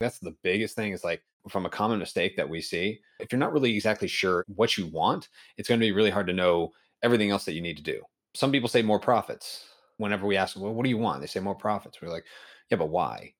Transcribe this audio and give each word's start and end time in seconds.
That's 0.00 0.20
the 0.20 0.36
biggest 0.44 0.76
thing 0.76 0.92
is 0.92 1.02
like 1.02 1.22
from 1.48 1.66
a 1.66 1.70
common 1.70 1.98
mistake 1.98 2.36
that 2.36 2.48
we 2.48 2.60
see. 2.60 3.00
If 3.18 3.32
you're 3.32 3.40
not 3.40 3.52
really 3.52 3.74
exactly 3.74 4.06
sure 4.06 4.44
what 4.46 4.78
you 4.78 4.86
want, 4.86 5.28
it's 5.56 5.68
going 5.68 5.80
to 5.80 5.84
be 5.84 5.90
really 5.90 6.10
hard 6.10 6.28
to 6.28 6.32
know 6.32 6.70
everything 7.02 7.32
else 7.32 7.44
that 7.46 7.54
you 7.54 7.60
need 7.60 7.76
to 7.78 7.82
do. 7.82 8.00
Some 8.32 8.52
people 8.52 8.68
say 8.68 8.80
more 8.80 9.00
profits. 9.00 9.64
Whenever 9.96 10.24
we 10.24 10.36
ask, 10.36 10.56
well, 10.56 10.72
what 10.72 10.84
do 10.84 10.88
you 10.88 10.98
want? 10.98 11.20
They 11.20 11.26
say 11.26 11.40
more 11.40 11.56
profits. 11.56 12.00
We're 12.00 12.10
like, 12.10 12.24
yeah, 12.70 12.78
but 12.78 12.90
why? 12.90 13.32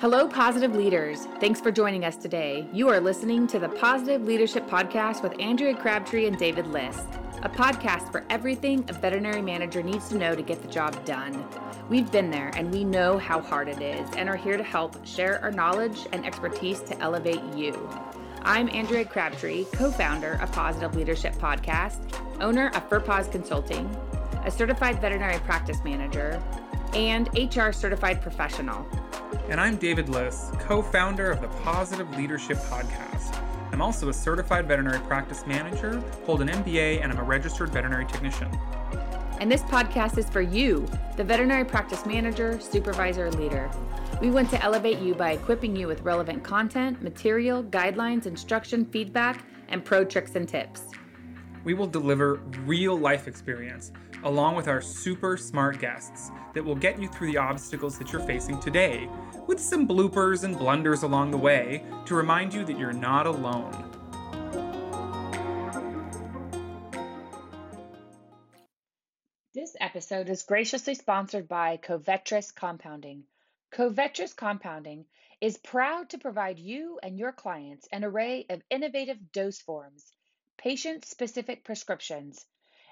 Hello, 0.00 0.28
positive 0.28 0.76
leaders. 0.76 1.26
Thanks 1.40 1.60
for 1.60 1.72
joining 1.72 2.04
us 2.04 2.14
today. 2.14 2.68
You 2.72 2.88
are 2.90 3.00
listening 3.00 3.48
to 3.48 3.58
the 3.58 3.68
Positive 3.70 4.22
Leadership 4.22 4.68
Podcast 4.68 5.24
with 5.24 5.34
Andrea 5.40 5.74
Crabtree 5.74 6.28
and 6.28 6.38
David 6.38 6.68
Liss, 6.68 7.02
a 7.42 7.48
podcast 7.48 8.10
for 8.10 8.24
everything 8.30 8.84
a 8.88 8.92
veterinary 8.92 9.40
manager 9.40 9.80
needs 9.80 10.08
to 10.08 10.18
know 10.18 10.34
to 10.34 10.42
get 10.42 10.60
the 10.60 10.68
job 10.68 11.04
done. 11.04 11.46
We've 11.88 12.10
been 12.10 12.30
there 12.30 12.50
and 12.56 12.72
we 12.72 12.82
know 12.82 13.16
how 13.16 13.40
hard 13.40 13.68
it 13.68 13.80
is 13.80 14.08
and 14.16 14.28
are 14.28 14.36
here 14.36 14.56
to 14.56 14.64
help 14.64 15.06
share 15.06 15.40
our 15.42 15.52
knowledge 15.52 16.06
and 16.12 16.26
expertise 16.26 16.80
to 16.80 16.98
elevate 17.00 17.42
you. 17.54 17.88
I'm 18.42 18.68
Andrea 18.70 19.04
Crabtree, 19.04 19.66
co 19.72 19.92
founder 19.92 20.38
of 20.42 20.50
Positive 20.50 20.96
Leadership 20.96 21.34
Podcast, 21.34 21.98
owner 22.40 22.68
of 22.68 22.88
FurPause 22.88 23.30
Consulting, 23.30 23.86
a 24.44 24.50
certified 24.50 25.00
veterinary 25.00 25.38
practice 25.40 25.78
manager, 25.84 26.42
and 26.92 27.28
HR 27.38 27.70
certified 27.70 28.20
professional. 28.20 28.84
And 29.48 29.60
I'm 29.60 29.76
David 29.76 30.08
Liss, 30.08 30.50
co 30.58 30.82
founder 30.82 31.30
of 31.30 31.40
the 31.40 31.48
Positive 31.62 32.10
Leadership 32.16 32.58
Podcast. 32.58 33.47
I'm 33.72 33.82
also 33.82 34.08
a 34.08 34.12
certified 34.12 34.66
veterinary 34.66 35.00
practice 35.00 35.46
manager, 35.46 36.02
hold 36.24 36.42
an 36.42 36.48
MBA, 36.48 37.02
and 37.02 37.12
I'm 37.12 37.18
a 37.18 37.22
registered 37.22 37.70
veterinary 37.70 38.06
technician. 38.06 38.50
And 39.40 39.50
this 39.50 39.62
podcast 39.62 40.18
is 40.18 40.28
for 40.28 40.40
you, 40.40 40.88
the 41.16 41.22
veterinary 41.22 41.64
practice 41.64 42.04
manager, 42.04 42.58
supervisor, 42.60 43.30
leader. 43.30 43.70
We 44.20 44.30
want 44.30 44.50
to 44.50 44.62
elevate 44.62 44.98
you 44.98 45.14
by 45.14 45.32
equipping 45.32 45.76
you 45.76 45.86
with 45.86 46.00
relevant 46.00 46.42
content, 46.42 47.02
material, 47.02 47.62
guidelines, 47.62 48.26
instruction, 48.26 48.84
feedback, 48.86 49.44
and 49.68 49.84
pro 49.84 50.04
tricks 50.04 50.34
and 50.34 50.48
tips. 50.48 50.82
We 51.62 51.74
will 51.74 51.86
deliver 51.86 52.36
real 52.64 52.98
life 52.98 53.28
experience 53.28 53.92
along 54.24 54.56
with 54.56 54.68
our 54.68 54.80
super 54.80 55.36
smart 55.36 55.78
guests 55.78 56.30
that 56.54 56.64
will 56.64 56.74
get 56.74 57.00
you 57.00 57.08
through 57.08 57.32
the 57.32 57.38
obstacles 57.38 57.98
that 57.98 58.12
you're 58.12 58.22
facing 58.22 58.58
today, 58.60 59.08
with 59.46 59.60
some 59.60 59.86
bloopers 59.86 60.44
and 60.44 60.58
blunders 60.58 61.02
along 61.02 61.30
the 61.30 61.36
way 61.36 61.84
to 62.06 62.14
remind 62.14 62.52
you 62.52 62.64
that 62.64 62.78
you're 62.78 62.92
not 62.92 63.26
alone. 63.26 63.72
This 69.54 69.74
episode 69.80 70.28
is 70.28 70.44
graciously 70.44 70.94
sponsored 70.94 71.48
by 71.48 71.78
Covetrus 71.78 72.54
Compounding. 72.54 73.24
Covetrus 73.72 74.34
Compounding 74.34 75.04
is 75.40 75.58
proud 75.58 76.10
to 76.10 76.18
provide 76.18 76.58
you 76.58 76.98
and 77.02 77.18
your 77.18 77.32
clients 77.32 77.88
an 77.92 78.04
array 78.04 78.46
of 78.48 78.62
innovative 78.70 79.32
dose 79.32 79.60
forms, 79.60 80.04
patient 80.56 81.04
specific 81.04 81.64
prescriptions, 81.64 82.46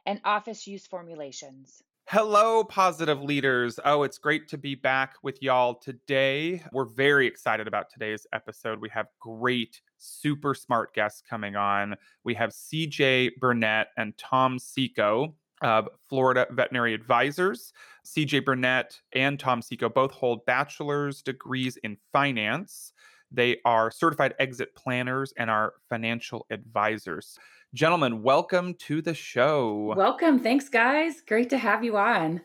and 0.06 0.20
office 0.24 0.66
use 0.66 0.86
formulations. 0.86 1.82
Hello, 2.08 2.62
positive 2.62 3.20
leaders. 3.20 3.80
Oh, 3.84 4.04
it's 4.04 4.18
great 4.18 4.46
to 4.50 4.58
be 4.58 4.76
back 4.76 5.14
with 5.24 5.42
y'all 5.42 5.74
today. 5.74 6.62
We're 6.72 6.84
very 6.84 7.26
excited 7.26 7.66
about 7.66 7.90
today's 7.90 8.28
episode. 8.32 8.80
We 8.80 8.88
have 8.90 9.08
great, 9.20 9.80
super 9.98 10.54
smart 10.54 10.94
guests 10.94 11.20
coming 11.28 11.56
on. 11.56 11.96
We 12.22 12.34
have 12.34 12.50
CJ 12.50 13.32
Burnett 13.40 13.88
and 13.96 14.16
Tom 14.16 14.60
Seco 14.60 15.34
of 15.62 15.88
Florida 16.08 16.46
Veterinary 16.52 16.94
Advisors. 16.94 17.72
CJ 18.06 18.44
Burnett 18.44 19.00
and 19.12 19.40
Tom 19.40 19.60
Seco 19.60 19.88
both 19.88 20.12
hold 20.12 20.46
bachelor's 20.46 21.22
degrees 21.22 21.76
in 21.82 21.96
finance. 22.12 22.92
They 23.32 23.56
are 23.64 23.90
certified 23.90 24.34
exit 24.38 24.76
planners 24.76 25.34
and 25.36 25.50
are 25.50 25.74
financial 25.90 26.46
advisors. 26.50 27.36
Gentlemen, 27.74 28.22
welcome 28.22 28.74
to 28.74 29.02
the 29.02 29.12
show. 29.12 29.92
Welcome. 29.96 30.38
Thanks, 30.38 30.68
guys. 30.68 31.20
Great 31.20 31.50
to 31.50 31.58
have 31.58 31.84
you 31.84 31.96
on. 31.96 32.40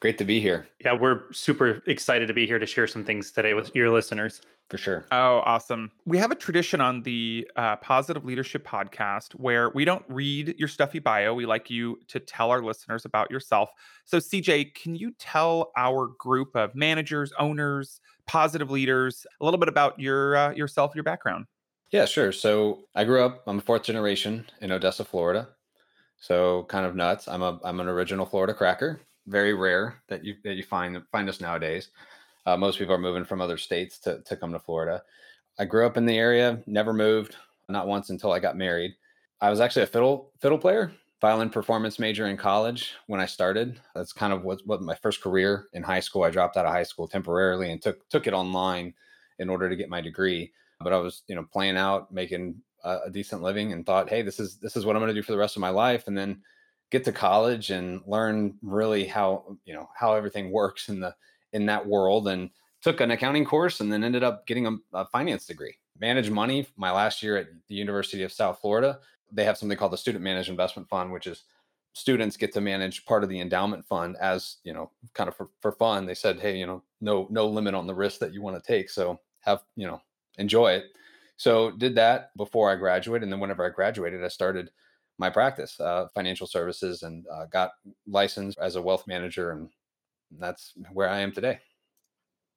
Great 0.00 0.18
to 0.18 0.24
be 0.24 0.38
here. 0.38 0.68
Yeah, 0.84 0.92
we're 0.92 1.32
super 1.32 1.82
excited 1.86 2.28
to 2.28 2.34
be 2.34 2.46
here 2.46 2.58
to 2.58 2.66
share 2.66 2.86
some 2.86 3.02
things 3.02 3.32
today 3.32 3.54
with 3.54 3.74
your 3.74 3.90
listeners. 3.90 4.42
For 4.68 4.78
sure. 4.78 5.06
Oh, 5.12 5.42
awesome. 5.44 5.92
We 6.04 6.18
have 6.18 6.32
a 6.32 6.34
tradition 6.34 6.80
on 6.80 7.02
the 7.02 7.48
uh, 7.56 7.76
Positive 7.76 8.24
Leadership 8.24 8.66
podcast 8.66 9.32
where 9.32 9.70
we 9.70 9.84
don't 9.84 10.04
read 10.08 10.56
your 10.58 10.68
stuffy 10.68 10.98
bio. 10.98 11.34
We 11.34 11.46
like 11.46 11.70
you 11.70 12.00
to 12.08 12.18
tell 12.18 12.50
our 12.50 12.62
listeners 12.62 13.04
about 13.04 13.30
yourself. 13.30 13.70
So, 14.04 14.18
CJ, 14.18 14.74
can 14.74 14.96
you 14.96 15.12
tell 15.18 15.70
our 15.76 16.08
group 16.18 16.54
of 16.56 16.74
managers, 16.74 17.32
owners, 17.38 18.00
positive 18.26 18.70
leaders 18.70 19.24
a 19.40 19.44
little 19.44 19.58
bit 19.58 19.68
about 19.68 20.00
your 20.00 20.36
uh, 20.36 20.50
yourself, 20.50 20.94
your 20.96 21.04
background? 21.04 21.46
Yeah, 21.90 22.04
sure. 22.04 22.32
So 22.32 22.84
I 22.94 23.04
grew 23.04 23.22
up. 23.24 23.42
I'm 23.46 23.58
a 23.58 23.62
fourth 23.62 23.84
generation 23.84 24.46
in 24.60 24.72
Odessa, 24.72 25.04
Florida. 25.04 25.48
So 26.18 26.64
kind 26.64 26.86
of 26.86 26.96
nuts. 26.96 27.28
I'm 27.28 27.42
a 27.42 27.60
I'm 27.64 27.80
an 27.80 27.88
original 27.88 28.26
Florida 28.26 28.54
cracker. 28.54 29.00
Very 29.26 29.54
rare 29.54 30.02
that 30.08 30.24
you 30.24 30.36
that 30.44 30.54
you 30.56 30.64
find 30.64 31.00
find 31.12 31.28
us 31.28 31.40
nowadays. 31.40 31.90
Uh, 32.46 32.56
most 32.56 32.78
people 32.78 32.94
are 32.94 32.98
moving 32.98 33.24
from 33.24 33.40
other 33.40 33.58
states 33.58 33.98
to 34.00 34.22
to 34.22 34.36
come 34.36 34.52
to 34.52 34.58
Florida. 34.58 35.02
I 35.58 35.66
grew 35.66 35.86
up 35.86 35.96
in 35.96 36.06
the 36.06 36.18
area. 36.18 36.62
Never 36.66 36.92
moved. 36.92 37.36
Not 37.68 37.88
once 37.88 38.10
until 38.10 38.32
I 38.32 38.40
got 38.40 38.56
married. 38.56 38.94
I 39.40 39.50
was 39.50 39.60
actually 39.60 39.84
a 39.84 39.88
fiddle 39.88 40.32
fiddle 40.40 40.58
player, 40.58 40.92
violin 41.20 41.50
performance 41.50 41.98
major 41.98 42.26
in 42.28 42.36
college 42.36 42.94
when 43.06 43.20
I 43.20 43.26
started. 43.26 43.80
That's 43.94 44.12
kind 44.12 44.32
of 44.32 44.44
what 44.44 44.62
what 44.66 44.82
my 44.82 44.96
first 44.96 45.22
career 45.22 45.68
in 45.74 45.82
high 45.82 46.00
school. 46.00 46.24
I 46.24 46.30
dropped 46.30 46.56
out 46.56 46.66
of 46.66 46.72
high 46.72 46.84
school 46.84 47.08
temporarily 47.08 47.72
and 47.72 47.82
took 47.82 48.08
took 48.08 48.26
it 48.26 48.34
online 48.34 48.94
in 49.38 49.50
order 49.50 49.68
to 49.68 49.76
get 49.76 49.90
my 49.90 50.00
degree 50.00 50.52
but 50.80 50.92
I 50.92 50.98
was, 50.98 51.22
you 51.28 51.34
know, 51.34 51.46
playing 51.52 51.76
out, 51.76 52.12
making 52.12 52.56
a, 52.84 52.98
a 53.06 53.10
decent 53.10 53.42
living 53.42 53.72
and 53.72 53.84
thought, 53.84 54.08
hey, 54.08 54.22
this 54.22 54.40
is 54.40 54.58
this 54.58 54.76
is 54.76 54.84
what 54.84 54.96
I'm 54.96 55.02
going 55.02 55.14
to 55.14 55.18
do 55.18 55.22
for 55.22 55.32
the 55.32 55.38
rest 55.38 55.56
of 55.56 55.60
my 55.60 55.70
life. 55.70 56.06
And 56.06 56.16
then 56.16 56.42
get 56.90 57.04
to 57.04 57.12
college 57.12 57.70
and 57.70 58.00
learn 58.06 58.54
really 58.62 59.04
how, 59.04 59.56
you 59.64 59.74
know, 59.74 59.88
how 59.94 60.14
everything 60.14 60.50
works 60.52 60.88
in 60.88 61.00
the 61.00 61.14
in 61.52 61.66
that 61.66 61.86
world 61.86 62.28
and 62.28 62.50
took 62.82 63.00
an 63.00 63.10
accounting 63.10 63.44
course 63.44 63.80
and 63.80 63.92
then 63.92 64.04
ended 64.04 64.22
up 64.22 64.46
getting 64.46 64.66
a, 64.66 64.76
a 64.92 65.06
finance 65.06 65.46
degree. 65.46 65.74
Manage 65.98 66.30
money 66.30 66.66
my 66.76 66.90
last 66.90 67.22
year 67.22 67.36
at 67.36 67.46
the 67.68 67.74
University 67.74 68.22
of 68.22 68.32
South 68.32 68.60
Florida. 68.60 69.00
They 69.32 69.44
have 69.44 69.56
something 69.56 69.78
called 69.78 69.92
the 69.92 69.98
Student 69.98 70.22
Managed 70.22 70.50
Investment 70.50 70.88
Fund, 70.88 71.10
which 71.10 71.26
is 71.26 71.44
students 71.96 72.36
get 72.36 72.52
to 72.52 72.60
manage 72.60 73.06
part 73.06 73.22
of 73.22 73.30
the 73.30 73.40
endowment 73.40 73.82
fund 73.86 74.18
as 74.20 74.58
you 74.64 74.74
know 74.74 74.90
kind 75.14 75.28
of 75.28 75.34
for, 75.34 75.48
for 75.60 75.72
fun 75.72 76.04
they 76.04 76.12
said 76.12 76.38
hey 76.38 76.54
you 76.54 76.66
know 76.66 76.82
no 77.00 77.26
no 77.30 77.46
limit 77.48 77.74
on 77.74 77.86
the 77.86 77.94
risk 77.94 78.20
that 78.20 78.34
you 78.34 78.42
want 78.42 78.54
to 78.54 78.70
take 78.70 78.90
so 78.90 79.18
have 79.40 79.62
you 79.76 79.86
know 79.86 79.98
enjoy 80.38 80.72
it. 80.72 80.84
So 81.36 81.70
did 81.70 81.94
that 81.96 82.30
before 82.36 82.70
I 82.70 82.76
graduated, 82.76 83.24
and 83.24 83.32
then 83.32 83.40
whenever 83.40 83.64
I 83.64 83.70
graduated, 83.70 84.24
I 84.24 84.28
started 84.28 84.70
my 85.18 85.30
practice, 85.30 85.78
uh, 85.80 86.06
financial 86.14 86.46
services, 86.46 87.02
and 87.02 87.26
uh, 87.32 87.46
got 87.46 87.72
licensed 88.06 88.58
as 88.58 88.76
a 88.76 88.82
wealth 88.82 89.04
manager, 89.06 89.52
and 89.52 89.68
that's 90.38 90.72
where 90.92 91.08
I 91.08 91.20
am 91.20 91.32
today. 91.32 91.58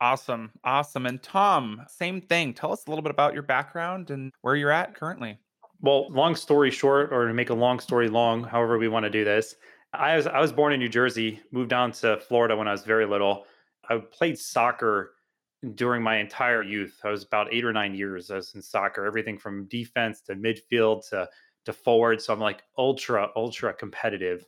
Awesome, 0.01 0.51
awesome. 0.63 1.05
And 1.05 1.21
Tom, 1.21 1.81
same 1.87 2.21
thing. 2.21 2.53
Tell 2.53 2.71
us 2.71 2.87
a 2.87 2.89
little 2.89 3.03
bit 3.03 3.11
about 3.11 3.33
your 3.33 3.43
background 3.43 4.11
and 4.11 4.31
where 4.41 4.55
you're 4.55 4.71
at 4.71 4.95
currently. 4.95 5.37
Well, 5.81 6.09
long 6.09 6.35
story 6.35 6.71
short, 6.71 7.11
or 7.11 7.27
to 7.27 7.33
make 7.33 7.49
a 7.49 7.53
long 7.53 7.79
story 7.79 8.07
long, 8.07 8.43
however 8.43 8.77
we 8.77 8.87
want 8.87 9.03
to 9.03 9.09
do 9.09 9.25
this, 9.25 9.55
I 9.93 10.15
was 10.15 10.27
I 10.27 10.39
was 10.39 10.53
born 10.53 10.71
in 10.71 10.79
New 10.79 10.89
Jersey, 10.89 11.41
moved 11.51 11.69
down 11.69 11.91
to 11.93 12.17
Florida 12.17 12.55
when 12.55 12.67
I 12.67 12.71
was 12.71 12.83
very 12.83 13.05
little. 13.05 13.45
I 13.89 13.97
played 13.97 14.37
soccer 14.37 15.11
during 15.75 16.01
my 16.01 16.17
entire 16.17 16.63
youth. 16.63 16.99
I 17.03 17.09
was 17.09 17.23
about 17.23 17.53
eight 17.53 17.65
or 17.65 17.73
nine 17.73 17.93
years. 17.93 18.31
I 18.31 18.35
was 18.35 18.53
in 18.55 18.61
soccer, 18.61 19.05
everything 19.05 19.37
from 19.37 19.65
defense 19.65 20.21
to 20.21 20.35
midfield 20.35 21.07
to 21.09 21.27
to 21.65 21.73
forward. 21.73 22.21
So 22.21 22.33
I'm 22.33 22.39
like 22.39 22.63
ultra 22.77 23.29
ultra 23.35 23.73
competitive 23.73 24.45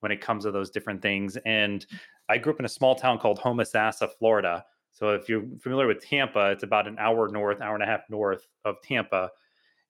when 0.00 0.12
it 0.12 0.20
comes 0.20 0.44
to 0.44 0.50
those 0.50 0.70
different 0.70 1.02
things. 1.02 1.36
And 1.46 1.84
I 2.28 2.38
grew 2.38 2.52
up 2.52 2.60
in 2.60 2.66
a 2.66 2.70
small 2.70 2.94
town 2.94 3.18
called 3.18 3.40
Homosassa, 3.40 4.08
Florida. 4.18 4.64
So 4.92 5.10
if 5.10 5.28
you're 5.28 5.44
familiar 5.60 5.86
with 5.86 6.04
Tampa, 6.04 6.50
it's 6.50 6.62
about 6.62 6.86
an 6.86 6.96
hour 6.98 7.28
north, 7.28 7.60
hour 7.60 7.74
and 7.74 7.82
a 7.82 7.86
half 7.86 8.02
north 8.10 8.46
of 8.64 8.76
Tampa. 8.82 9.30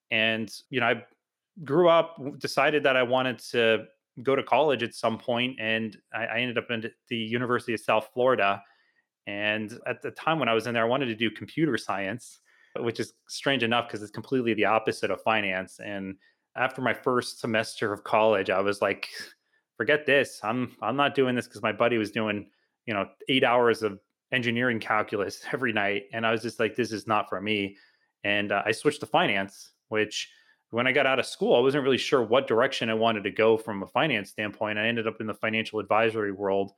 And 0.09 0.51
you 0.69 0.79
know, 0.79 0.87
I 0.87 1.03
grew 1.63 1.89
up, 1.89 2.17
decided 2.39 2.83
that 2.83 2.95
I 2.95 3.03
wanted 3.03 3.39
to 3.51 3.85
go 4.23 4.35
to 4.35 4.43
college 4.43 4.83
at 4.83 4.93
some 4.93 5.17
point, 5.17 5.57
and 5.59 5.97
I, 6.13 6.25
I 6.25 6.39
ended 6.39 6.57
up 6.57 6.65
at 6.69 6.91
the 7.09 7.15
University 7.15 7.73
of 7.73 7.79
South 7.79 8.09
Florida 8.13 8.61
and 9.27 9.77
at 9.85 10.01
the 10.01 10.11
time 10.11 10.39
when 10.39 10.49
I 10.49 10.53
was 10.53 10.67
in 10.67 10.73
there, 10.73 10.83
I 10.83 10.87
wanted 10.87 11.07
to 11.07 11.15
do 11.15 11.29
computer 11.29 11.77
science, 11.77 12.39
which 12.79 12.99
is 12.99 13.13
strange 13.27 13.63
enough 13.63 13.87
because 13.87 14.01
it's 14.01 14.11
completely 14.11 14.53
the 14.53 14.65
opposite 14.65 15.11
of 15.11 15.21
finance. 15.21 15.79
And 15.83 16.15
after 16.55 16.81
my 16.81 16.93
first 16.93 17.39
semester 17.39 17.93
of 17.93 18.03
college, 18.03 18.49
I 18.49 18.61
was 18.61 18.81
like, 18.81 19.07
forget 19.77 20.05
this. 20.05 20.39
I'm 20.43 20.75
I'm 20.81 20.95
not 20.95 21.15
doing 21.15 21.35
this 21.35 21.47
because 21.47 21.61
my 21.61 21.71
buddy 21.71 21.97
was 21.97 22.11
doing, 22.11 22.49
you 22.85 22.93
know, 22.93 23.07
eight 23.29 23.43
hours 23.43 23.83
of 23.83 23.99
engineering 24.31 24.79
calculus 24.79 25.41
every 25.53 25.73
night. 25.73 26.03
And 26.13 26.25
I 26.25 26.31
was 26.31 26.41
just 26.41 26.59
like, 26.59 26.75
this 26.75 26.91
is 26.91 27.07
not 27.07 27.29
for 27.29 27.39
me. 27.41 27.77
And 28.23 28.51
uh, 28.51 28.63
I 28.65 28.71
switched 28.71 28.99
to 29.01 29.05
finance, 29.05 29.71
which 29.89 30.29
when 30.71 30.87
I 30.87 30.91
got 30.91 31.05
out 31.05 31.19
of 31.19 31.25
school, 31.25 31.55
I 31.55 31.59
wasn't 31.59 31.83
really 31.83 31.97
sure 31.97 32.23
what 32.23 32.47
direction 32.47 32.89
I 32.89 32.93
wanted 32.93 33.23
to 33.23 33.31
go 33.31 33.57
from 33.57 33.83
a 33.83 33.87
finance 33.87 34.29
standpoint. 34.29 34.79
I 34.79 34.87
ended 34.87 35.07
up 35.07 35.19
in 35.19 35.27
the 35.27 35.33
financial 35.33 35.79
advisory 35.79 36.31
world 36.31 36.71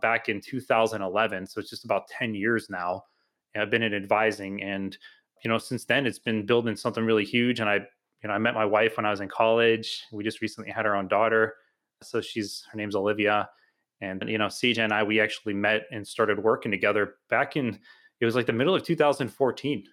back 0.00 0.28
in 0.28 0.40
2011. 0.40 1.46
So 1.46 1.60
it's 1.60 1.70
just 1.70 1.84
about 1.84 2.08
10 2.08 2.34
years 2.34 2.68
now. 2.70 3.04
I've 3.56 3.70
been 3.70 3.82
in 3.82 3.94
advising. 3.94 4.62
And, 4.62 4.96
you 5.44 5.50
know, 5.50 5.58
since 5.58 5.84
then 5.84 6.06
it's 6.06 6.18
been 6.18 6.46
building 6.46 6.76
something 6.76 7.04
really 7.04 7.24
huge. 7.24 7.60
And 7.60 7.68
I, 7.68 7.76
you 7.76 8.28
know, 8.28 8.32
I 8.32 8.38
met 8.38 8.54
my 8.54 8.64
wife 8.64 8.96
when 8.96 9.06
I 9.06 9.10
was 9.10 9.20
in 9.20 9.28
college. 9.28 10.04
We 10.12 10.24
just 10.24 10.40
recently 10.40 10.70
had 10.70 10.86
our 10.86 10.94
own 10.94 11.08
daughter. 11.08 11.54
So 12.02 12.20
she's, 12.20 12.64
her 12.70 12.76
name's 12.76 12.96
Olivia. 12.96 13.48
And, 14.00 14.24
you 14.26 14.38
know, 14.38 14.46
CJ 14.46 14.78
and 14.78 14.92
I, 14.92 15.02
we 15.02 15.20
actually 15.20 15.54
met 15.54 15.82
and 15.92 16.06
started 16.06 16.42
working 16.42 16.72
together 16.72 17.16
back 17.30 17.56
in, 17.56 17.78
it 18.20 18.24
was 18.24 18.34
like 18.34 18.46
the 18.46 18.52
middle 18.52 18.74
of 18.74 18.82
2014. 18.82 19.84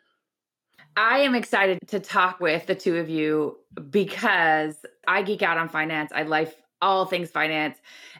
I 0.95 1.19
am 1.19 1.35
excited 1.35 1.79
to 1.87 1.99
talk 1.99 2.39
with 2.39 2.65
the 2.65 2.75
two 2.75 2.97
of 2.97 3.09
you 3.09 3.57
because 3.89 4.75
I 5.07 5.21
geek 5.21 5.41
out 5.43 5.57
on 5.57 5.69
finance. 5.69 6.11
I 6.13 6.23
life 6.23 6.55
all 6.81 7.05
things 7.05 7.31
finance. 7.31 7.77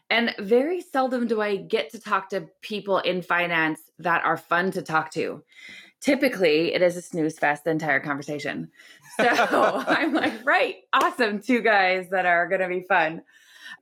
And 0.09 0.33
very 0.39 0.81
seldom 0.81 1.27
do 1.27 1.41
I 1.41 1.57
get 1.57 1.91
to 1.91 1.99
talk 1.99 2.29
to 2.29 2.47
people 2.61 2.99
in 2.99 3.21
finance 3.21 3.79
that 3.99 4.23
are 4.23 4.37
fun 4.37 4.71
to 4.71 4.81
talk 4.81 5.11
to. 5.11 5.43
Typically, 6.01 6.73
it 6.73 6.81
is 6.81 6.95
a 6.95 7.01
snooze 7.01 7.37
fest 7.37 7.65
the 7.65 7.71
entire 7.71 7.99
conversation. 7.99 8.69
So 9.17 9.27
I'm 9.87 10.13
like, 10.13 10.45
right, 10.45 10.77
awesome. 10.93 11.41
Two 11.41 11.61
guys 11.61 12.09
that 12.11 12.25
are 12.25 12.47
going 12.47 12.61
to 12.61 12.67
be 12.67 12.85
fun. 12.87 13.21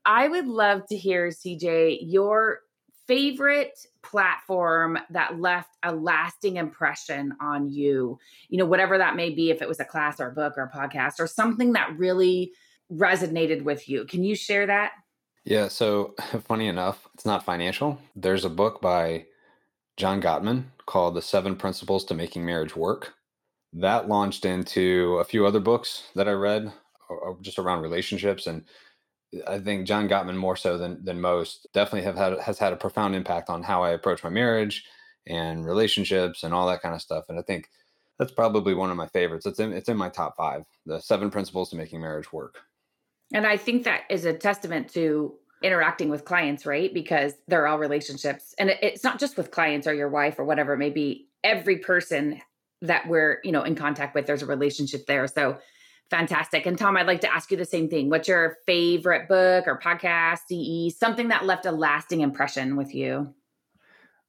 I 0.06 0.28
would 0.28 0.48
love 0.48 0.86
to 0.88 0.98
hear, 0.98 1.30
CJ, 1.30 2.00
your 2.02 2.62
favorite 3.08 3.80
platform 4.04 4.98
that 5.10 5.40
left 5.40 5.78
a 5.84 5.94
lasting 5.94 6.58
impression 6.58 7.34
on 7.42 7.70
you 7.70 8.20
you 8.50 8.58
know 8.58 8.66
whatever 8.66 8.98
that 8.98 9.16
may 9.16 9.30
be 9.30 9.50
if 9.50 9.62
it 9.62 9.68
was 9.68 9.80
a 9.80 9.86
class 9.86 10.20
or 10.20 10.28
a 10.28 10.34
book 10.34 10.54
or 10.58 10.64
a 10.64 10.78
podcast 10.78 11.14
or 11.20 11.28
something 11.28 11.74
that 11.74 11.98
really 11.98 12.52
resonated 12.92 13.64
with 13.64 13.90
you 13.90 14.06
can 14.06 14.24
you 14.24 14.36
share 14.36 14.66
that 14.66 14.92
yeah 15.44 15.68
so 15.68 16.14
funny 16.46 16.68
enough 16.68 17.08
it's 17.14 17.26
not 17.26 17.44
financial 17.44 18.00
there's 18.16 18.46
a 18.46 18.50
book 18.50 18.82
by 18.82 19.26
john 19.98 20.22
gottman 20.22 20.64
called 20.86 21.16
the 21.16 21.22
seven 21.22 21.56
principles 21.56 22.06
to 22.06 22.14
making 22.14 22.46
marriage 22.46 22.76
work 22.76 23.14
that 23.74 24.08
launched 24.08 24.46
into 24.46 25.18
a 25.20 25.26
few 25.26 25.46
other 25.46 25.60
books 25.60 26.04
that 26.16 26.28
i 26.28 26.32
read 26.32 26.72
just 27.42 27.60
around 27.60 27.82
relationships 27.82 28.48
and 28.48 28.64
I 29.46 29.60
think 29.60 29.86
John 29.86 30.08
Gottman 30.08 30.38
more 30.38 30.56
so 30.56 30.78
than 30.78 31.04
than 31.04 31.20
most 31.20 31.68
definitely 31.74 32.04
have 32.04 32.16
had 32.16 32.40
has 32.40 32.58
had 32.60 32.74
a 32.74 32.78
profound 32.78 33.16
impact 33.16 33.50
on 33.50 33.64
how 33.64 33.84
I 33.84 33.92
approach 33.92 34.24
my 34.24 34.30
marriage 34.30 34.86
and 35.28 35.66
relationships 35.66 36.44
and 36.44 36.54
all 36.54 36.68
that 36.68 36.82
kind 36.82 36.96
of 36.96 37.02
stuff. 37.02 37.26
And 37.30 37.38
I 37.38 37.42
think 37.42 37.70
that's 38.18 38.32
probably 38.32 38.74
one 38.74 38.90
of 38.90 38.98
my 38.98 39.08
favorites. 39.08 39.46
It's 39.46 39.60
in 39.60 39.74
it's 39.74 39.90
in 39.90 39.98
my 39.98 40.10
top 40.10 40.36
five. 40.38 40.64
The 40.86 41.00
seven 41.00 41.30
principles 41.30 41.70
to 41.70 41.76
making 41.76 42.02
marriage 42.02 42.32
work. 42.32 42.60
And 43.34 43.46
I 43.46 43.58
think 43.58 43.84
that 43.84 44.02
is 44.10 44.26
a 44.26 44.34
testament 44.34 44.94
to 44.94 45.34
interacting 45.64 46.10
with 46.10 46.24
clients, 46.24 46.66
right? 46.66 46.94
Because 46.94 47.34
they're 47.48 47.68
all 47.68 47.80
relationships, 47.80 48.54
and 48.58 48.70
it's 48.70 49.04
not 49.04 49.20
just 49.20 49.38
with 49.38 49.52
clients 49.52 49.88
or 49.88 49.94
your 49.94 50.10
wife 50.10 50.40
or 50.40 50.46
whatever 50.46 50.74
it 50.74 50.78
may 50.78 50.90
be. 50.90 51.28
Every 51.44 51.78
person 51.78 52.42
that 52.82 53.08
we're 53.08 53.40
you 53.44 53.52
know 53.52 53.64
in 53.64 53.76
contact 53.76 54.16
with, 54.16 54.26
there's 54.28 54.44
a 54.44 54.48
relationship 54.48 55.08
there. 55.08 55.28
So 55.28 55.58
Fantastic. 56.10 56.66
And 56.66 56.78
Tom, 56.78 56.96
I'd 56.96 57.08
like 57.08 57.22
to 57.22 57.34
ask 57.34 57.52
you 57.52 57.58
the 57.58 57.66
same 57.66 57.90
thing. 57.90 58.10
What's 58.10 58.28
your 58.28 58.58
favorite 58.66 59.28
book 59.28 59.68
or 59.68 59.78
podcast, 59.78 60.40
CE, 60.48 60.98
something 60.98 61.28
that 61.28 61.46
left 61.46 61.66
a 61.66 61.72
lasting 61.72 62.22
impression 62.22 62.78
with 62.78 62.96
you? 62.96 63.34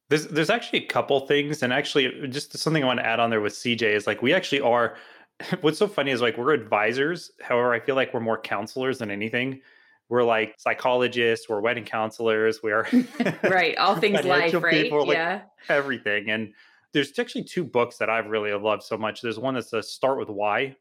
There's 0.08 0.26
there's 0.28 0.50
actually 0.50 0.84
a 0.84 0.86
couple 0.86 1.20
things, 1.26 1.62
and 1.62 1.72
actually 1.72 2.28
just 2.28 2.56
something 2.56 2.82
I 2.82 2.86
want 2.86 2.98
to 2.98 3.06
add 3.06 3.20
on 3.20 3.30
there 3.30 3.40
with 3.40 3.52
CJ 3.52 3.82
is 3.82 4.06
like 4.06 4.22
we 4.22 4.32
actually 4.32 4.60
are. 4.60 4.96
What's 5.60 5.78
so 5.78 5.86
funny 5.86 6.10
is 6.10 6.20
like 6.20 6.36
we're 6.36 6.52
advisors. 6.52 7.30
However, 7.40 7.72
I 7.72 7.80
feel 7.80 7.94
like 7.94 8.12
we're 8.12 8.20
more 8.20 8.40
counselors 8.40 8.98
than 8.98 9.10
anything. 9.10 9.60
We're 10.08 10.24
like 10.24 10.54
psychologists. 10.58 11.48
We're 11.48 11.60
wedding 11.60 11.84
counselors. 11.84 12.62
We 12.62 12.72
are 12.72 12.88
right. 13.42 13.76
All 13.76 13.96
things 13.96 14.24
life, 14.24 14.54
right? 14.54 14.84
People, 14.84 15.06
like 15.06 15.16
yeah, 15.16 15.42
everything. 15.68 16.30
And 16.30 16.54
there's 16.92 17.16
actually 17.18 17.44
two 17.44 17.64
books 17.64 17.98
that 17.98 18.08
I've 18.08 18.26
really 18.26 18.52
loved 18.52 18.82
so 18.82 18.96
much. 18.96 19.20
There's 19.20 19.38
one 19.38 19.54
that's 19.54 19.72
a 19.72 19.82
Start 19.82 20.18
with 20.18 20.28
Why, 20.28 20.76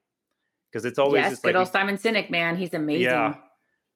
because 0.71 0.86
it's 0.86 0.98
always 0.98 1.21
yes, 1.21 1.31
just 1.33 1.44
good 1.44 1.56
like 1.56 1.60
old 1.60 1.71
Simon 1.71 1.98
Sinek, 1.98 2.30
man, 2.30 2.56
he's 2.56 2.74
amazing. 2.74 3.03
Yeah, 3.03 3.36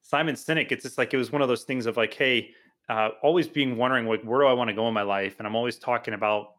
Simon 0.02 0.36
Sinek. 0.36 0.72
It's 0.72 0.84
just 0.84 0.98
like 0.98 1.14
it 1.14 1.18
was 1.18 1.31
one 1.31 1.42
of 1.42 1.48
those 1.48 1.64
things 1.64 1.86
of 1.86 1.96
like, 1.96 2.14
hey, 2.14 2.52
uh, 2.90 3.10
always 3.24 3.48
being 3.48 3.78
wondering 3.78 4.07
like 4.07 4.22
where 4.24 4.42
do 4.42 4.48
I 4.48 4.54
want 4.54 4.69
to 4.69 4.74
go 4.74 4.88
in 4.90 4.94
my 4.94 5.04
life, 5.04 5.36
and 5.40 5.48
I'm 5.48 5.56
always 5.56 5.78
talking 5.78 6.14
about 6.14 6.56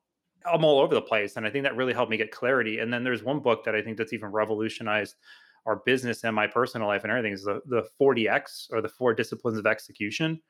I'm 0.50 0.64
all 0.64 0.80
over 0.80 0.94
the 0.94 1.02
place, 1.02 1.36
and 1.36 1.46
I 1.46 1.50
think 1.50 1.64
that 1.64 1.76
really 1.76 1.92
helped 1.92 2.10
me 2.10 2.16
get 2.16 2.30
clarity. 2.30 2.78
And 2.78 2.92
then 2.92 3.04
there's 3.04 3.22
one 3.22 3.40
book 3.40 3.64
that 3.64 3.74
I 3.74 3.82
think 3.82 3.96
that's 3.96 4.12
even 4.12 4.30
revolutionized 4.30 5.16
our 5.66 5.76
business 5.76 6.24
and 6.24 6.34
my 6.34 6.46
personal 6.48 6.88
life 6.88 7.04
and 7.04 7.10
everything 7.12 7.32
is 7.32 7.44
the 7.44 7.60
the 7.66 7.84
4DX 8.00 8.72
or 8.72 8.80
the 8.80 8.88
four 8.88 9.14
disciplines 9.14 9.58
of 9.58 9.66
execution, 9.66 10.40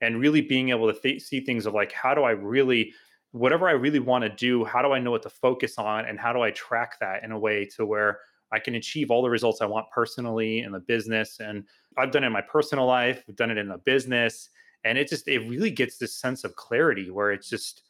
and 0.00 0.20
really 0.20 0.40
being 0.40 0.70
able 0.70 0.92
to 0.92 0.98
th- 0.98 1.22
see 1.22 1.40
things 1.40 1.66
of 1.66 1.74
like 1.74 1.92
how 1.92 2.14
do 2.14 2.22
I 2.22 2.32
really 2.32 2.92
whatever 3.32 3.68
I 3.68 3.72
really 3.72 4.00
want 4.00 4.22
to 4.24 4.28
do, 4.28 4.64
how 4.64 4.82
do 4.82 4.92
I 4.92 4.98
know 4.98 5.12
what 5.12 5.22
to 5.22 5.30
focus 5.30 5.78
on, 5.78 6.06
and 6.06 6.18
how 6.18 6.32
do 6.32 6.40
I 6.42 6.50
track 6.50 6.98
that 7.00 7.22
in 7.22 7.32
a 7.32 7.38
way 7.38 7.64
to 7.76 7.86
where 7.86 8.18
I 8.52 8.58
can 8.58 8.74
achieve 8.74 9.10
all 9.10 9.22
the 9.22 9.30
results 9.30 9.60
I 9.60 9.66
want 9.66 9.90
personally 9.90 10.60
in 10.60 10.72
the 10.72 10.80
business. 10.80 11.40
And 11.40 11.64
I've 11.96 12.10
done 12.10 12.24
it 12.24 12.28
in 12.28 12.32
my 12.32 12.40
personal 12.40 12.86
life, 12.86 13.22
I've 13.28 13.36
done 13.36 13.50
it 13.50 13.58
in 13.58 13.68
the 13.68 13.78
business. 13.78 14.50
And 14.84 14.96
it 14.96 15.08
just, 15.08 15.28
it 15.28 15.40
really 15.40 15.70
gets 15.70 15.98
this 15.98 16.16
sense 16.16 16.42
of 16.42 16.56
clarity 16.56 17.10
where 17.10 17.32
it's 17.32 17.48
just, 17.48 17.82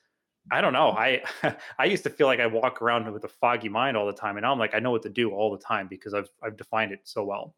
I 0.51 0.61
don't 0.61 0.73
know. 0.73 0.91
I 0.91 1.23
I 1.79 1.85
used 1.87 2.05
to 2.05 2.11
feel 2.11 2.27
like 2.27 2.41
I 2.41 2.47
walk 2.47 2.83
around 2.83 3.11
with 3.13 3.25
a 3.25 3.29
foggy 3.29 3.69
mind 3.69 3.97
all 3.97 4.07
the 4.07 4.13
time. 4.13 4.37
And 4.37 4.43
now 4.43 4.53
I'm 4.53 4.59
like, 4.59 4.75
I 4.75 4.79
know 4.79 4.91
what 4.91 5.03
to 5.03 5.09
do 5.09 5.31
all 5.31 5.51
the 5.51 5.63
time 5.63 5.87
because 5.89 6.15
I've 6.15 6.29
I've 6.43 6.57
defined 6.57 6.93
it 6.93 7.01
so 7.05 7.25
well. 7.25 7.55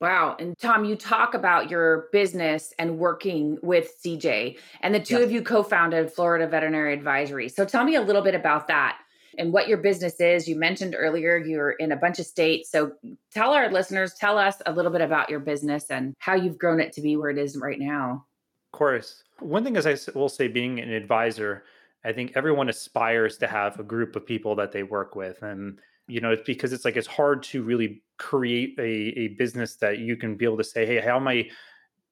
Wow. 0.00 0.36
And 0.38 0.58
Tom, 0.58 0.84
you 0.84 0.96
talk 0.96 1.34
about 1.34 1.70
your 1.70 2.08
business 2.12 2.74
and 2.78 2.98
working 2.98 3.58
with 3.62 3.94
CJ, 4.04 4.58
and 4.82 4.94
the 4.94 5.00
two 5.00 5.18
of 5.18 5.30
you 5.30 5.40
co 5.40 5.62
founded 5.62 6.12
Florida 6.12 6.46
Veterinary 6.46 6.92
Advisory. 6.92 7.48
So 7.48 7.64
tell 7.64 7.84
me 7.84 7.94
a 7.94 8.02
little 8.02 8.22
bit 8.22 8.34
about 8.34 8.66
that 8.68 8.98
and 9.38 9.52
what 9.52 9.68
your 9.68 9.78
business 9.78 10.20
is. 10.20 10.48
You 10.48 10.56
mentioned 10.56 10.94
earlier 10.96 11.36
you're 11.36 11.72
in 11.72 11.92
a 11.92 11.96
bunch 11.96 12.18
of 12.18 12.26
states. 12.26 12.70
So 12.70 12.92
tell 13.32 13.52
our 13.52 13.70
listeners, 13.70 14.14
tell 14.14 14.38
us 14.38 14.56
a 14.66 14.72
little 14.72 14.92
bit 14.92 15.00
about 15.00 15.30
your 15.30 15.40
business 15.40 15.90
and 15.90 16.14
how 16.18 16.34
you've 16.34 16.58
grown 16.58 16.80
it 16.80 16.92
to 16.94 17.00
be 17.00 17.16
where 17.16 17.30
it 17.30 17.38
is 17.38 17.56
right 17.56 17.78
now. 17.78 18.26
Of 18.72 18.78
course. 18.78 19.22
One 19.40 19.64
thing, 19.64 19.76
as 19.76 19.86
I 19.86 19.96
will 20.14 20.28
say, 20.28 20.48
being 20.48 20.80
an 20.80 20.90
advisor, 20.90 21.64
I 22.04 22.12
think 22.12 22.32
everyone 22.34 22.68
aspires 22.68 23.38
to 23.38 23.46
have 23.46 23.78
a 23.78 23.82
group 23.82 24.16
of 24.16 24.26
people 24.26 24.54
that 24.56 24.72
they 24.72 24.82
work 24.82 25.16
with. 25.16 25.42
And, 25.42 25.78
you 26.06 26.20
know, 26.20 26.32
it's 26.32 26.46
because 26.46 26.72
it's 26.72 26.84
like 26.84 26.96
it's 26.96 27.06
hard 27.06 27.42
to 27.44 27.62
really 27.62 28.02
create 28.18 28.78
a, 28.78 28.82
a 28.82 29.28
business 29.28 29.76
that 29.76 29.98
you 29.98 30.16
can 30.16 30.36
be 30.36 30.44
able 30.44 30.58
to 30.58 30.64
say, 30.64 30.84
hey, 30.84 31.00
how 31.00 31.16
am 31.16 31.26
I, 31.26 31.48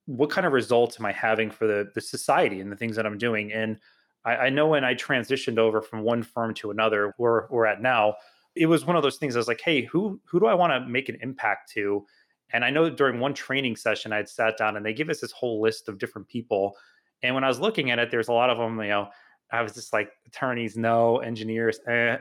what 0.06 0.30
kind 0.30 0.46
of 0.46 0.52
results 0.52 0.98
am 0.98 1.06
I 1.06 1.12
having 1.12 1.50
for 1.50 1.66
the, 1.66 1.90
the 1.94 2.00
society 2.00 2.60
and 2.60 2.72
the 2.72 2.76
things 2.76 2.96
that 2.96 3.06
I'm 3.06 3.18
doing? 3.18 3.52
And 3.52 3.76
I, 4.24 4.36
I 4.36 4.50
know 4.50 4.68
when 4.68 4.84
I 4.84 4.94
transitioned 4.94 5.58
over 5.58 5.82
from 5.82 6.02
one 6.02 6.22
firm 6.22 6.54
to 6.54 6.70
another, 6.70 7.14
where 7.18 7.46
we're 7.50 7.66
at 7.66 7.82
now, 7.82 8.14
it 8.54 8.66
was 8.66 8.84
one 8.84 8.96
of 8.96 9.02
those 9.02 9.16
things. 9.16 9.36
I 9.36 9.38
was 9.38 9.48
like, 9.48 9.62
hey, 9.62 9.82
who 9.82 10.20
who 10.24 10.38
do 10.38 10.46
I 10.46 10.54
want 10.54 10.72
to 10.72 10.88
make 10.88 11.08
an 11.08 11.18
impact 11.22 11.70
to? 11.72 12.04
And 12.52 12.64
I 12.64 12.70
know 12.70 12.90
during 12.90 13.18
one 13.18 13.32
training 13.32 13.76
session, 13.76 14.12
I'd 14.12 14.28
sat 14.28 14.58
down 14.58 14.76
and 14.76 14.84
they 14.84 14.92
give 14.92 15.08
us 15.08 15.20
this 15.20 15.32
whole 15.32 15.62
list 15.62 15.88
of 15.88 15.98
different 15.98 16.28
people. 16.28 16.76
And 17.22 17.34
when 17.34 17.44
I 17.44 17.48
was 17.48 17.60
looking 17.60 17.90
at 17.90 17.98
it, 17.98 18.10
there's 18.10 18.28
a 18.28 18.32
lot 18.32 18.50
of 18.50 18.58
them, 18.58 18.78
you 18.80 18.88
know, 18.88 19.08
I 19.52 19.62
was 19.62 19.74
just 19.74 19.92
like 19.92 20.10
attorneys, 20.26 20.76
no, 20.76 21.18
engineers, 21.18 21.78
eh, 21.86 22.18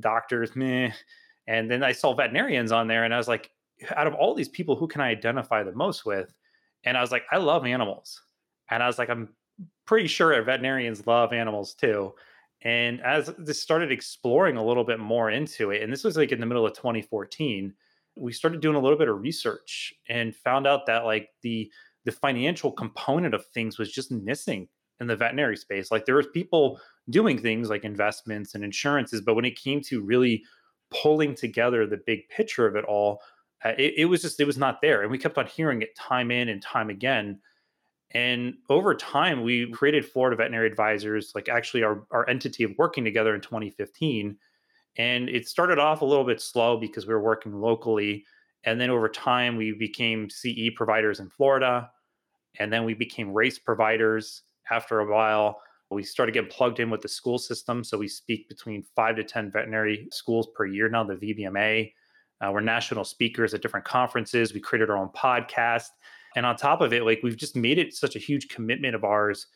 doctors, 0.00 0.54
meh. 0.56 0.90
And 1.46 1.70
then 1.70 1.82
I 1.82 1.92
saw 1.92 2.14
veterinarians 2.14 2.72
on 2.72 2.88
there 2.88 3.04
and 3.04 3.14
I 3.14 3.18
was 3.18 3.28
like, 3.28 3.50
out 3.96 4.06
of 4.06 4.14
all 4.14 4.34
these 4.34 4.48
people, 4.48 4.76
who 4.76 4.86
can 4.86 5.00
I 5.00 5.08
identify 5.08 5.62
the 5.62 5.72
most 5.72 6.04
with? 6.04 6.32
And 6.84 6.96
I 6.96 7.00
was 7.00 7.10
like, 7.10 7.24
I 7.30 7.38
love 7.38 7.66
animals. 7.66 8.20
And 8.70 8.82
I 8.82 8.86
was 8.86 8.98
like, 8.98 9.10
I'm 9.10 9.28
pretty 9.86 10.08
sure 10.08 10.40
veterinarians 10.42 11.06
love 11.06 11.32
animals 11.32 11.74
too. 11.74 12.14
And 12.64 13.00
as 13.00 13.32
this 13.38 13.60
started 13.60 13.90
exploring 13.90 14.56
a 14.56 14.64
little 14.64 14.84
bit 14.84 15.00
more 15.00 15.30
into 15.30 15.70
it, 15.70 15.82
and 15.82 15.92
this 15.92 16.04
was 16.04 16.16
like 16.16 16.32
in 16.32 16.40
the 16.40 16.46
middle 16.46 16.66
of 16.66 16.74
2014, 16.74 17.74
we 18.14 18.32
started 18.32 18.60
doing 18.60 18.76
a 18.76 18.80
little 18.80 18.98
bit 18.98 19.08
of 19.08 19.20
research 19.20 19.94
and 20.08 20.34
found 20.34 20.66
out 20.66 20.86
that 20.86 21.04
like 21.04 21.30
the 21.42 21.70
the 22.04 22.12
financial 22.12 22.70
component 22.72 23.32
of 23.32 23.46
things 23.46 23.78
was 23.78 23.92
just 23.92 24.10
missing 24.10 24.68
in 25.00 25.06
the 25.06 25.16
veterinary 25.16 25.56
space. 25.56 25.90
Like 25.90 26.06
there 26.06 26.14
was 26.14 26.26
people 26.28 26.80
doing 27.10 27.38
things 27.38 27.70
like 27.70 27.84
investments 27.84 28.54
and 28.54 28.64
insurances, 28.64 29.20
but 29.20 29.34
when 29.34 29.44
it 29.44 29.58
came 29.58 29.80
to 29.82 30.02
really 30.02 30.44
pulling 30.90 31.34
together 31.34 31.86
the 31.86 32.00
big 32.06 32.28
picture 32.28 32.66
of 32.66 32.76
it 32.76 32.84
all, 32.84 33.20
uh, 33.64 33.72
it, 33.78 33.94
it 33.96 34.04
was 34.06 34.22
just 34.22 34.40
it 34.40 34.46
was 34.46 34.58
not 34.58 34.80
there. 34.80 35.02
And 35.02 35.10
we 35.10 35.18
kept 35.18 35.38
on 35.38 35.46
hearing 35.46 35.82
it 35.82 35.96
time 35.96 36.30
in 36.30 36.48
and 36.48 36.62
time 36.62 36.90
again 36.90 37.40
and 38.14 38.54
over 38.68 38.94
time, 38.94 39.42
we 39.42 39.70
created 39.70 40.04
Florida 40.04 40.36
Veterinary 40.36 40.66
Advisors, 40.66 41.32
like 41.34 41.48
actually 41.48 41.82
our, 41.82 42.04
our 42.10 42.28
entity 42.28 42.62
of 42.62 42.72
working 42.76 43.04
together 43.04 43.34
in 43.34 43.40
2015. 43.40 44.36
And 44.96 45.28
it 45.30 45.48
started 45.48 45.78
off 45.78 46.02
a 46.02 46.04
little 46.04 46.24
bit 46.24 46.40
slow 46.40 46.76
because 46.76 47.06
we 47.06 47.14
were 47.14 47.22
working 47.22 47.54
locally. 47.54 48.24
And 48.64 48.78
then 48.78 48.90
over 48.90 49.08
time, 49.08 49.56
we 49.56 49.72
became 49.72 50.28
CE 50.28 50.68
providers 50.76 51.20
in 51.20 51.30
Florida. 51.30 51.90
And 52.58 52.70
then 52.70 52.84
we 52.84 52.92
became 52.92 53.32
race 53.32 53.58
providers 53.58 54.42
after 54.70 55.00
a 55.00 55.10
while. 55.10 55.60
We 55.90 56.02
started 56.02 56.32
getting 56.32 56.50
plugged 56.50 56.80
in 56.80 56.88
with 56.88 57.02
the 57.02 57.08
school 57.08 57.38
system. 57.38 57.84
So 57.84 57.98
we 57.98 58.08
speak 58.08 58.48
between 58.48 58.84
five 58.96 59.16
to 59.16 59.24
10 59.24 59.50
veterinary 59.50 60.08
schools 60.10 60.48
per 60.54 60.64
year 60.64 60.88
now, 60.88 61.04
the 61.04 61.14
VBMA. 61.14 61.92
Uh, 62.40 62.50
we're 62.50 62.60
national 62.60 63.04
speakers 63.04 63.54
at 63.54 63.62
different 63.62 63.84
conferences. 63.84 64.54
We 64.54 64.60
created 64.60 64.90
our 64.90 64.96
own 64.96 65.10
podcast. 65.10 65.88
And 66.34 66.46
on 66.46 66.56
top 66.56 66.80
of 66.80 66.92
it, 66.92 67.04
like 67.04 67.20
we've 67.22 67.36
just 67.36 67.56
made 67.56 67.78
it 67.78 67.94
such 67.94 68.16
a 68.16 68.18
huge 68.18 68.48
commitment 68.48 68.94
of 68.94 69.04
ours 69.04 69.46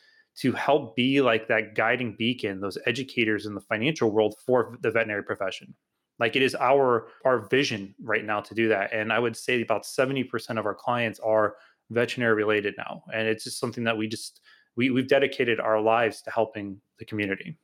to 0.40 0.52
help 0.52 0.94
be 0.94 1.22
like 1.22 1.48
that 1.48 1.74
guiding 1.74 2.14
beacon, 2.18 2.60
those 2.60 2.78
educators 2.86 3.46
in 3.46 3.54
the 3.54 3.60
financial 3.60 4.10
world 4.10 4.34
for 4.44 4.76
the 4.82 4.90
veterinary 4.90 5.24
profession. 5.24 5.74
Like 6.18 6.36
it 6.36 6.42
is 6.42 6.54
our 6.54 7.08
our 7.24 7.48
vision 7.48 7.94
right 8.02 8.24
now 8.24 8.40
to 8.40 8.54
do 8.54 8.68
that. 8.68 8.92
And 8.92 9.12
I 9.12 9.18
would 9.18 9.36
say 9.36 9.60
about 9.60 9.84
70% 9.84 10.58
of 10.58 10.66
our 10.66 10.74
clients 10.74 11.18
are 11.20 11.56
veterinary 11.90 12.34
related 12.34 12.74
now. 12.76 13.02
And 13.12 13.26
it's 13.28 13.44
just 13.44 13.58
something 13.58 13.84
that 13.84 13.96
we 13.96 14.08
just 14.08 14.40
we 14.76 14.90
we've 14.90 15.08
dedicated 15.08 15.60
our 15.60 15.80
lives 15.80 16.22
to 16.22 16.30
helping 16.30 16.80
the 16.98 17.04
community. 17.04 17.56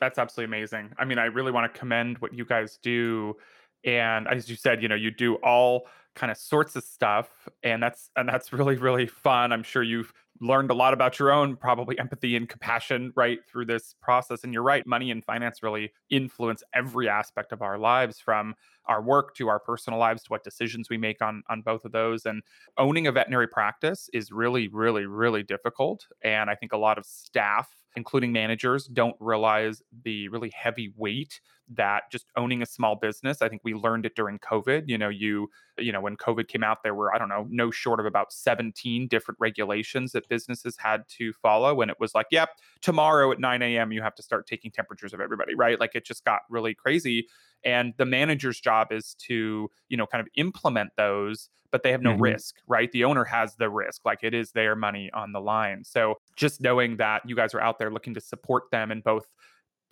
That's 0.00 0.18
absolutely 0.18 0.56
amazing. 0.56 0.92
I 0.98 1.04
mean, 1.04 1.18
I 1.18 1.24
really 1.24 1.52
want 1.52 1.72
to 1.72 1.78
commend 1.78 2.18
what 2.18 2.32
you 2.32 2.44
guys 2.44 2.78
do. 2.82 3.36
And 3.84 4.28
as 4.28 4.48
you 4.48 4.56
said, 4.56 4.82
you 4.82 4.88
know, 4.88 4.94
you 4.94 5.10
do 5.10 5.36
all 5.36 5.86
kind 6.18 6.32
of 6.32 6.36
sorts 6.36 6.74
of 6.74 6.82
stuff 6.82 7.48
and 7.62 7.80
that's 7.80 8.10
and 8.16 8.28
that's 8.28 8.52
really 8.52 8.76
really 8.76 9.06
fun 9.06 9.52
i'm 9.52 9.62
sure 9.62 9.84
you've 9.84 10.12
learned 10.40 10.70
a 10.70 10.74
lot 10.74 10.92
about 10.92 11.18
your 11.18 11.30
own 11.30 11.54
probably 11.56 11.96
empathy 11.98 12.34
and 12.34 12.48
compassion 12.48 13.12
right 13.14 13.38
through 13.48 13.64
this 13.64 13.94
process 14.02 14.42
and 14.42 14.52
you're 14.52 14.62
right 14.62 14.84
money 14.84 15.12
and 15.12 15.24
finance 15.24 15.62
really 15.62 15.92
influence 16.10 16.62
every 16.74 17.08
aspect 17.08 17.52
of 17.52 17.62
our 17.62 17.78
lives 17.78 18.18
from 18.18 18.52
our 18.86 19.00
work 19.00 19.34
to 19.34 19.48
our 19.48 19.60
personal 19.60 19.98
lives 19.98 20.24
to 20.24 20.28
what 20.28 20.42
decisions 20.42 20.88
we 20.90 20.98
make 20.98 21.22
on 21.22 21.40
on 21.48 21.62
both 21.62 21.84
of 21.84 21.92
those 21.92 22.26
and 22.26 22.42
owning 22.78 23.06
a 23.06 23.12
veterinary 23.12 23.46
practice 23.46 24.10
is 24.12 24.32
really 24.32 24.66
really 24.68 25.06
really 25.06 25.44
difficult 25.44 26.04
and 26.22 26.50
i 26.50 26.54
think 26.54 26.72
a 26.72 26.76
lot 26.76 26.98
of 26.98 27.06
staff 27.06 27.70
including 27.98 28.32
managers 28.32 28.86
don't 28.86 29.16
realize 29.20 29.82
the 30.04 30.28
really 30.28 30.50
heavy 30.54 30.94
weight 30.96 31.40
that 31.70 32.04
just 32.10 32.24
owning 32.36 32.62
a 32.62 32.66
small 32.66 32.96
business 32.96 33.42
i 33.42 33.48
think 33.48 33.60
we 33.62 33.74
learned 33.74 34.06
it 34.06 34.14
during 34.14 34.38
covid 34.38 34.84
you 34.86 34.96
know 34.96 35.10
you 35.10 35.50
you 35.76 35.92
know 35.92 36.00
when 36.00 36.16
covid 36.16 36.48
came 36.48 36.64
out 36.64 36.82
there 36.82 36.94
were 36.94 37.14
i 37.14 37.18
don't 37.18 37.28
know 37.28 37.46
no 37.50 37.70
short 37.70 38.00
of 38.00 38.06
about 38.06 38.32
17 38.32 39.06
different 39.08 39.38
regulations 39.38 40.12
that 40.12 40.26
businesses 40.30 40.78
had 40.78 41.06
to 41.08 41.34
follow 41.34 41.82
and 41.82 41.90
it 41.90 41.98
was 42.00 42.14
like 42.14 42.26
yep 42.30 42.48
tomorrow 42.80 43.30
at 43.30 43.38
9 43.38 43.60
a.m 43.60 43.92
you 43.92 44.00
have 44.00 44.14
to 44.14 44.22
start 44.22 44.46
taking 44.46 44.70
temperatures 44.70 45.12
of 45.12 45.20
everybody 45.20 45.54
right? 45.58 45.80
Like 45.80 45.94
it 45.94 46.06
just 46.06 46.24
got 46.24 46.40
really 46.48 46.74
crazy 46.74 47.26
and 47.64 47.92
the 47.98 48.06
manager's 48.06 48.60
job 48.60 48.92
is 48.92 49.14
to 49.14 49.68
you 49.88 49.96
know 49.96 50.06
kind 50.06 50.20
of 50.20 50.28
implement 50.36 50.90
those 50.96 51.50
but 51.70 51.82
they 51.82 51.90
have 51.90 52.02
no 52.02 52.12
mm-hmm. 52.12 52.22
risk 52.22 52.56
right 52.66 52.90
the 52.92 53.04
owner 53.04 53.24
has 53.24 53.54
the 53.56 53.68
risk 53.68 54.02
like 54.04 54.20
it 54.22 54.34
is 54.34 54.52
their 54.52 54.74
money 54.74 55.10
on 55.12 55.32
the 55.32 55.40
line 55.40 55.84
so 55.84 56.14
just 56.36 56.60
knowing 56.60 56.96
that 56.96 57.22
you 57.26 57.36
guys 57.36 57.54
are 57.54 57.60
out 57.60 57.78
there 57.78 57.90
looking 57.90 58.14
to 58.14 58.20
support 58.20 58.64
them 58.70 58.90
in 58.90 59.00
both 59.00 59.26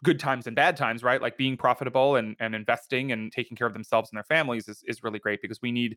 good 0.02 0.18
times 0.20 0.46
and 0.46 0.54
bad 0.54 0.76
times, 0.76 1.02
right? 1.02 1.20
Like 1.20 1.36
being 1.36 1.56
profitable 1.56 2.16
and, 2.16 2.36
and 2.38 2.54
investing 2.54 3.12
and 3.12 3.32
taking 3.32 3.56
care 3.56 3.66
of 3.66 3.72
themselves 3.72 4.10
and 4.10 4.16
their 4.16 4.24
families 4.24 4.68
is, 4.68 4.82
is 4.86 5.02
really 5.02 5.18
great 5.18 5.40
because 5.42 5.60
we 5.62 5.72
need, 5.72 5.96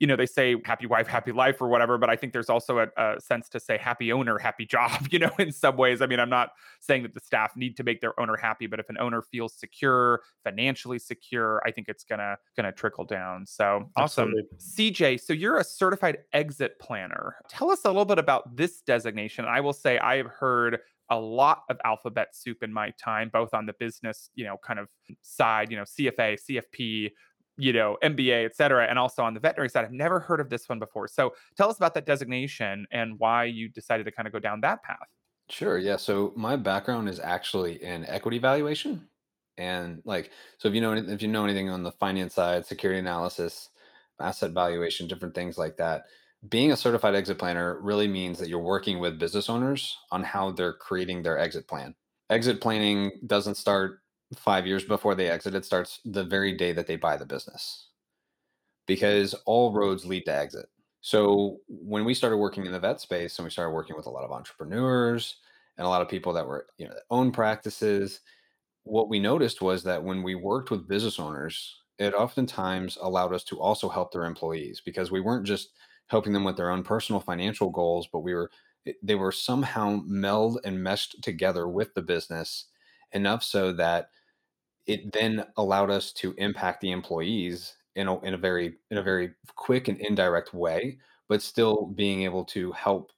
you 0.00 0.06
know, 0.06 0.16
they 0.16 0.26
say 0.26 0.56
happy 0.64 0.86
wife, 0.86 1.06
happy 1.06 1.30
life 1.30 1.60
or 1.60 1.68
whatever, 1.68 1.98
but 1.98 2.08
I 2.08 2.16
think 2.16 2.32
there's 2.32 2.48
also 2.48 2.78
a, 2.78 2.86
a, 2.96 3.20
sense 3.20 3.50
to 3.50 3.60
say 3.60 3.76
happy 3.76 4.10
owner, 4.12 4.38
happy 4.38 4.64
job, 4.64 5.06
you 5.10 5.18
know, 5.18 5.30
in 5.38 5.52
some 5.52 5.76
ways. 5.76 6.00
I 6.00 6.06
mean, 6.06 6.18
I'm 6.18 6.30
not 6.30 6.52
saying 6.80 7.02
that 7.02 7.12
the 7.12 7.20
staff 7.20 7.54
need 7.54 7.76
to 7.76 7.84
make 7.84 8.00
their 8.00 8.18
owner 8.18 8.34
happy, 8.34 8.66
but 8.66 8.80
if 8.80 8.88
an 8.88 8.96
owner 8.98 9.20
feels 9.20 9.52
secure, 9.52 10.22
financially 10.42 10.98
secure, 10.98 11.62
I 11.66 11.70
think 11.70 11.88
it's 11.88 12.04
gonna 12.04 12.36
gonna 12.56 12.72
trickle 12.72 13.04
down. 13.04 13.46
So 13.46 13.90
awesome. 13.94 14.32
Absolutely. 14.32 14.42
CJ, 14.58 15.20
so 15.20 15.34
you're 15.34 15.58
a 15.58 15.64
certified 15.64 16.18
exit 16.32 16.78
planner. 16.80 17.36
Tell 17.50 17.70
us 17.70 17.84
a 17.84 17.88
little 17.88 18.06
bit 18.06 18.18
about 18.18 18.56
this 18.56 18.80
designation. 18.80 19.44
I 19.44 19.60
will 19.60 19.74
say 19.74 19.98
I 19.98 20.16
have 20.16 20.28
heard 20.28 20.78
a 21.10 21.18
lot 21.18 21.64
of 21.68 21.76
alphabet 21.84 22.34
soup 22.34 22.62
in 22.62 22.72
my 22.72 22.90
time, 22.90 23.28
both 23.32 23.52
on 23.52 23.66
the 23.66 23.74
business, 23.74 24.30
you 24.34 24.44
know, 24.44 24.56
kind 24.64 24.78
of 24.78 24.88
side, 25.22 25.70
you 25.70 25.76
know, 25.76 25.82
CFA, 25.82 26.38
CFP, 26.38 27.10
you 27.60 27.72
know, 27.72 27.96
MBA, 28.02 28.44
et 28.44 28.56
cetera, 28.56 28.86
and 28.86 28.98
also 28.98 29.22
on 29.22 29.34
the 29.34 29.40
veterinary 29.40 29.68
side. 29.68 29.84
I've 29.84 29.92
never 29.92 30.20
heard 30.20 30.40
of 30.40 30.48
this 30.48 30.68
one 30.68 30.78
before. 30.78 31.08
So 31.08 31.34
tell 31.56 31.68
us 31.68 31.76
about 31.76 31.94
that 31.94 32.06
designation 32.06 32.86
and 32.90 33.18
why 33.18 33.44
you 33.44 33.68
decided 33.68 34.04
to 34.04 34.12
kind 34.12 34.26
of 34.26 34.32
go 34.32 34.38
down 34.38 34.60
that 34.62 34.82
path. 34.82 34.98
Sure. 35.48 35.78
Yeah. 35.78 35.96
So 35.96 36.32
my 36.36 36.56
background 36.56 37.08
is 37.08 37.20
actually 37.20 37.82
in 37.82 38.06
equity 38.06 38.38
valuation. 38.38 39.08
And 39.58 40.00
like, 40.04 40.30
so 40.58 40.68
if 40.68 40.74
you 40.74 40.80
know 40.80 40.92
if 40.92 41.22
you 41.22 41.28
know 41.28 41.44
anything 41.44 41.68
on 41.68 41.82
the 41.82 41.92
finance 41.92 42.34
side, 42.34 42.64
security 42.66 43.00
analysis, 43.00 43.68
asset 44.18 44.52
valuation, 44.52 45.08
different 45.08 45.34
things 45.34 45.58
like 45.58 45.76
that, 45.76 46.04
being 46.48 46.72
a 46.72 46.76
certified 46.76 47.14
exit 47.14 47.38
planner 47.38 47.78
really 47.82 48.08
means 48.08 48.38
that 48.38 48.48
you're 48.48 48.60
working 48.60 48.98
with 48.98 49.18
business 49.18 49.50
owners 49.50 49.98
on 50.10 50.22
how 50.22 50.52
they're 50.52 50.72
creating 50.72 51.22
their 51.22 51.38
exit 51.38 51.68
plan. 51.68 51.94
Exit 52.30 52.60
planning 52.60 53.10
doesn't 53.26 53.56
start 53.56 54.00
five 54.36 54.66
years 54.66 54.84
before 54.84 55.14
they 55.14 55.28
exit, 55.28 55.54
it 55.54 55.64
starts 55.64 56.00
the 56.04 56.24
very 56.24 56.56
day 56.56 56.72
that 56.72 56.86
they 56.86 56.96
buy 56.96 57.16
the 57.16 57.26
business 57.26 57.88
because 58.86 59.34
all 59.46 59.70
mm-hmm. 59.70 59.78
roads 59.78 60.06
lead 60.06 60.24
to 60.26 60.34
exit. 60.34 60.66
So 61.00 61.58
when 61.68 62.04
we 62.04 62.14
started 62.14 62.36
working 62.36 62.66
in 62.66 62.72
the 62.72 62.80
vet 62.80 63.00
space 63.00 63.38
and 63.38 63.44
we 63.44 63.50
started 63.50 63.72
working 63.72 63.96
with 63.96 64.06
a 64.06 64.10
lot 64.10 64.24
of 64.24 64.32
entrepreneurs 64.32 65.36
and 65.78 65.86
a 65.86 65.90
lot 65.90 66.02
of 66.02 66.08
people 66.08 66.32
that 66.34 66.46
were, 66.46 66.66
you 66.76 66.86
know, 66.86 66.92
that 66.92 67.04
own 67.10 67.32
practices, 67.32 68.20
what 68.84 69.08
we 69.08 69.18
noticed 69.18 69.62
was 69.62 69.82
that 69.84 70.02
when 70.02 70.22
we 70.22 70.34
worked 70.34 70.70
with 70.70 70.88
business 70.88 71.18
owners, 71.18 71.80
it 71.98 72.14
oftentimes 72.14 72.98
allowed 73.00 73.32
us 73.32 73.44
to 73.44 73.60
also 73.60 73.88
help 73.88 74.12
their 74.12 74.24
employees 74.24 74.82
because 74.84 75.10
we 75.10 75.20
weren't 75.20 75.46
just 75.46 75.70
helping 76.08 76.32
them 76.32 76.44
with 76.44 76.56
their 76.56 76.70
own 76.70 76.82
personal 76.82 77.20
financial 77.20 77.70
goals, 77.70 78.08
but 78.12 78.20
we 78.20 78.34
were 78.34 78.50
eh, 78.86 78.92
they 79.02 79.14
were 79.14 79.32
somehow 79.32 80.00
meld 80.04 80.58
and 80.64 80.82
meshed 80.82 81.22
together 81.22 81.68
with 81.68 81.94
the 81.94 82.02
business 82.02 82.66
enough 83.12 83.42
so 83.42 83.72
that 83.72 84.10
it 84.90 85.12
then 85.12 85.44
allowed 85.56 85.90
us 85.90 86.12
to 86.14 86.34
impact 86.38 86.80
the 86.80 86.90
employees 86.90 87.74
in 87.96 88.08
a, 88.08 88.20
in 88.20 88.34
a 88.34 88.38
very 88.38 88.74
in 88.90 88.98
a 88.98 89.02
very 89.02 89.30
quick 89.56 89.88
and 89.88 89.98
indirect 90.00 90.54
way, 90.54 90.98
but 91.28 91.42
still 91.42 91.86
being 91.86 92.22
able 92.22 92.44
to 92.46 92.72
help 92.72 93.12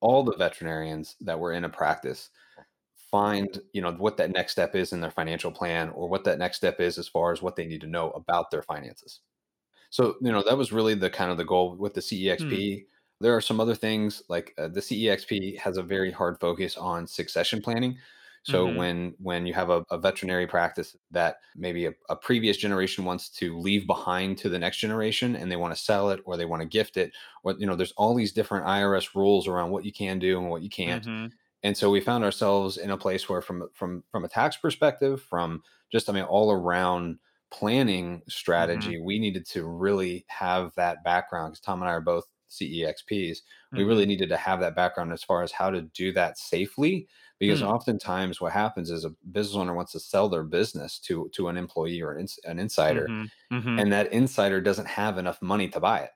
all 0.00 0.22
the 0.22 0.36
veterinarians 0.36 1.16
that 1.20 1.38
were 1.38 1.52
in 1.52 1.64
a 1.64 1.68
practice 1.68 2.30
find 3.10 3.60
you 3.72 3.80
know 3.80 3.92
what 3.92 4.16
that 4.16 4.32
next 4.32 4.52
step 4.52 4.74
is 4.74 4.92
in 4.92 5.00
their 5.00 5.10
financial 5.10 5.50
plan 5.50 5.88
or 5.90 6.08
what 6.08 6.24
that 6.24 6.38
next 6.38 6.56
step 6.56 6.80
is 6.80 6.98
as 6.98 7.06
far 7.06 7.32
as 7.32 7.40
what 7.40 7.54
they 7.54 7.64
need 7.64 7.80
to 7.80 7.86
know 7.86 8.10
about 8.10 8.50
their 8.50 8.62
finances 8.62 9.20
so, 9.94 10.16
you 10.20 10.32
know, 10.32 10.42
that 10.42 10.58
was 10.58 10.72
really 10.72 10.96
the 10.96 11.08
kind 11.08 11.30
of 11.30 11.36
the 11.36 11.44
goal 11.44 11.76
with 11.76 11.94
the 11.94 12.00
CEXP. 12.00 12.50
Mm. 12.50 12.84
There 13.20 13.36
are 13.36 13.40
some 13.40 13.60
other 13.60 13.76
things 13.76 14.24
like 14.28 14.52
uh, 14.58 14.66
the 14.66 14.80
CEXP 14.80 15.56
has 15.56 15.76
a 15.76 15.84
very 15.84 16.10
hard 16.10 16.40
focus 16.40 16.76
on 16.76 17.06
succession 17.06 17.62
planning. 17.62 17.96
So 18.44 18.66
mm-hmm. 18.66 18.76
when 18.76 19.14
when 19.18 19.46
you 19.46 19.54
have 19.54 19.70
a, 19.70 19.84
a 19.90 19.98
veterinary 19.98 20.46
practice 20.46 20.94
that 21.10 21.38
maybe 21.56 21.86
a, 21.86 21.94
a, 22.10 22.16
previous 22.16 22.58
generation 22.58 23.06
wants 23.06 23.30
to 23.30 23.58
leave 23.58 23.86
behind 23.86 24.36
to 24.38 24.50
the 24.50 24.58
next 24.58 24.76
generation 24.76 25.34
and 25.34 25.50
they 25.50 25.56
want 25.56 25.74
to 25.74 25.82
sell 25.82 26.10
it 26.10 26.20
or 26.26 26.36
they 26.36 26.44
want 26.44 26.60
to 26.60 26.68
gift 26.68 26.98
it, 26.98 27.12
or 27.42 27.54
you 27.58 27.66
know, 27.66 27.74
there's 27.74 27.92
all 27.92 28.14
these 28.14 28.32
different 28.32 28.66
IRS 28.66 29.14
rules 29.14 29.48
around 29.48 29.70
what 29.70 29.86
you 29.86 29.92
can 29.92 30.18
do 30.18 30.38
and 30.38 30.50
what 30.50 30.62
you 30.62 30.68
can't. 30.68 31.06
Mm-hmm. 31.06 31.26
And 31.62 31.74
so 31.74 31.90
we 31.90 32.00
found 32.00 32.22
ourselves 32.22 32.76
in 32.76 32.90
a 32.90 32.98
place 32.98 33.30
where 33.30 33.40
from 33.40 33.70
from 33.72 34.04
from 34.12 34.26
a 34.26 34.28
tax 34.28 34.58
perspective, 34.58 35.22
from 35.22 35.62
just 35.90 36.10
I 36.10 36.12
mean 36.12 36.24
all 36.24 36.52
around 36.52 37.18
planning 37.50 38.18
mm-hmm. 38.18 38.30
strategy, 38.30 38.96
mm-hmm. 38.96 39.04
we 39.06 39.18
needed 39.18 39.46
to 39.46 39.64
really 39.64 40.26
have 40.28 40.72
that 40.76 41.02
background 41.02 41.52
because 41.52 41.60
Tom 41.60 41.80
and 41.80 41.88
I 41.88 41.94
are 41.94 42.02
both 42.02 42.26
CEXPs. 42.50 43.08
Mm-hmm. 43.10 43.76
We 43.78 43.84
really 43.84 44.02
mm-hmm. 44.02 44.08
needed 44.08 44.28
to 44.28 44.36
have 44.36 44.60
that 44.60 44.76
background 44.76 45.12
as 45.12 45.22
far 45.22 45.42
as 45.42 45.52
how 45.52 45.70
to 45.70 45.82
do 45.82 46.12
that 46.12 46.38
safely. 46.38 47.08
Because 47.40 47.62
mm. 47.62 47.68
oftentimes, 47.68 48.40
what 48.40 48.52
happens 48.52 48.90
is 48.90 49.04
a 49.04 49.14
business 49.32 49.56
owner 49.56 49.74
wants 49.74 49.92
to 49.92 50.00
sell 50.00 50.28
their 50.28 50.44
business 50.44 50.98
to 51.00 51.28
to 51.34 51.48
an 51.48 51.56
employee 51.56 52.00
or 52.00 52.12
an, 52.12 52.20
ins- 52.20 52.38
an 52.44 52.58
insider, 52.58 53.06
mm-hmm. 53.08 53.56
Mm-hmm. 53.56 53.78
and 53.78 53.92
that 53.92 54.12
insider 54.12 54.60
doesn't 54.60 54.86
have 54.86 55.18
enough 55.18 55.42
money 55.42 55.68
to 55.68 55.80
buy 55.80 56.00
it. 56.00 56.10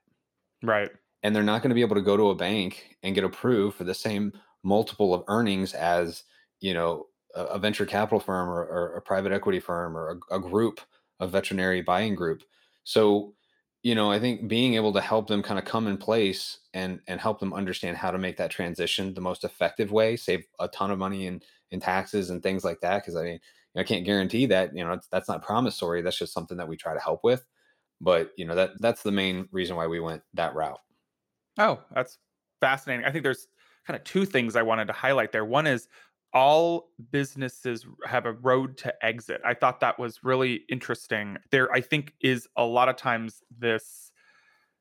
Right. 0.63 0.91
And 1.23 1.35
they're 1.35 1.43
not 1.43 1.63
going 1.63 1.71
to 1.71 1.75
be 1.75 1.83
able 1.83 1.97
to 1.97 2.03
go 2.03 2.17
to 2.17 2.31
a 2.31 2.35
bank 2.35 2.97
and 3.03 3.15
get 3.15 3.25
approved 3.25 3.77
for 3.77 3.85
the 3.85 3.95
same 3.95 4.33
multiple 4.63 5.13
of 5.13 5.25
earnings 5.29 5.75
as 5.75 6.23
you 6.61 6.75
know 6.75 7.07
a, 7.35 7.45
a 7.45 7.59
venture 7.59 7.87
capital 7.87 8.21
firm 8.21 8.49
or, 8.49 8.61
or, 8.65 8.97
a 8.97 9.03
private 9.03 9.33
equity 9.33 9.61
firm 9.61 9.97
or 9.97 10.21
a, 10.31 10.37
a 10.37 10.41
group 10.41 10.81
a 11.21 11.27
veterinary 11.27 11.83
buying 11.83 12.15
group. 12.15 12.43
So, 12.85 13.35
you 13.83 13.95
know, 13.95 14.11
I 14.11 14.19
think 14.19 14.49
being 14.49 14.75
able 14.75 14.93
to 14.93 15.01
help 15.01 15.29
them 15.29 15.43
kind 15.43 15.59
of 15.59 15.65
come 15.65 15.87
in 15.87 15.99
place 15.99 16.59
and 16.75 17.01
and 17.07 17.21
help 17.21 17.41
them 17.41 17.55
understand 17.55 17.97
how 17.97 18.11
to 18.11 18.19
make 18.19 18.37
that 18.39 18.51
transition 18.51 19.15
the 19.15 19.21
most 19.21 19.45
effective 19.45 19.93
way, 19.93 20.17
save 20.17 20.45
a 20.59 20.69
ton 20.69 20.91
of 20.91 20.99
money 20.99 21.27
in 21.27 21.43
in 21.71 21.81
taxes 21.81 22.31
and 22.31 22.43
things 22.43 22.65
like 22.65 22.81
that. 22.81 23.03
Because 23.03 23.17
I 23.17 23.23
mean, 23.25 23.41
I 23.77 23.85
can't 23.85 24.05
guarantee 24.05 24.47
that. 24.47 24.75
You 24.77 24.85
know, 24.85 24.99
that's 25.11 25.29
not 25.29 25.43
promissory. 25.43 26.03
That's 26.03 26.19
just 26.19 26.33
something 26.33 26.57
that 26.59 26.69
we 26.69 26.77
try 26.77 26.95
to 26.95 27.01
help 27.01 27.23
with. 27.25 27.47
But 28.01 28.33
you 28.37 28.45
know, 28.47 28.55
that 28.57 28.73
that's 28.81 29.03
the 29.03 29.13
main 29.13 29.49
reason 29.53 29.77
why 29.77 29.87
we 29.87 30.01
went 30.01 30.23
that 30.35 30.55
route. 30.55 30.81
Oh, 31.59 31.83
that's 31.95 32.19
fascinating. 32.61 33.05
I 33.05 33.11
think 33.11 33.25
there's 33.25 33.49
kind 33.87 33.97
of 33.97 34.05
two 34.05 34.25
things 34.25 34.57
I 34.57 34.63
wanted 34.63 34.87
to 34.87 34.93
highlight 34.93 35.33
there. 35.33 35.45
One 35.45 35.67
is 35.67 35.89
all 36.35 36.91
businesses 37.11 37.87
have 38.05 38.27
a 38.27 38.33
road 38.33 38.77
to 38.79 38.95
exit. 39.05 39.41
I 39.45 39.55
thought 39.55 39.81
that 39.81 39.99
was 39.99 40.23
really 40.23 40.63
interesting. 40.69 41.39
There, 41.51 41.73
I 41.73 41.81
think, 41.81 42.15
is 42.21 42.47
a 42.57 42.65
lot 42.65 42.89
of 42.89 42.97
times 42.97 43.43
this 43.57 44.13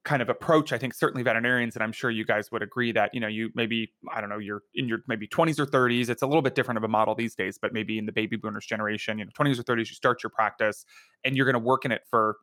kind 0.08 0.22
of 0.22 0.30
approach. 0.30 0.72
I 0.72 0.78
think 0.78 0.94
certainly 0.94 1.22
veterinarians, 1.22 1.76
and 1.76 1.84
I'm 1.84 1.92
sure 1.92 2.10
you 2.10 2.26
guys 2.26 2.50
would 2.52 2.64
agree 2.64 2.94
that, 2.94 3.14
you 3.14 3.20
know, 3.20 3.28
you 3.28 3.50
maybe, 3.56 3.94
I 4.10 4.22
don't 4.22 4.30
know, 4.30 4.38
you're 4.38 4.64
in 4.74 4.88
your 4.88 5.00
maybe 5.08 5.28
20s 5.28 5.60
or 5.60 5.66
30s. 5.66 6.10
It's 6.10 6.22
a 6.22 6.28
little 6.28 6.42
bit 6.42 6.56
different 6.56 6.78
of 6.78 6.84
a 6.86 6.88
model 6.88 7.14
these 7.14 7.36
days, 7.36 7.60
but 7.62 7.74
maybe 7.74 7.98
in 7.98 8.06
the 8.06 8.14
baby 8.14 8.38
boomers 8.38 8.66
generation, 8.66 9.20
you 9.20 9.26
know, 9.26 9.32
20s 9.38 9.60
or 9.60 9.64
30s, 9.64 9.80
you 9.80 9.96
start 9.96 10.24
your 10.24 10.30
practice 10.30 10.86
and 11.26 11.36
you're 11.36 11.46
going 11.46 11.54
to 11.54 11.60
work 11.60 11.84
in 11.84 11.92
it 11.92 12.04
for 12.10 12.38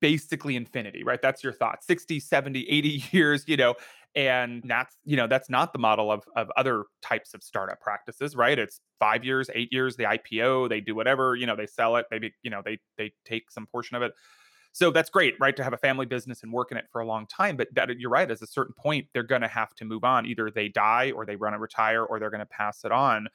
basically 0.00 0.54
infinity, 0.54 1.02
right? 1.02 1.20
That's 1.20 1.42
your 1.42 1.52
thought 1.52 1.82
60, 1.82 2.20
70, 2.20 2.68
80 2.68 3.04
years, 3.10 3.44
you 3.48 3.56
know, 3.56 3.74
and 4.14 4.62
that's 4.66 4.96
you 5.04 5.16
know 5.16 5.26
that's 5.26 5.50
not 5.50 5.72
the 5.72 5.78
model 5.78 6.10
of 6.10 6.24
of 6.36 6.50
other 6.56 6.84
types 7.02 7.34
of 7.34 7.42
startup 7.42 7.80
practices 7.80 8.34
right? 8.36 8.58
It's 8.58 8.80
five 8.98 9.24
years 9.24 9.50
eight 9.54 9.68
years 9.72 9.96
the 9.96 10.04
ipo 10.04 10.68
they 10.68 10.80
do 10.80 10.94
whatever 10.94 11.36
you 11.36 11.46
know 11.46 11.54
they 11.56 11.66
sell 11.66 11.96
it 11.96 12.06
maybe 12.10 12.34
you 12.42 12.50
know 12.50 12.62
they 12.64 12.78
they 12.96 13.12
take 13.24 13.50
some 13.50 13.66
portion 13.66 13.96
of 13.96 14.02
it. 14.02 14.12
So 14.72 14.90
that's 14.90 15.10
great 15.10 15.34
right 15.40 15.56
to 15.56 15.64
have 15.64 15.72
a 15.72 15.78
family 15.78 16.06
business 16.06 16.42
and 16.42 16.52
work 16.52 16.70
in 16.70 16.76
it 16.76 16.86
for 16.92 17.00
a 17.00 17.06
long 17.06 17.26
time 17.26 17.56
but 17.56 17.68
that 17.74 17.90
you're 17.98 18.10
right 18.10 18.30
at 18.30 18.42
a 18.42 18.46
certain 18.46 18.74
point 18.78 19.06
they're 19.12 19.22
going 19.22 19.42
to 19.42 19.48
have 19.48 19.74
to 19.76 19.84
move 19.84 20.04
on. 20.04 20.26
Either 20.26 20.50
they 20.50 20.68
die 20.68 21.12
or 21.14 21.26
they 21.26 21.36
run 21.36 21.52
to 21.52 21.58
retire 21.58 22.04
or 22.04 22.18
they're 22.18 22.30
going 22.30 22.40
to 22.40 22.46
pass 22.46 22.84
it 22.84 22.92
on 22.92 23.28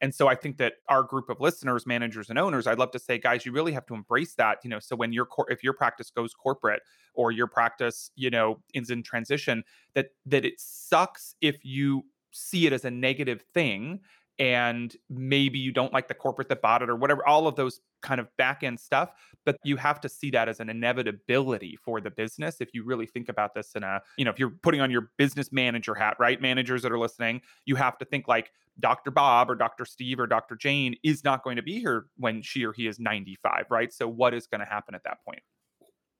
and 0.00 0.14
so 0.14 0.28
I 0.28 0.34
think 0.34 0.58
that 0.58 0.74
our 0.88 1.02
group 1.02 1.28
of 1.28 1.40
listeners, 1.40 1.86
managers, 1.86 2.30
and 2.30 2.38
owners, 2.38 2.66
I'd 2.66 2.78
love 2.78 2.92
to 2.92 2.98
say, 2.98 3.18
guys, 3.18 3.44
you 3.44 3.52
really 3.52 3.72
have 3.72 3.86
to 3.86 3.94
embrace 3.94 4.34
that. 4.34 4.58
You 4.62 4.70
know, 4.70 4.78
so 4.78 4.94
when 4.94 5.12
your 5.12 5.26
cor- 5.26 5.50
if 5.50 5.64
your 5.64 5.72
practice 5.72 6.10
goes 6.10 6.34
corporate 6.34 6.82
or 7.14 7.32
your 7.32 7.48
practice, 7.48 8.10
you 8.14 8.30
know, 8.30 8.60
is 8.74 8.90
in 8.90 9.02
transition, 9.02 9.64
that 9.94 10.10
that 10.26 10.44
it 10.44 10.54
sucks 10.58 11.34
if 11.40 11.64
you 11.64 12.04
see 12.30 12.66
it 12.66 12.72
as 12.72 12.84
a 12.84 12.90
negative 12.90 13.42
thing 13.54 14.00
and 14.38 14.96
maybe 15.10 15.58
you 15.58 15.72
don't 15.72 15.92
like 15.92 16.06
the 16.06 16.14
corporate 16.14 16.48
that 16.48 16.62
bought 16.62 16.82
it 16.82 16.88
or 16.88 16.96
whatever 16.96 17.26
all 17.26 17.46
of 17.46 17.56
those 17.56 17.80
kind 18.02 18.20
of 18.20 18.28
back 18.36 18.62
end 18.62 18.78
stuff 18.78 19.10
but 19.44 19.56
you 19.64 19.76
have 19.76 20.00
to 20.00 20.08
see 20.08 20.30
that 20.30 20.48
as 20.48 20.60
an 20.60 20.68
inevitability 20.68 21.76
for 21.82 22.00
the 22.00 22.10
business 22.10 22.60
if 22.60 22.68
you 22.72 22.84
really 22.84 23.06
think 23.06 23.28
about 23.28 23.54
this 23.54 23.72
in 23.74 23.82
a 23.82 24.00
you 24.16 24.24
know 24.24 24.30
if 24.30 24.38
you're 24.38 24.50
putting 24.62 24.80
on 24.80 24.90
your 24.90 25.10
business 25.16 25.50
manager 25.52 25.94
hat 25.94 26.16
right? 26.18 26.40
Managers 26.40 26.82
that 26.82 26.92
are 26.92 26.98
listening 26.98 27.40
you 27.64 27.74
have 27.76 27.98
to 27.98 28.04
think 28.04 28.28
like 28.28 28.52
dr 28.80 29.10
bob 29.10 29.50
or 29.50 29.56
dr 29.56 29.84
steve 29.84 30.20
or 30.20 30.26
dr 30.26 30.54
jane 30.56 30.94
is 31.02 31.24
not 31.24 31.42
going 31.42 31.56
to 31.56 31.62
be 31.62 31.80
here 31.80 32.06
when 32.16 32.40
she 32.40 32.64
or 32.64 32.72
he 32.72 32.86
is 32.86 33.00
95 33.00 33.66
right? 33.70 33.92
So 33.92 34.08
what 34.08 34.34
is 34.34 34.46
going 34.46 34.60
to 34.60 34.66
happen 34.66 34.94
at 34.94 35.02
that 35.04 35.18
point? 35.24 35.42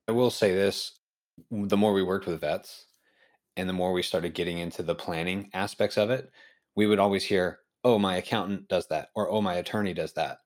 I 0.08 0.12
will 0.12 0.30
say 0.30 0.54
this 0.54 0.98
the 1.50 1.76
more 1.76 1.92
we 1.92 2.02
worked 2.02 2.26
with 2.26 2.40
vets 2.40 2.86
and 3.56 3.68
the 3.68 3.72
more 3.72 3.92
we 3.92 4.02
started 4.02 4.34
getting 4.34 4.58
into 4.58 4.82
the 4.82 4.94
planning 4.94 5.50
aspects 5.54 5.96
of 5.96 6.10
it 6.10 6.30
we 6.74 6.86
would 6.86 6.98
always 6.98 7.24
hear 7.24 7.60
oh 7.84 7.98
my 7.98 8.16
accountant 8.16 8.68
does 8.68 8.86
that 8.88 9.08
or 9.14 9.28
oh 9.28 9.40
my 9.40 9.54
attorney 9.54 9.94
does 9.94 10.12
that 10.12 10.38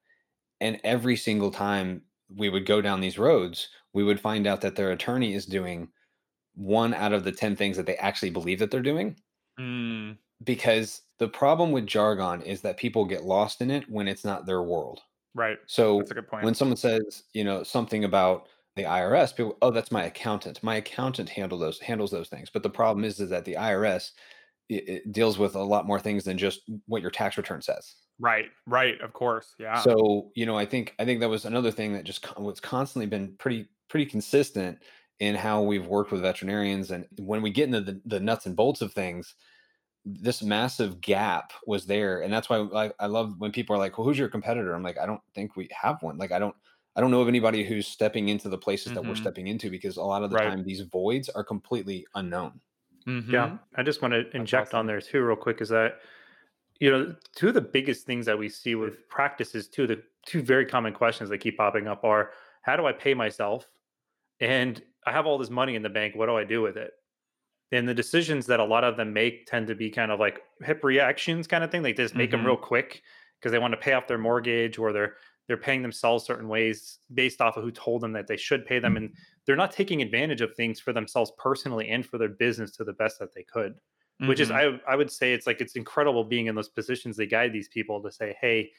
and 0.62 0.80
every 0.84 1.16
single 1.16 1.50
time 1.50 2.02
we 2.36 2.48
would 2.48 2.66
go 2.66 2.80
down 2.80 3.00
these 3.00 3.18
roads, 3.18 3.68
we 3.92 4.04
would 4.04 4.20
find 4.20 4.46
out 4.46 4.60
that 4.60 4.76
their 4.76 4.92
attorney 4.92 5.34
is 5.34 5.44
doing 5.44 5.88
one 6.54 6.94
out 6.94 7.12
of 7.12 7.24
the 7.24 7.32
10 7.32 7.56
things 7.56 7.76
that 7.76 7.86
they 7.86 7.96
actually 7.96 8.30
believe 8.30 8.60
that 8.60 8.70
they're 8.70 8.80
doing. 8.80 9.16
Mm. 9.58 10.18
Because 10.44 11.02
the 11.18 11.28
problem 11.28 11.72
with 11.72 11.86
jargon 11.86 12.42
is 12.42 12.60
that 12.62 12.76
people 12.76 13.04
get 13.04 13.24
lost 13.24 13.60
in 13.60 13.70
it 13.70 13.90
when 13.90 14.08
it's 14.08 14.24
not 14.24 14.46
their 14.46 14.62
world. 14.62 15.00
Right. 15.34 15.58
So 15.66 15.98
That's 15.98 16.10
a 16.10 16.14
good 16.14 16.28
point. 16.28 16.44
when 16.44 16.54
someone 16.54 16.76
says, 16.76 17.24
you 17.32 17.44
know, 17.44 17.62
something 17.62 18.04
about 18.04 18.48
the 18.76 18.84
IRS, 18.84 19.34
people, 19.34 19.56
oh, 19.62 19.70
that's 19.70 19.92
my 19.92 20.04
accountant. 20.04 20.62
My 20.62 20.76
accountant 20.76 21.28
handle 21.28 21.58
those 21.58 21.80
handles 21.80 22.10
those 22.10 22.28
things. 22.28 22.50
But 22.50 22.62
the 22.62 22.70
problem 22.70 23.04
is, 23.04 23.20
is 23.20 23.30
that 23.30 23.44
the 23.44 23.54
IRS 23.54 24.12
it, 24.68 24.88
it 24.88 25.12
deals 25.12 25.38
with 25.38 25.54
a 25.54 25.62
lot 25.62 25.86
more 25.86 26.00
things 26.00 26.24
than 26.24 26.38
just 26.38 26.62
what 26.86 27.02
your 27.02 27.10
tax 27.10 27.36
return 27.36 27.62
says. 27.62 27.96
Right, 28.18 28.50
right, 28.66 29.00
of 29.00 29.12
course, 29.12 29.54
yeah. 29.58 29.86
So, 29.86 30.32
you 30.34 30.44
know, 30.44 30.56
I 30.56 30.66
think 30.66 30.94
I 30.98 31.04
think 31.04 31.20
that 31.20 31.30
was 31.30 31.44
another 31.44 31.70
thing 31.70 31.94
that 31.94 32.04
just 32.04 32.26
what's 32.38 32.60
constantly 32.60 33.06
been 33.06 33.36
pretty 33.38 33.68
pretty 33.88 34.06
consistent 34.06 34.82
in 35.18 35.34
how 35.34 35.62
we've 35.62 35.86
worked 35.86 36.10
with 36.12 36.22
veterinarians 36.22 36.90
and 36.90 37.06
when 37.18 37.42
we 37.42 37.50
get 37.50 37.66
into 37.66 37.80
the, 37.80 38.02
the 38.04 38.20
nuts 38.20 38.44
and 38.46 38.56
bolts 38.56 38.80
of 38.82 38.92
things, 38.92 39.34
this 40.04 40.42
massive 40.42 41.00
gap 41.00 41.52
was 41.66 41.86
there 41.86 42.22
and 42.22 42.32
that's 42.32 42.50
why 42.50 42.58
like 42.58 42.94
I 43.00 43.06
love 43.06 43.34
when 43.40 43.52
people 43.52 43.76
are 43.76 43.80
like, 43.80 43.98
"Well, 43.98 44.06
who's 44.06 44.18
your 44.18 44.28
competitor?" 44.30 44.74
I'm 44.74 44.82
like, 44.84 44.98
"I 44.98 45.06
don't 45.06 45.22
think 45.34 45.56
we 45.56 45.68
have 45.72 46.02
one." 46.02 46.18
Like 46.18 46.32
I 46.32 46.38
don't 46.40 46.56
I 46.96 47.00
don't 47.02 47.10
know 47.12 47.22
of 47.22 47.28
anybody 47.28 47.64
who's 47.64 47.88
stepping 47.88 48.28
into 48.30 48.48
the 48.50 48.58
places 48.58 48.92
that 48.94 49.06
we're 49.06 49.14
Mhm. 49.14 49.16
stepping 49.16 49.48
into 49.48 49.70
because 49.70 49.96
a 49.98 50.02
lot 50.04 50.24
of 50.24 50.30
the 50.30 50.36
Right. 50.36 50.52
time 50.52 50.64
these 50.64 50.82
voids 50.82 51.28
are 51.30 51.44
completely 51.44 52.06
unknown. 52.14 52.60
Mhm. 53.06 53.32
Yeah, 53.32 53.58
I 53.74 53.82
just 53.82 54.02
want 54.02 54.12
to 54.14 54.36
inject 54.36 54.74
awesome. 54.74 54.78
on 54.78 54.86
there 54.86 55.00
too, 55.00 55.22
real 55.24 55.36
quick, 55.36 55.60
is 55.60 55.68
that 55.70 56.00
you 56.80 56.90
know 56.90 57.16
two 57.36 57.48
of 57.48 57.54
the 57.54 57.60
biggest 57.62 58.06
things 58.06 58.26
that 58.26 58.38
we 58.38 58.48
see 58.48 58.74
with 58.74 59.08
practices, 59.08 59.68
two 59.68 59.84
of 59.84 59.88
the 59.90 60.02
two 60.26 60.42
very 60.42 60.66
common 60.66 60.94
questions 60.94 61.30
that 61.30 61.38
keep 61.38 61.56
popping 61.58 61.88
up 61.88 62.04
are, 62.04 62.32
how 62.62 62.76
do 62.76 62.86
I 62.86 62.92
pay 62.92 63.14
myself, 63.14 63.68
and 64.40 64.82
I 65.06 65.12
have 65.12 65.26
all 65.26 65.38
this 65.38 65.50
money 65.50 65.76
in 65.76 65.82
the 65.82 65.90
bank, 65.90 66.14
what 66.16 66.26
do 66.26 66.36
I 66.36 66.44
do 66.44 66.62
with 66.62 66.76
it? 66.76 66.92
And 67.72 67.88
the 67.88 67.94
decisions 67.94 68.46
that 68.46 68.60
a 68.60 68.64
lot 68.64 68.84
of 68.84 68.96
them 68.96 69.12
make 69.12 69.46
tend 69.46 69.68
to 69.68 69.74
be 69.74 69.90
kind 69.90 70.12
of 70.12 70.20
like 70.20 70.40
hip 70.62 70.84
reactions, 70.84 71.46
kind 71.46 71.64
of 71.64 71.70
thing. 71.70 71.82
They 71.82 71.92
just 71.94 72.14
make 72.16 72.30
them 72.30 72.42
Mhm. 72.42 72.46
real 72.46 72.56
quick 72.56 73.02
because 73.40 73.52
they 73.52 73.58
want 73.58 73.72
to 73.72 73.78
pay 73.78 73.94
off 73.94 74.06
their 74.08 74.18
mortgage 74.18 74.78
or 74.78 74.92
they're 74.92 75.16
they're 75.46 75.56
paying 75.56 75.82
themselves 75.82 76.24
certain 76.24 76.48
ways 76.48 76.98
based 77.14 77.40
off 77.40 77.56
of 77.56 77.64
who 77.64 77.70
told 77.70 78.00
them 78.02 78.12
that 78.12 78.26
they 78.28 78.36
should 78.36 78.64
pay 78.66 78.78
them, 78.78 78.96
and 78.96 79.14
they're 79.46 79.56
not 79.56 79.72
taking 79.72 80.02
advantage 80.02 80.40
of 80.40 80.54
things 80.54 80.80
for 80.80 80.92
themselves 80.92 81.32
personally 81.38 81.88
and 81.88 82.06
for 82.06 82.18
their 82.18 82.28
business 82.28 82.76
to 82.76 82.84
the 82.84 82.92
best 82.92 83.18
that 83.18 83.34
they 83.34 83.42
could 83.44 83.80
which 84.24 84.38
is 84.40 84.50
Mhm. 84.50 84.52
I 84.52 84.80
I 84.86 84.94
would 84.94 85.10
say 85.10 85.32
it's 85.34 85.46
like 85.48 85.60
it's 85.60 85.74
incredible 85.74 86.22
being 86.24 86.46
in 86.46 86.54
those 86.54 86.68
positions. 86.68 87.16
They 87.16 87.26
guide 87.26 87.52
these 87.52 87.68
people 87.68 88.00
to 88.02 88.12
say, 88.12 88.36
hey, 88.40 88.70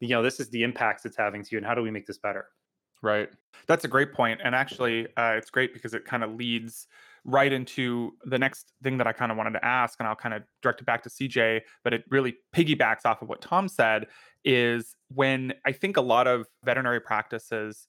you 0.00 0.08
know, 0.08 0.22
this 0.22 0.40
is 0.40 0.50
the 0.50 0.62
impacts 0.62 1.04
it's 1.06 1.16
having 1.16 1.42
to 1.44 1.48
you, 1.52 1.58
and 1.58 1.66
how 1.66 1.74
do 1.74 1.82
we 1.82 1.90
make 1.90 2.06
this 2.06 2.18
better? 2.18 2.48
Right. 3.02 3.30
That's 3.66 3.84
a 3.84 3.88
great. 3.88 4.08
And 4.18 4.54
actually, 4.54 5.06
uh, 5.16 5.34
it's 5.36 5.50
great 5.50 5.72
because 5.72 5.94
it 5.94 6.04
kind 6.04 6.24
of 6.24 6.34
leads 6.34 6.88
right 7.28 7.52
into 7.52 8.12
the 8.24 8.38
next 8.38 8.72
thing 8.84 8.98
that 8.98 9.06
I 9.08 9.12
kind 9.12 9.32
of 9.32 9.36
wanted 9.36 9.54
to 9.54 9.64
ask. 9.64 9.98
And 9.98 10.06
I'll 10.06 10.14
kind 10.14 10.32
of 10.32 10.44
direct 10.62 10.80
it 10.80 10.84
back 10.84 11.02
to 11.02 11.08
CJ, 11.08 11.62
but 11.82 11.92
it 11.92 12.04
really 12.08 12.36
piggybacks 12.54 13.04
off 13.04 13.20
of 13.20 13.28
what 13.28 13.40
Tom 13.42 13.68
said 13.68 14.06
is 14.44 14.94
when 15.08 15.52
I 15.66 15.72
think 15.72 15.96
a 15.96 16.02
lot 16.02 16.28
of 16.28 16.46
veterinary 16.64 17.00
practices, 17.00 17.88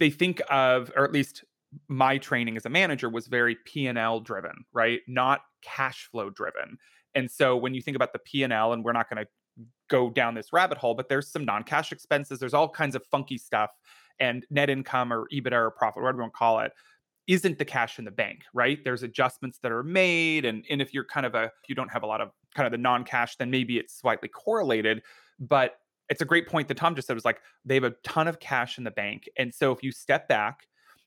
they 0.00 0.10
think 0.10 0.42
of, 0.50 0.90
or 0.96 1.04
at 1.04 1.12
least 1.12 1.44
my 1.88 2.18
training 2.18 2.56
as 2.56 2.66
a 2.66 2.68
manager 2.68 3.08
was 3.08 3.28
very 3.28 3.56
P&L 3.64 4.20
driven, 4.20 4.64
right? 4.72 5.00
Not 5.06 5.42
cash 5.62 6.08
flow 6.10 6.30
driven. 6.30 6.78
And 7.14 7.30
so 7.30 7.56
when 7.56 7.74
you 7.74 7.80
think 7.80 7.94
about 7.94 8.12
the 8.12 8.18
P&L, 8.18 8.72
and 8.72 8.84
we're 8.84 8.92
not 8.92 9.08
going 9.08 9.24
to 9.24 9.64
go 9.88 10.10
down 10.10 10.34
this 10.34 10.52
rabbit 10.52 10.78
hole, 10.78 10.94
but 10.94 11.08
there's 11.08 11.30
some 11.30 11.44
non-cash 11.44 11.92
expenses. 11.92 12.40
There's 12.40 12.54
all 12.54 12.68
kinds 12.68 12.96
of 12.96 13.04
funky 13.10 13.38
stuff, 13.38 13.70
and 14.18 14.44
net 14.50 14.68
income 14.68 15.12
or 15.12 15.28
EBITDA 15.32 15.52
or 15.52 15.70
profit, 15.70 16.02
whatever 16.02 16.18
you 16.18 16.22
want 16.22 16.32
to 16.32 16.38
call 16.38 16.60
it, 16.60 16.72
isn't 17.26 17.58
the 17.58 17.64
cash 17.64 17.98
in 17.98 18.04
the 18.04 18.10
bank, 18.10 18.42
right? 18.52 18.78
There's 18.84 19.02
adjustments 19.02 19.58
that 19.62 19.72
are 19.72 19.82
made, 19.82 20.44
and 20.44 20.64
and 20.68 20.82
if 20.82 20.92
you're 20.92 21.04
kind 21.04 21.26
of 21.26 21.34
a 21.34 21.50
you 21.68 21.74
don't 21.74 21.90
have 21.90 22.02
a 22.02 22.06
lot 22.06 22.20
of 22.20 22.30
kind 22.54 22.66
of 22.66 22.72
the 22.72 22.78
non-cash, 22.78 23.36
then 23.36 23.50
maybe 23.50 23.78
it's 23.78 23.98
slightly 23.98 24.28
correlated. 24.28 25.02
But 25.40 25.76
it's 26.08 26.20
a 26.20 26.26
great 26.26 26.48
point 26.48 26.68
that 26.68 26.76
Tom 26.76 26.94
just 26.94 27.06
said 27.06 27.14
was 27.14 27.24
like 27.24 27.40
they 27.64 27.74
have 27.74 27.84
a 27.84 27.94
ton 28.04 28.28
of 28.28 28.40
cash 28.40 28.78
in 28.78 28.84
the 28.84 28.90
bank, 28.90 29.28
and 29.36 29.54
so 29.54 29.72
if 29.72 29.82
you 29.82 29.92
step 29.92 30.28
back 30.28 30.66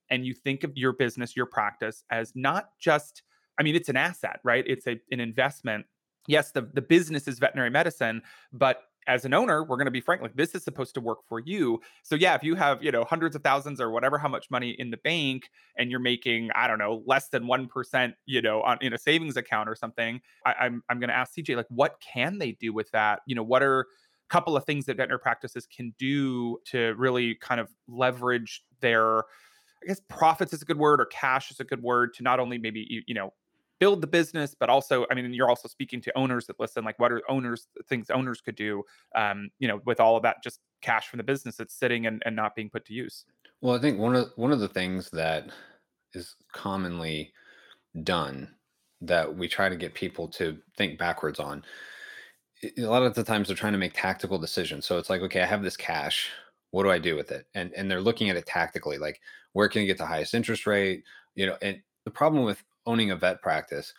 and 0.09 0.25
you 0.25 0.33
think 0.33 0.63
of 0.63 0.71
your 0.75 0.93
business, 0.93 1.35
your 1.35 1.45
practice 1.45 2.03
as 2.09 2.31
not 2.33 2.69
just, 2.79 3.23
I 3.59 3.63
mean, 3.63 3.75
it's 3.75 3.89
an 3.89 3.97
asset, 3.97 4.39
right? 4.43 4.63
It's 4.65 4.87
a 4.87 4.99
an 5.11 5.19
investment 5.19 5.85
yes, 6.27 6.51
the, 6.51 6.69
the 6.73 6.81
business 6.81 7.27
is 7.27 7.39
veterinary 7.39 7.69
medicine, 7.69 8.21
but 8.53 8.83
as 9.07 9.23
an 9.23 9.33
owner, 9.33 9.63
we're 9.63 9.77
going 9.77 9.85
to 9.85 9.91
be 9.91 10.01
frank, 10.01 10.21
like 10.21 10.35
this 10.35 10.53
is 10.53 10.63
supposed 10.63 10.93
to 10.95 11.01
work 11.01 11.19
for 11.27 11.39
you. 11.39 11.79
So 12.03 12.15
yeah, 12.15 12.35
if 12.35 12.43
you 12.43 12.55
have, 12.55 12.83
you 12.83 12.91
know, 12.91 13.05
hundreds 13.05 13.35
of 13.35 13.43
thousands 13.43 13.79
or 13.79 13.89
whatever, 13.89 14.17
how 14.17 14.27
much 14.27 14.51
money 14.51 14.75
in 14.77 14.91
the 14.91 14.97
bank 14.97 15.49
and 15.77 15.89
you're 15.89 15.99
making, 15.99 16.49
I 16.53 16.67
don't 16.67 16.77
know, 16.77 17.01
less 17.05 17.29
than 17.29 17.43
1%, 17.43 18.13
you 18.25 18.41
know, 18.41 18.61
on 18.61 18.77
in 18.81 18.93
a 18.93 18.97
savings 18.97 19.37
account 19.37 19.69
or 19.69 19.75
something, 19.75 20.19
I, 20.45 20.53
I'm, 20.59 20.83
I'm 20.89 20.99
going 20.99 21.09
to 21.09 21.15
ask 21.15 21.33
CJ, 21.35 21.55
like, 21.55 21.67
what 21.69 21.95
can 22.01 22.37
they 22.37 22.51
do 22.51 22.73
with 22.73 22.91
that? 22.91 23.21
You 23.25 23.35
know, 23.35 23.43
what 23.43 23.63
are 23.63 23.81
a 23.81 23.85
couple 24.29 24.57
of 24.57 24.65
things 24.65 24.85
that 24.85 24.97
veterinary 24.97 25.19
practices 25.19 25.65
can 25.65 25.95
do 25.97 26.57
to 26.71 26.93
really 26.97 27.35
kind 27.35 27.61
of 27.61 27.69
leverage 27.87 28.63
their, 28.81 29.19
I 29.19 29.87
guess 29.87 30.01
profits 30.09 30.51
is 30.53 30.61
a 30.61 30.65
good 30.65 30.77
word 30.77 30.99
or 30.99 31.05
cash 31.05 31.49
is 31.49 31.59
a 31.59 31.63
good 31.63 31.81
word 31.81 32.13
to 32.15 32.23
not 32.23 32.39
only 32.39 32.57
maybe, 32.57 32.85
you, 32.89 33.03
you 33.07 33.15
know, 33.15 33.33
build 33.79 34.01
the 34.01 34.07
business 34.07 34.55
but 34.59 34.69
also 34.69 35.05
i 35.11 35.13
mean 35.13 35.33
you're 35.33 35.49
also 35.49 35.67
speaking 35.67 36.01
to 36.01 36.15
owners 36.17 36.47
that 36.47 36.59
listen 36.59 36.83
like 36.83 36.97
what 36.99 37.11
are 37.11 37.21
owners 37.29 37.67
things 37.87 38.09
owners 38.09 38.41
could 38.41 38.55
do 38.55 38.83
um 39.15 39.49
you 39.59 39.67
know 39.67 39.79
with 39.85 39.99
all 39.99 40.15
of 40.15 40.23
that 40.23 40.41
just 40.43 40.59
cash 40.81 41.07
from 41.07 41.17
the 41.17 41.23
business 41.23 41.55
that's 41.55 41.73
sitting 41.73 42.05
and, 42.05 42.21
and 42.25 42.35
not 42.35 42.55
being 42.55 42.69
put 42.69 42.85
to 42.85 42.93
use. 42.93 43.25
Well, 43.61 43.75
I 43.75 43.79
think 43.79 43.99
one 43.99 44.15
of 44.15 44.31
one 44.35 44.51
of 44.51 44.59
the 44.59 44.67
things 44.67 45.09
that 45.11 45.49
is 46.13 46.35
commonly 46.53 47.33
done 48.03 48.49
that 49.01 49.35
we 49.35 49.47
try 49.47 49.69
to 49.69 49.75
get 49.75 49.93
people 49.93 50.27
to 50.27 50.57
think 50.77 50.97
backwards 50.97 51.39
on 51.39 51.63
A 52.77 52.81
lot 52.81 53.03
of 53.03 53.13
the 53.13 53.23
times 53.23 53.47
they're 53.47 53.57
trying 53.57 53.73
to 53.73 53.79
make 53.79 53.93
tactical 53.93 54.37
decisions. 54.37 54.85
So 54.85 54.97
it's 54.97 55.09
like 55.09 55.21
okay 55.21 55.41
i 55.41 55.45
have 55.45 55.63
this 55.63 55.77
cash. 55.77 56.29
What 56.71 56.83
do 56.83 56.91
i 56.91 56.99
do 56.99 57.15
with 57.15 57.31
it? 57.31 57.47
And 57.55 57.73
and 57.73 57.89
they're 57.89 58.01
looking 58.01 58.29
at 58.29 58.37
it 58.37 58.45
tactically 58.45 58.97
like 58.97 59.21
where 59.53 59.69
can 59.69 59.81
I 59.81 59.85
get 59.85 59.97
the 59.97 60.05
highest 60.05 60.33
interest 60.33 60.67
rate? 60.67 61.03
You 61.35 61.47
know 61.47 61.57
and 61.61 61.81
the 62.05 62.11
problem 62.11 62.43
with 62.43 62.63
owning 62.87 63.11
a 63.11 63.15
vet 63.15 63.41
practice 63.41 63.93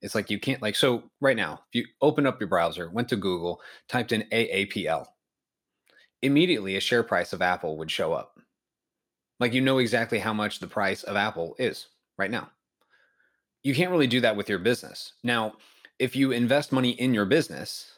it's 0.00 0.14
like 0.14 0.30
you 0.30 0.38
can't 0.38 0.62
like 0.62 0.76
so 0.76 1.02
right 1.20 1.36
now 1.36 1.60
if 1.68 1.74
you 1.74 1.84
open 2.00 2.26
up 2.26 2.40
your 2.40 2.48
browser 2.48 2.88
went 2.90 3.08
to 3.08 3.16
google 3.16 3.60
typed 3.88 4.12
in 4.12 4.22
aapl 4.32 5.04
immediately 6.22 6.76
a 6.76 6.80
share 6.80 7.02
price 7.02 7.32
of 7.32 7.42
apple 7.42 7.76
would 7.76 7.90
show 7.90 8.12
up 8.12 8.38
like 9.40 9.52
you 9.52 9.60
know 9.60 9.78
exactly 9.78 10.18
how 10.18 10.32
much 10.32 10.58
the 10.60 10.66
price 10.66 11.02
of 11.02 11.16
apple 11.16 11.54
is 11.58 11.88
right 12.16 12.30
now 12.30 12.48
you 13.62 13.74
can't 13.74 13.90
really 13.90 14.06
do 14.06 14.20
that 14.20 14.36
with 14.36 14.48
your 14.48 14.58
business. 14.58 15.14
Now, 15.22 15.54
if 15.98 16.14
you 16.14 16.32
invest 16.32 16.72
money 16.72 16.90
in 16.90 17.12
your 17.12 17.24
business, 17.24 17.92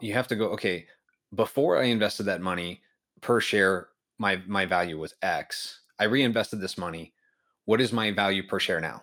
you 0.00 0.12
have 0.12 0.28
to 0.28 0.36
go, 0.36 0.46
okay, 0.50 0.86
before 1.34 1.78
I 1.78 1.84
invested 1.84 2.24
that 2.24 2.40
money 2.40 2.82
per 3.20 3.40
share, 3.40 3.88
my 4.18 4.40
my 4.46 4.64
value 4.64 4.98
was 4.98 5.14
X. 5.22 5.80
I 5.98 6.04
reinvested 6.04 6.60
this 6.60 6.78
money. 6.78 7.12
What 7.64 7.80
is 7.80 7.92
my 7.92 8.12
value 8.12 8.46
per 8.46 8.60
share 8.60 8.80
now? 8.80 9.02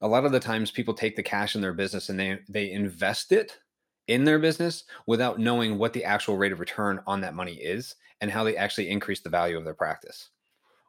A 0.00 0.08
lot 0.08 0.24
of 0.24 0.32
the 0.32 0.40
times 0.40 0.70
people 0.70 0.94
take 0.94 1.16
the 1.16 1.22
cash 1.22 1.54
in 1.54 1.60
their 1.60 1.72
business 1.72 2.08
and 2.08 2.18
they 2.18 2.38
they 2.48 2.70
invest 2.70 3.32
it 3.32 3.58
in 4.06 4.24
their 4.24 4.38
business 4.38 4.84
without 5.06 5.38
knowing 5.38 5.78
what 5.78 5.92
the 5.92 6.04
actual 6.04 6.36
rate 6.36 6.52
of 6.52 6.60
return 6.60 7.00
on 7.06 7.20
that 7.20 7.34
money 7.34 7.54
is 7.54 7.94
and 8.20 8.30
how 8.30 8.42
they 8.42 8.56
actually 8.56 8.90
increase 8.90 9.20
the 9.20 9.30
value 9.30 9.56
of 9.56 9.64
their 9.64 9.74
practice. 9.74 10.30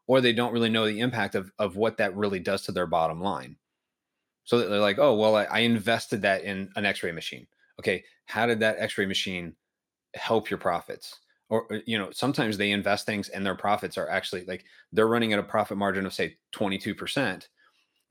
Or 0.07 0.19
they 0.19 0.33
don't 0.33 0.53
really 0.53 0.69
know 0.69 0.85
the 0.85 0.99
impact 0.99 1.35
of, 1.35 1.51
of 1.59 1.75
what 1.75 1.97
that 1.97 2.15
really 2.15 2.39
does 2.39 2.63
to 2.63 2.71
their 2.71 2.87
bottom 2.87 3.21
line. 3.21 3.57
So 4.43 4.57
they're 4.57 4.79
like 4.79 4.99
oh 4.99 5.15
well 5.15 5.35
I, 5.35 5.43
I 5.43 5.59
invested 5.59 6.21
that 6.23 6.43
in 6.43 6.69
an 6.75 6.85
x-ray 6.85 7.11
machine. 7.11 7.47
Okay 7.79 8.03
how 8.25 8.45
did 8.45 8.59
that 8.61 8.77
x-ray 8.79 9.05
machine 9.05 9.55
help 10.15 10.49
your 10.49 10.59
profits? 10.59 11.19
Or 11.49 11.71
uh, 11.71 11.79
you 11.85 11.97
know 11.97 12.09
sometimes 12.11 12.57
they 12.57 12.71
invest 12.71 13.05
things 13.05 13.29
and 13.29 13.45
their 13.45 13.55
profits 13.55 13.97
are 13.97 14.09
actually 14.09 14.45
like 14.45 14.63
they're 14.91 15.07
running 15.07 15.33
at 15.33 15.39
a 15.39 15.43
profit 15.43 15.77
margin 15.77 16.05
of 16.05 16.13
say 16.13 16.37
22% 16.55 17.47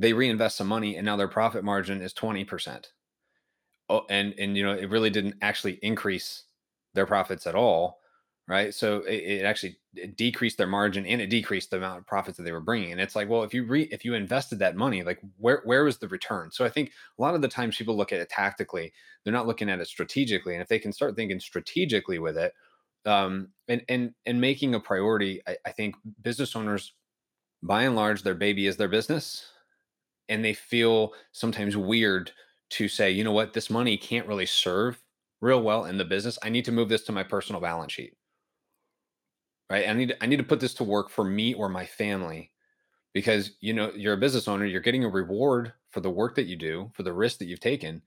they 0.00 0.12
reinvest 0.12 0.56
some 0.56 0.66
money 0.66 0.96
and 0.96 1.04
now 1.04 1.16
their 1.16 1.28
profit 1.28 1.62
margin 1.62 2.00
is 2.00 2.14
20% 2.14 2.86
oh, 3.88 4.06
and 4.08 4.34
and 4.38 4.56
you 4.56 4.64
know 4.64 4.72
it 4.72 4.90
really 4.90 5.10
didn't 5.10 5.36
actually 5.42 5.78
increase 5.82 6.44
their 6.94 7.06
profits 7.06 7.46
at 7.46 7.54
all 7.54 8.00
right? 8.50 8.74
So 8.74 9.02
it, 9.02 9.14
it 9.14 9.44
actually 9.44 9.76
it 9.94 10.16
decreased 10.16 10.58
their 10.58 10.66
margin 10.66 11.06
and 11.06 11.20
it 11.20 11.30
decreased 11.30 11.70
the 11.70 11.76
amount 11.76 12.00
of 12.00 12.06
profits 12.06 12.36
that 12.36 12.42
they 12.42 12.50
were 12.50 12.60
bringing. 12.60 12.90
And 12.90 13.00
it's 13.00 13.14
like 13.14 13.28
well 13.28 13.44
if 13.44 13.54
you 13.54 13.64
re 13.64 13.82
if 13.92 14.04
you 14.04 14.14
invested 14.14 14.58
that 14.58 14.74
money 14.76 15.04
like 15.04 15.20
where 15.38 15.62
where 15.64 15.84
was 15.84 15.98
the 15.98 16.08
return? 16.08 16.50
So 16.50 16.64
i 16.64 16.68
think 16.68 16.90
a 17.18 17.22
lot 17.22 17.34
of 17.34 17.42
the 17.42 17.48
times 17.48 17.76
people 17.76 17.96
look 17.96 18.12
at 18.12 18.20
it 18.20 18.28
tactically 18.28 18.92
they're 19.22 19.32
not 19.32 19.46
looking 19.46 19.70
at 19.70 19.80
it 19.80 19.86
strategically 19.86 20.54
and 20.54 20.62
if 20.62 20.68
they 20.68 20.80
can 20.80 20.92
start 20.92 21.14
thinking 21.14 21.38
strategically 21.38 22.18
with 22.18 22.36
it 22.36 22.52
um 23.06 23.50
and 23.68 23.82
and 23.88 24.14
and 24.26 24.40
making 24.40 24.74
a 24.74 24.80
priority 24.80 25.40
I, 25.46 25.56
I 25.64 25.70
think 25.70 25.94
business 26.20 26.56
owners 26.56 26.92
by 27.62 27.84
and 27.84 27.94
large 27.94 28.24
their 28.24 28.34
baby 28.34 28.66
is 28.66 28.76
their 28.76 28.88
business 28.88 29.46
and 30.30 30.44
they 30.44 30.54
feel 30.54 31.12
sometimes 31.32 31.76
weird 31.76 32.32
to 32.70 32.88
say, 32.88 33.10
you 33.10 33.24
know 33.24 33.32
what, 33.32 33.52
this 33.52 33.68
money 33.68 33.96
can't 33.98 34.26
really 34.26 34.46
serve 34.46 35.02
real 35.40 35.62
well 35.62 35.84
in 35.86 35.98
the 35.98 36.04
business. 36.04 36.38
I 36.42 36.48
need 36.48 36.64
to 36.66 36.72
move 36.72 36.88
this 36.88 37.02
to 37.04 37.12
my 37.12 37.22
personal 37.24 37.60
balance 37.60 37.92
sheet. 37.92 38.16
Right? 39.68 39.88
I 39.88 39.92
need 39.92 40.16
I 40.20 40.26
need 40.26 40.38
to 40.38 40.44
put 40.44 40.60
this 40.60 40.74
to 40.74 40.84
work 40.84 41.10
for 41.10 41.24
me 41.24 41.54
or 41.54 41.68
my 41.68 41.86
family 41.86 42.52
because 43.12 43.52
you 43.60 43.72
know, 43.74 43.92
you're 43.94 44.14
a 44.14 44.18
business 44.18 44.48
owner, 44.48 44.64
you're 44.64 44.80
getting 44.80 45.04
a 45.04 45.08
reward 45.08 45.72
for 45.90 46.00
the 46.00 46.10
work 46.10 46.34
that 46.36 46.46
you 46.46 46.56
do, 46.56 46.90
for 46.94 47.02
the 47.02 47.12
risk 47.12 47.38
that 47.38 47.46
you've 47.46 47.60
taken. 47.60 48.02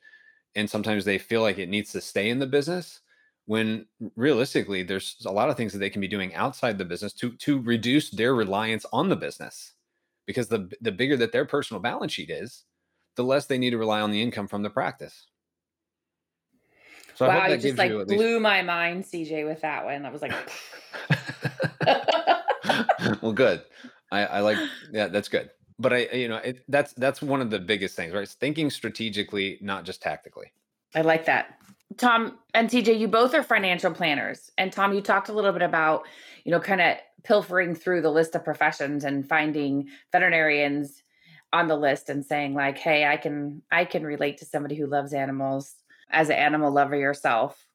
And 0.56 0.70
sometimes 0.70 1.06
they 1.06 1.18
feel 1.18 1.42
like 1.42 1.58
it 1.58 1.70
needs 1.70 1.92
to 1.94 2.02
stay 2.02 2.30
in 2.30 2.40
the 2.40 2.48
business 2.48 3.02
when 3.46 3.86
realistically 4.16 4.84
there's 4.84 5.18
a 5.26 5.32
lot 5.32 5.50
of 5.50 5.58
things 5.58 5.74
that 5.74 5.80
they 5.80 5.90
can 5.90 6.02
be 6.02 6.08
doing 6.08 6.34
outside 6.36 6.78
the 6.78 6.86
business 6.86 7.14
to 7.14 7.32
to 7.38 7.62
reduce 7.62 8.10
their 8.10 8.36
reliance 8.36 8.86
on 8.94 9.10
the 9.10 9.16
business 9.16 9.73
because 10.26 10.48
the 10.48 10.72
the 10.82 10.92
bigger 10.92 11.18
that 11.18 11.32
their 11.32 11.46
personal 11.46 11.82
balance 11.82 12.14
sheet 12.14 12.30
is 12.30 12.64
the 13.16 13.24
less 13.24 13.46
they 13.46 13.58
need 13.58 13.72
to 13.72 13.78
rely 13.78 14.02
on 14.02 14.12
the 14.12 14.22
income 14.22 14.48
from 14.48 14.64
the 14.64 14.70
practice. 14.70 15.28
So 17.16 17.28
wow, 17.28 17.48
you 17.48 17.58
just 17.58 17.78
like 17.78 17.92
you 17.92 18.06
blew 18.06 18.34
least... 18.34 18.42
my 18.42 18.62
mind, 18.62 19.04
CJ, 19.04 19.46
with 19.48 19.62
that 19.62 19.86
one. 19.86 20.06
I 20.06 20.10
was 20.10 20.22
like, 20.22 20.34
well, 23.22 23.34
good. 23.34 23.62
I, 24.12 24.26
I, 24.26 24.40
like, 24.40 24.58
yeah, 24.92 25.08
that's 25.08 25.28
good. 25.28 25.50
But 25.78 25.94
I, 25.94 25.98
you 26.14 26.28
know, 26.28 26.38
it, 26.38 26.64
that's 26.68 26.94
that's 26.94 27.22
one 27.22 27.42
of 27.42 27.50
the 27.50 27.60
biggest 27.60 27.96
things, 27.96 28.14
right? 28.14 28.24
It's 28.24 28.34
thinking 28.34 28.70
strategically, 28.70 29.60
not 29.62 29.86
just 29.86 30.02
tactically. 30.02 30.52
I 30.96 31.02
like 31.02 31.26
that. 31.26 31.60
Tom 31.98 32.38
and 32.54 32.70
CJ, 32.70 33.00
you 33.00 33.08
both 33.08 33.34
are 33.34 33.44
financial 33.44 33.92
planners. 33.92 34.52
And 34.58 34.72
Tom, 34.72 34.94
you 34.94 35.02
talked 35.02 35.30
a 35.30 35.34
little 35.34 35.52
bit 35.52 35.62
about, 35.62 36.04
you 36.44 36.52
know, 36.52 36.60
kind 36.60 36.82
of 36.82 36.98
pilfering 37.24 37.76
through 37.76 38.02
the 38.02 38.12
list 38.12 38.36
of 38.36 38.44
professions 38.44 39.04
and 39.04 39.28
finding 39.28 39.90
veterinarians 40.12 41.04
on 41.52 41.68
the 41.68 41.76
list 41.76 42.10
and 42.10 42.26
saying 42.26 42.54
like 42.56 42.78
hey 42.78 43.06
i 43.06 43.16
can 43.16 43.62
i 43.72 43.86
can 43.86 44.04
relate 44.04 44.40
to 44.40 44.46
somebody 44.46 44.76
who 44.76 44.88
loves 44.88 45.14
animals 45.14 45.76
as 46.10 46.30
an 46.30 46.36
animal 46.36 46.72
lover 46.72 46.96
yourself. 46.96 47.66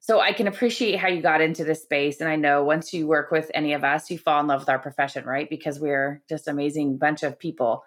So 0.00 0.20
i 0.20 0.32
can 0.32 0.46
appreciate 0.46 0.98
how 0.98 1.08
you 1.08 1.20
got 1.20 1.40
into 1.40 1.64
this 1.64 1.82
space. 1.82 2.20
And 2.20 2.30
i 2.30 2.36
know 2.36 2.64
once 2.64 2.92
you 2.92 3.06
work 3.06 3.30
with 3.30 3.50
any 3.52 3.74
of 3.74 3.84
us 3.84 4.10
you 4.10 4.18
fall 4.18 4.40
in 4.40 4.46
love 4.46 4.60
with 4.60 4.68
our 4.68 4.78
profession 4.78 5.24
right? 5.24 5.50
Because 5.50 5.78
we're 5.78 6.22
just 6.28 6.48
amazing 6.48 6.98
bunch 6.98 7.22
of 7.22 7.38
people 7.38 7.84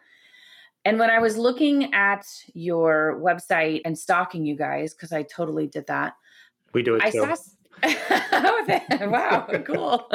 and 0.89 0.99
when 0.99 1.09
i 1.09 1.19
was 1.19 1.37
looking 1.37 1.93
at 1.93 2.25
your 2.53 3.19
website 3.23 3.81
and 3.85 3.97
stalking 3.97 4.45
you 4.45 4.55
guys 4.55 4.93
because 4.93 5.11
i 5.11 5.23
totally 5.23 5.67
did 5.67 5.85
that 5.87 6.13
we 6.73 6.83
do 6.83 6.95
it 6.95 7.03
I 7.03 7.11
too. 7.11 7.19
saw 7.19 7.35
wow 9.07 9.47
cool 9.63 10.11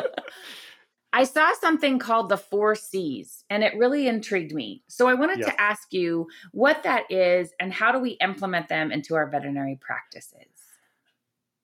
I 1.14 1.22
saw 1.22 1.52
something 1.54 2.00
called 2.00 2.28
the 2.28 2.36
four 2.36 2.74
C's 2.74 3.44
and 3.48 3.62
it 3.62 3.72
really 3.76 4.08
intrigued 4.08 4.52
me. 4.52 4.82
So 4.88 5.06
I 5.06 5.14
wanted 5.14 5.42
to 5.42 5.60
ask 5.60 5.92
you 5.92 6.26
what 6.50 6.82
that 6.82 7.04
is 7.08 7.52
and 7.60 7.72
how 7.72 7.92
do 7.92 8.00
we 8.00 8.18
implement 8.20 8.66
them 8.66 8.90
into 8.90 9.14
our 9.14 9.30
veterinary 9.30 9.78
practices? 9.80 10.48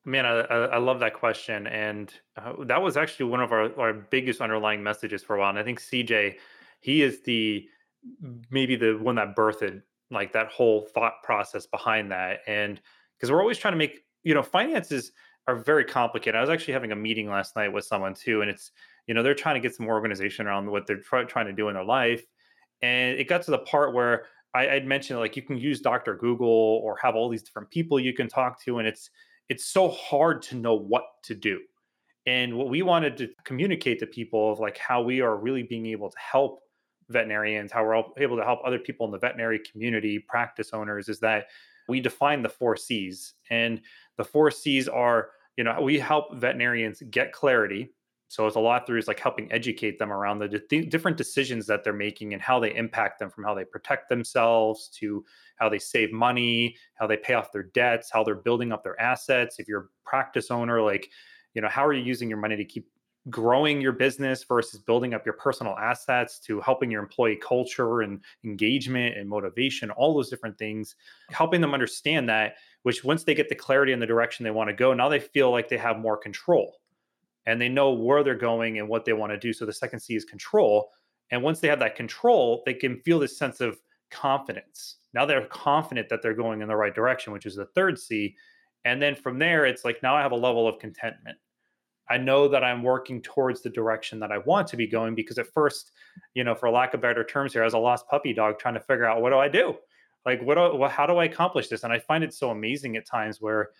Man, 0.04 0.24
I, 0.24 0.42
I 0.42 0.78
love 0.78 1.00
that 1.00 1.14
question. 1.14 1.66
And 1.66 2.14
uh, 2.36 2.64
that 2.66 2.80
was 2.80 2.96
actually 2.96 3.26
one 3.26 3.40
of 3.40 3.50
our, 3.50 3.76
our 3.76 3.92
biggest 3.92 4.40
underlying 4.40 4.84
messages 4.84 5.24
for 5.24 5.34
a 5.34 5.40
while. 5.40 5.50
And 5.50 5.58
I 5.58 5.64
think 5.64 5.80
CJ, 5.80 6.36
he 6.80 7.02
is 7.02 7.22
the 7.22 7.68
maybe 8.50 8.76
the 8.76 8.94
one 8.94 9.16
that 9.16 9.36
birthed 9.36 9.82
like 10.10 10.32
that 10.32 10.48
whole 10.48 10.86
thought 10.94 11.14
process 11.22 11.66
behind 11.66 12.10
that. 12.10 12.40
And 12.46 12.80
because 13.16 13.30
we're 13.30 13.40
always 13.40 13.58
trying 13.58 13.72
to 13.72 13.78
make, 13.78 14.04
you 14.24 14.34
know, 14.34 14.42
finances 14.42 15.12
are 15.46 15.56
very 15.56 15.84
complicated. 15.84 16.36
I 16.36 16.40
was 16.40 16.50
actually 16.50 16.74
having 16.74 16.92
a 16.92 16.96
meeting 16.96 17.28
last 17.28 17.56
night 17.56 17.72
with 17.72 17.84
someone 17.84 18.14
too, 18.14 18.42
and 18.42 18.50
it's 18.50 18.72
you 19.06 19.14
know 19.14 19.22
they're 19.22 19.34
trying 19.34 19.54
to 19.54 19.60
get 19.60 19.74
some 19.74 19.86
more 19.86 19.94
organization 19.94 20.46
around 20.46 20.70
what 20.70 20.86
they're 20.86 21.00
try, 21.00 21.24
trying 21.24 21.46
to 21.46 21.52
do 21.52 21.68
in 21.68 21.74
their 21.74 21.84
life 21.84 22.24
and 22.82 23.18
it 23.18 23.28
got 23.28 23.42
to 23.42 23.50
the 23.50 23.58
part 23.58 23.94
where 23.94 24.26
I, 24.54 24.66
would 24.74 24.86
mentioned 24.86 25.18
like 25.20 25.36
you 25.36 25.42
can 25.42 25.58
use 25.58 25.80
Dr. 25.80 26.16
Google 26.16 26.48
or 26.48 26.96
have 27.02 27.14
all 27.14 27.28
these 27.28 27.42
different 27.42 27.70
people 27.70 28.00
you 28.00 28.12
can 28.12 28.28
talk 28.28 28.62
to, 28.64 28.78
and 28.78 28.88
it's 28.88 29.10
it's 29.48 29.66
so 29.66 29.88
hard 29.88 30.42
to 30.42 30.56
know 30.56 30.74
what 30.74 31.04
to 31.24 31.34
do. 31.34 31.60
And 32.26 32.56
what 32.56 32.68
we 32.68 32.82
wanted 32.82 33.16
to 33.18 33.28
communicate 33.44 33.98
to 34.00 34.06
people 34.06 34.52
of 34.52 34.60
like 34.60 34.78
how 34.78 35.02
we 35.02 35.20
are 35.20 35.36
really 35.36 35.62
being 35.62 35.86
able 35.86 36.10
to 36.10 36.18
help 36.18 36.60
veterinarians, 37.10 37.72
how 37.72 37.84
we're 37.84 38.02
able 38.18 38.36
to 38.36 38.44
help 38.44 38.60
other 38.64 38.78
people 38.78 39.06
in 39.06 39.12
the 39.12 39.18
veterinary 39.18 39.58
community, 39.58 40.18
practice 40.18 40.70
owners, 40.72 41.08
is 41.08 41.20
that 41.20 41.46
we 41.88 42.00
define 42.00 42.42
the 42.42 42.48
four 42.48 42.76
C's. 42.76 43.34
And 43.50 43.80
the 44.16 44.24
four 44.24 44.50
C's 44.50 44.88
are, 44.88 45.30
you 45.56 45.64
know, 45.64 45.80
we 45.80 45.98
help 45.98 46.34
veterinarians 46.36 47.02
get 47.10 47.32
clarity 47.32 47.90
so 48.30 48.46
it's 48.46 48.54
a 48.54 48.60
lot 48.60 48.86
through 48.86 49.00
is 49.00 49.08
like 49.08 49.18
helping 49.18 49.50
educate 49.50 49.98
them 49.98 50.12
around 50.12 50.38
the 50.38 50.62
d- 50.70 50.86
different 50.86 51.16
decisions 51.16 51.66
that 51.66 51.82
they're 51.82 51.92
making 51.92 52.32
and 52.32 52.40
how 52.40 52.60
they 52.60 52.72
impact 52.76 53.18
them 53.18 53.28
from 53.28 53.42
how 53.42 53.54
they 53.54 53.64
protect 53.64 54.08
themselves 54.08 54.88
to 55.00 55.24
how 55.56 55.68
they 55.68 55.80
save 55.80 56.12
money, 56.12 56.76
how 56.94 57.08
they 57.08 57.16
pay 57.16 57.34
off 57.34 57.50
their 57.50 57.64
debts, 57.64 58.08
how 58.08 58.22
they're 58.22 58.36
building 58.36 58.70
up 58.70 58.84
their 58.84 58.98
assets. 59.00 59.58
If 59.58 59.66
you're 59.66 59.80
a 59.80 60.08
practice 60.08 60.48
owner, 60.48 60.80
like, 60.80 61.10
you 61.54 61.60
know, 61.60 61.68
how 61.68 61.84
are 61.84 61.92
you 61.92 62.04
using 62.04 62.28
your 62.28 62.38
money 62.38 62.54
to 62.54 62.64
keep 62.64 62.86
growing 63.28 63.80
your 63.80 63.92
business 63.92 64.44
versus 64.44 64.80
building 64.80 65.12
up 65.12 65.26
your 65.26 65.34
personal 65.34 65.76
assets 65.76 66.38
to 66.38 66.58
helping 66.60 66.90
your 66.90 67.02
employee 67.02 67.36
culture 67.36 68.00
and 68.00 68.24
engagement 68.44 69.16
and 69.16 69.28
motivation, 69.28 69.90
all 69.90 70.14
those 70.14 70.30
different 70.30 70.56
things, 70.56 70.96
helping 71.30 71.60
them 71.60 71.74
understand 71.74 72.28
that, 72.28 72.54
which 72.82 73.04
once 73.04 73.24
they 73.24 73.34
get 73.34 73.48
the 73.48 73.54
clarity 73.54 73.92
in 73.92 74.00
the 74.00 74.06
direction 74.06 74.42
they 74.42 74.50
want 74.50 74.70
to 74.70 74.74
go, 74.74 74.94
now 74.94 75.08
they 75.08 75.20
feel 75.20 75.50
like 75.50 75.68
they 75.68 75.76
have 75.76 75.98
more 75.98 76.16
control 76.16 76.76
and 77.44 77.60
they 77.60 77.68
know 77.68 77.92
where 77.92 78.24
they're 78.24 78.34
going 78.34 78.78
and 78.78 78.88
what 78.88 79.04
they 79.04 79.12
want 79.12 79.32
to 79.32 79.38
do. 79.38 79.52
So 79.52 79.66
the 79.66 79.72
second 79.72 80.00
C 80.00 80.14
is 80.16 80.24
control. 80.24 80.90
And 81.30 81.42
once 81.42 81.60
they 81.60 81.68
have 81.68 81.80
that 81.80 81.96
control, 81.96 82.62
they 82.64 82.74
can 82.74 83.00
feel 83.00 83.18
this 83.18 83.36
sense 83.38 83.60
of 83.60 83.78
confidence. 84.10 84.96
Now 85.12 85.26
they're 85.26 85.46
confident 85.46 86.08
that 86.08 86.22
they're 86.22 86.34
going 86.34 86.62
in 86.62 86.68
the 86.68 86.76
right 86.76 86.94
direction, 86.94 87.32
which 87.32 87.46
is 87.46 87.56
the 87.56 87.66
third 87.66 87.98
C. 87.98 88.34
And 88.84 89.00
then 89.00 89.14
from 89.14 89.38
there, 89.38 89.66
it's 89.66 89.84
like 89.84 90.02
now 90.02 90.16
I 90.16 90.22
have 90.22 90.32
a 90.32 90.36
level 90.36 90.66
of 90.66 90.78
contentment. 90.78 91.36
I 92.10 92.18
know 92.18 92.48
that 92.48 92.64
I'm 92.64 92.82
working 92.82 93.22
towards 93.22 93.62
the 93.62 93.70
direction 93.70 94.18
that 94.20 94.32
I 94.32 94.38
want 94.38 94.66
to 94.68 94.76
be 94.76 94.86
going 94.86 95.14
because 95.14 95.38
at 95.38 95.46
first, 95.46 95.92
you 96.34 96.44
know, 96.44 96.54
for 96.54 96.68
lack 96.68 96.92
of 96.92 97.00
better 97.00 97.24
terms 97.24 97.52
here, 97.52 97.62
as 97.62 97.74
a 97.74 97.78
lost 97.78 98.06
puppy 98.08 98.32
dog 98.32 98.58
trying 98.58 98.74
to 98.74 98.80
figure 98.80 99.06
out 99.06 99.22
what 99.22 99.30
do 99.30 99.38
I 99.38 99.48
do? 99.48 99.76
Like, 100.26 100.42
what 100.42 100.56
do, 100.56 100.84
how 100.84 101.06
do 101.06 101.16
I 101.16 101.24
accomplish 101.24 101.68
this? 101.68 101.84
And 101.84 101.92
I 101.92 101.98
find 101.98 102.22
it 102.22 102.34
so 102.34 102.50
amazing 102.50 102.96
at 102.96 103.06
times 103.06 103.40
where 103.40 103.70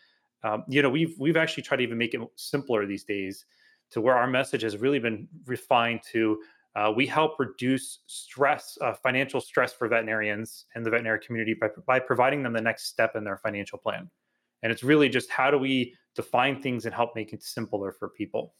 um, 0.43 0.64
you 0.69 0.83
know, 0.83 0.90
we've 0.90 1.14
we've 1.19 1.37
actually 1.37 1.62
tried 1.62 1.79
to 1.79 1.83
even 1.83 1.99
make 1.99 2.14
it 2.14 2.21
simpler 2.37 2.87
these 2.87 3.05
days 3.05 3.45
to 3.90 4.01
where 4.01 4.16
our 4.16 4.27
message 4.27 4.62
has 4.62 4.79
really 4.79 4.99
been 4.99 5.29
refined 5.47 6.01
to 6.12 6.40
uh, 6.77 6.93
we 6.95 7.05
help 7.05 7.33
reduce 7.38 7.99
stress, 8.07 8.79
uh, 8.81 8.95
financial 8.95 9.40
stress 9.40 9.73
for 9.73 9.88
veterinarians 9.88 10.66
and 10.75 10.87
the 10.87 10.90
veterinary 10.90 11.19
community 11.19 11.55
by, 11.61 11.69
by 11.85 11.99
providing 11.99 12.45
them 12.45 12.53
the 12.53 12.61
next 12.61 12.85
step 12.85 13.16
in 13.16 13.25
their 13.25 13.38
financial 13.38 13.77
plan. 13.77 14.09
And 14.62 14.71
it's 14.71 14.85
really 14.85 15.09
just 15.09 15.31
how 15.31 15.51
do 15.51 15.59
we 15.59 15.95
define 16.14 16.61
things 16.61 16.85
and 16.85 16.94
help 16.94 17.14
make 17.14 17.33
it 17.33 17.42
simpler 17.42 17.92
for 17.92 18.09
people 18.09 18.55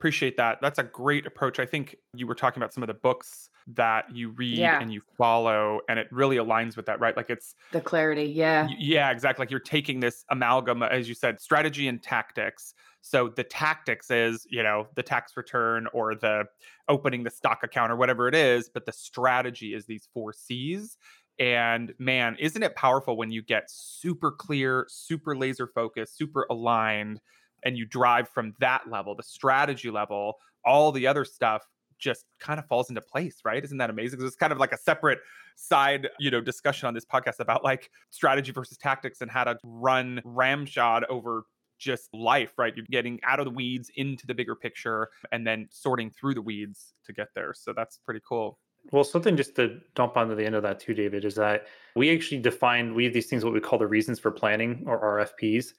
appreciate 0.00 0.38
that. 0.38 0.58
That's 0.62 0.78
a 0.78 0.82
great 0.82 1.26
approach. 1.26 1.58
I 1.58 1.66
think 1.66 1.96
you 2.14 2.26
were 2.26 2.34
talking 2.34 2.62
about 2.62 2.72
some 2.72 2.82
of 2.82 2.86
the 2.86 2.94
books 2.94 3.50
that 3.74 4.04
you 4.10 4.30
read 4.30 4.56
yeah. 4.56 4.80
and 4.80 4.90
you 4.90 5.02
follow, 5.18 5.80
and 5.90 5.98
it 5.98 6.08
really 6.10 6.36
aligns 6.36 6.74
with 6.74 6.86
that, 6.86 7.00
right? 7.00 7.14
Like 7.14 7.28
it's 7.28 7.54
the 7.72 7.82
clarity. 7.82 8.24
Yeah. 8.24 8.66
Yeah, 8.78 9.10
exactly. 9.10 9.42
Like 9.42 9.50
you're 9.50 9.60
taking 9.60 10.00
this 10.00 10.24
amalgam, 10.30 10.82
as 10.82 11.06
you 11.06 11.14
said, 11.14 11.38
strategy 11.38 11.86
and 11.86 12.02
tactics. 12.02 12.72
So 13.02 13.28
the 13.28 13.44
tactics 13.44 14.10
is, 14.10 14.46
you 14.48 14.62
know, 14.62 14.86
the 14.94 15.02
tax 15.02 15.36
return 15.36 15.86
or 15.92 16.14
the 16.14 16.44
opening 16.88 17.22
the 17.22 17.30
stock 17.30 17.62
account 17.62 17.92
or 17.92 17.96
whatever 17.96 18.26
it 18.26 18.34
is, 18.34 18.70
but 18.72 18.86
the 18.86 18.92
strategy 18.92 19.74
is 19.74 19.84
these 19.84 20.08
four 20.14 20.32
C's. 20.32 20.96
And 21.38 21.94
man, 21.98 22.36
isn't 22.38 22.62
it 22.62 22.74
powerful 22.76 23.16
when 23.16 23.30
you 23.30 23.42
get 23.42 23.64
super 23.70 24.30
clear, 24.30 24.86
super 24.88 25.36
laser 25.36 25.66
focused, 25.66 26.16
super 26.16 26.46
aligned, 26.50 27.20
and 27.64 27.76
you 27.78 27.86
drive 27.86 28.28
from 28.28 28.54
that 28.60 28.90
level, 28.90 29.14
the 29.14 29.22
strategy 29.22 29.90
level, 29.90 30.34
all 30.64 30.92
the 30.92 31.06
other 31.06 31.24
stuff 31.24 31.62
just 31.98 32.24
kind 32.38 32.58
of 32.58 32.66
falls 32.66 32.88
into 32.88 33.00
place, 33.00 33.38
right? 33.44 33.62
Isn't 33.62 33.78
that 33.78 33.90
amazing? 33.90 34.20
It's 34.22 34.36
kind 34.36 34.52
of 34.52 34.58
like 34.58 34.72
a 34.72 34.78
separate 34.78 35.20
side, 35.56 36.08
you 36.18 36.30
know, 36.30 36.40
discussion 36.40 36.86
on 36.88 36.94
this 36.94 37.04
podcast 37.04 37.38
about 37.38 37.62
like 37.62 37.90
strategy 38.10 38.52
versus 38.52 38.78
tactics 38.78 39.20
and 39.20 39.30
how 39.30 39.44
to 39.44 39.58
run 39.62 40.20
ramshod 40.24 41.04
over 41.10 41.44
just 41.78 42.12
life, 42.12 42.52
right? 42.58 42.74
You're 42.76 42.86
getting 42.90 43.20
out 43.24 43.38
of 43.38 43.44
the 43.46 43.50
weeds 43.50 43.90
into 43.96 44.26
the 44.26 44.34
bigger 44.34 44.54
picture 44.54 45.08
and 45.32 45.46
then 45.46 45.68
sorting 45.70 46.10
through 46.10 46.34
the 46.34 46.42
weeds 46.42 46.94
to 47.06 47.12
get 47.12 47.28
there. 47.34 47.54
So 47.54 47.72
that's 47.74 47.98
pretty 48.04 48.20
cool. 48.26 48.58
Well, 48.92 49.04
something 49.04 49.36
just 49.36 49.54
to 49.56 49.78
dump 49.94 50.16
onto 50.16 50.34
the 50.34 50.44
end 50.44 50.54
of 50.54 50.62
that 50.64 50.80
too, 50.80 50.94
David, 50.94 51.24
is 51.24 51.34
that 51.36 51.66
we 51.94 52.12
actually 52.14 52.40
define 52.40 52.94
we 52.94 53.04
have 53.04 53.12
these 53.12 53.26
things 53.26 53.44
what 53.44 53.54
we 53.54 53.60
call 53.60 53.78
the 53.78 53.86
reasons 53.86 54.18
for 54.18 54.30
planning 54.30 54.82
or 54.86 55.00
RFPs, 55.00 55.74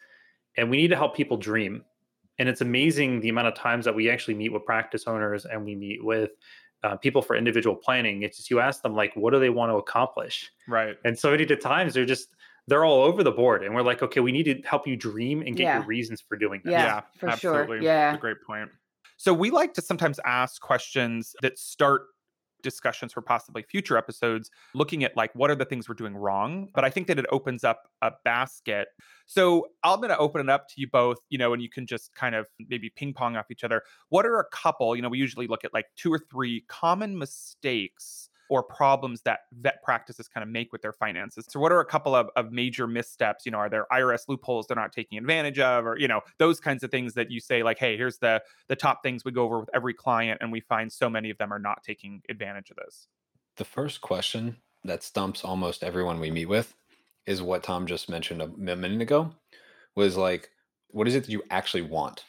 and 0.58 0.70
we 0.70 0.78
need 0.78 0.90
to 0.90 0.96
help 0.96 1.16
people 1.16 1.38
dream. 1.38 1.84
And 2.40 2.48
it's 2.48 2.62
amazing 2.62 3.20
the 3.22 3.30
amount 3.30 3.48
of 3.48 3.56
times 3.56 3.86
that 3.86 3.94
we 3.96 4.10
actually 4.10 4.36
meet 4.36 4.54
with 4.54 4.66
practice 4.66 5.04
owners 5.08 5.46
and 5.46 5.64
we 5.66 5.76
meet 5.76 6.04
with 6.04 6.32
uh, 6.84 6.96
people 6.96 7.22
for 7.22 7.36
individual 7.36 7.76
planning. 7.76 8.24
It's 8.24 8.38
just 8.38 8.50
you 8.50 8.60
ask 8.60 8.82
them 8.82 8.96
like, 8.96 9.14
what 9.16 9.34
do 9.34 9.40
they 9.40 9.50
want 9.52 9.72
to 9.72 9.76
accomplish? 9.76 10.50
Right. 10.68 10.96
And 11.06 11.18
so 11.18 11.32
many 11.32 11.46
times 11.46 11.94
they're 11.94 12.06
just 12.06 12.30
they're 12.68 12.86
all 12.86 13.02
over 13.04 13.24
the 13.24 13.32
board, 13.32 13.64
and 13.64 13.74
we're 13.76 13.82
like, 13.82 14.02
okay, 14.04 14.20
we 14.22 14.32
need 14.32 14.44
to 14.44 14.62
help 14.68 14.88
you 14.88 14.96
dream 14.96 15.42
and 15.42 15.56
get 15.58 15.64
Yeah. 15.64 15.78
your 15.80 15.86
reasons 15.88 16.22
for 16.22 16.38
doing 16.38 16.62
this. 16.64 16.72
Yeah, 16.72 16.84
Yeah, 16.86 17.02
for 17.20 17.30
absolutely. 17.30 17.78
sure. 17.78 17.82
Yeah. 17.84 18.12
That's 18.12 18.18
a 18.18 18.22
great 18.22 18.38
point. 18.46 18.70
So 19.18 19.34
we 19.34 19.50
like 19.52 19.74
to 19.76 19.82
sometimes 19.82 20.20
ask 20.26 20.62
questions 20.62 21.36
that 21.42 21.60
start 21.60 22.04
discussions 22.62 23.14
for 23.14 23.22
possibly 23.22 23.64
future 23.64 23.98
episodes 23.98 24.50
looking 24.74 25.04
at 25.04 25.16
like 25.16 25.34
what 25.36 25.50
are 25.50 25.56
the 25.56 25.66
things 25.66 25.88
we're 25.88 25.96
doing 25.96 26.16
wrong 26.16 26.68
but 26.74 26.84
i 26.84 26.90
think 26.90 27.08
that 27.08 27.20
it 27.20 27.26
opens 27.32 27.64
up 27.64 27.88
a 28.02 28.12
basket. 28.24 28.88
So 29.26 29.68
i'm 29.84 30.00
going 30.00 30.10
to 30.10 30.18
open 30.18 30.42
it 30.42 30.50
up 30.50 30.68
to 30.70 30.76
you 30.78 30.88
both 30.92 31.18
you 31.30 31.38
know 31.38 31.54
and 31.54 31.62
you 31.62 31.70
can 31.70 31.86
just 31.86 32.14
kind 32.16 32.36
of 32.36 32.48
maybe 32.70 32.92
ping 32.96 33.14
pong 33.14 33.36
off 33.36 33.52
each 33.52 33.64
other. 33.64 33.84
What 34.10 34.26
are 34.26 34.40
a 34.40 34.46
couple 34.52 34.96
you 34.96 35.02
know 35.02 35.10
we 35.10 35.20
usually 35.20 35.48
look 35.48 35.64
at 35.64 35.74
like 35.74 35.86
two 35.96 36.12
or 36.12 36.20
three 36.32 36.66
common 36.68 37.18
mistakes 37.18 38.30
or 38.52 38.62
problems 38.62 39.22
that 39.22 39.40
vet 39.62 39.82
practices 39.82 40.28
kind 40.28 40.44
of 40.44 40.50
make 40.50 40.74
with 40.74 40.82
their 40.82 40.92
finances. 40.92 41.46
So, 41.48 41.58
what 41.58 41.72
are 41.72 41.80
a 41.80 41.86
couple 41.86 42.14
of, 42.14 42.30
of 42.36 42.52
major 42.52 42.86
missteps? 42.86 43.46
You 43.46 43.54
know, 43.54 43.60
are 43.60 43.70
there 43.70 43.88
IRS 43.94 44.28
loopholes 44.28 44.68
they're 44.68 44.76
not 44.76 44.92
taking 44.92 45.18
advantage 45.18 45.58
of, 45.58 45.88
or 45.88 45.98
you 45.98 46.10
know, 46.10 46.20
those 46.38 46.60
kinds 46.60 46.84
of 46.84 46.92
things 46.92 47.14
that 47.14 47.32
you 47.32 47.40
say, 47.40 47.64
like, 47.64 47.80
hey, 47.80 47.96
here's 47.96 48.18
the 48.18 48.44
the 48.68 48.76
top 48.76 49.04
things 49.04 49.24
we 49.24 49.32
go 49.32 49.44
over 49.44 49.62
with 49.62 49.70
every 49.74 49.94
client, 49.94 50.40
and 50.42 50.52
we 50.52 50.60
find 50.60 50.92
so 50.92 51.10
many 51.10 51.30
of 51.30 51.38
them 51.38 51.54
are 51.54 51.60
not 51.60 51.82
taking 51.82 52.22
advantage 52.28 52.70
of 52.72 52.76
this. 52.76 53.08
The 53.56 53.64
first 53.64 54.02
question 54.02 54.58
that 54.84 55.02
stumps 55.02 55.46
almost 55.46 55.82
everyone 55.82 56.20
we 56.20 56.30
meet 56.30 56.48
with 56.48 56.76
is 57.26 57.42
what 57.42 57.64
Tom 57.64 57.88
just 57.88 58.10
mentioned 58.10 58.42
a 58.42 58.48
minute 58.76 59.02
ago 59.02 59.32
was 59.96 60.18
like, 60.18 60.50
what 60.90 61.08
is 61.08 61.16
it 61.16 61.24
that 61.24 61.32
you 61.32 61.42
actually 61.50 61.84
want? 61.84 62.26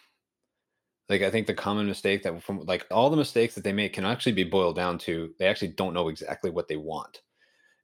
Like, 1.08 1.22
I 1.22 1.30
think 1.30 1.46
the 1.46 1.54
common 1.54 1.86
mistake 1.86 2.22
that 2.22 2.42
from 2.42 2.60
like 2.60 2.86
all 2.90 3.10
the 3.10 3.16
mistakes 3.16 3.54
that 3.54 3.64
they 3.64 3.72
make 3.72 3.92
can 3.92 4.04
actually 4.04 4.32
be 4.32 4.44
boiled 4.44 4.76
down 4.76 4.98
to 4.98 5.34
they 5.38 5.46
actually 5.46 5.68
don't 5.68 5.94
know 5.94 6.08
exactly 6.08 6.50
what 6.50 6.68
they 6.68 6.76
want. 6.76 7.20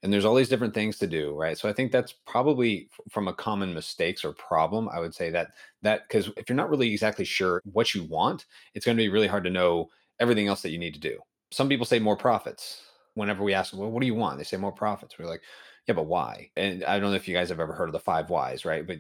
And 0.03 0.13
there's 0.13 0.25
all 0.25 0.37
these 0.37 0.49
different 0.49 0.75
things 0.75 0.97
to 0.99 1.09
do, 1.09 1.35
right? 1.35 1.59
So 1.59 1.69
I 1.69 1.73
think 1.73 1.91
that's 1.91 2.15
probably 2.27 2.89
from 3.11 3.27
a 3.27 3.35
common 3.35 3.75
mistakes 3.75 4.25
or 4.25 4.33
problem. 4.33 4.89
I 4.89 5.01
would 5.01 5.15
say 5.15 5.31
that 5.31 5.49
that 5.83 6.03
because 6.09 6.31
if 6.37 6.49
you're 6.49 6.57
not 6.57 6.71
really 6.71 6.93
exactly 6.93 7.25
sure 7.25 7.61
what 7.65 7.95
you 7.95 8.05
want, 8.05 8.47
it's 8.75 8.87
going 8.87 8.97
to 8.97 9.03
be 9.03 9.09
really 9.09 9.27
hard 9.27 9.45
to 9.45 9.51
know 9.51 9.89
everything 10.21 10.47
else 10.47 10.63
that 10.63 10.71
you 10.71 10.79
need 10.79 10.95
to 10.95 11.01
do. 11.01 11.19
Some 11.51 11.69
people 11.69 11.87
say 11.87 11.99
more 11.99 12.17
profits. 12.17 12.83
Whenever 13.15 13.43
we 13.43 13.55
ask, 13.55 13.77
well, 13.77 13.91
what 13.91 14.01
do 14.01 14.07
you 14.07 14.15
want? 14.15 14.39
They 14.39 14.45
say 14.45 14.57
more 14.57 14.71
profits. 14.71 15.19
We're 15.19 15.27
like, 15.27 15.43
yeah, 15.89 15.95
but 15.95 16.07
why? 16.07 16.51
And 16.57 16.85
I 16.85 17.01
don't 17.01 17.11
know 17.11 17.17
if 17.17 17.27
you 17.27 17.35
guys 17.35 17.49
have 17.49 17.59
ever 17.59 17.73
heard 17.73 17.89
of 17.89 17.93
the 17.93 17.99
five 17.99 18.31
whys, 18.31 18.65
right? 18.65 18.87
But 18.87 18.99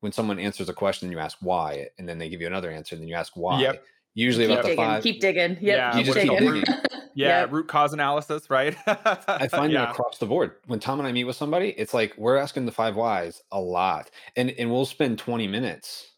when 0.00 0.12
someone 0.12 0.38
answers 0.38 0.68
a 0.68 0.74
question, 0.74 1.10
you 1.10 1.18
ask 1.18 1.38
why, 1.40 1.88
and 1.98 2.08
then 2.08 2.18
they 2.18 2.28
give 2.28 2.40
you 2.40 2.46
another 2.46 2.70
answer, 2.70 2.94
and 2.94 3.02
then 3.02 3.08
you 3.08 3.14
ask 3.14 3.32
why. 3.36 3.60
Yep. 3.60 3.82
Usually 4.14 4.46
keep 4.46 4.52
about 4.52 4.62
the 4.62 4.68
digging, 4.70 4.84
five. 4.84 5.02
keep 5.02 5.20
digging. 5.20 5.50
Yep, 5.52 5.60
Yeah, 5.62 5.96
you 5.96 6.04
just 6.04 6.18
keep 6.18 6.30
digging. 6.30 6.54
digging. 6.54 6.74
Yeah, 7.14 7.40
Yep. 7.40 7.52
root 7.52 7.66
cause 7.68 7.92
analysis, 7.92 8.48
right? 8.48 8.76
I 8.86 9.48
find 9.48 9.72
yeah. 9.72 9.84
it 9.84 9.90
across 9.90 10.18
the 10.18 10.26
board. 10.26 10.52
When 10.66 10.78
Tom 10.78 11.00
and 11.00 11.08
I 11.08 11.10
meet 11.10 11.24
with 11.24 11.34
somebody, 11.34 11.70
it's 11.70 11.92
like 11.92 12.14
we're 12.16 12.36
asking 12.36 12.64
the 12.66 12.70
five 12.70 12.94
whys 12.94 13.42
a 13.50 13.60
lot, 13.60 14.10
and 14.36 14.50
and 14.50 14.70
we'll 14.70 14.86
spend 14.86 15.18
twenty 15.18 15.48
minutes 15.48 16.12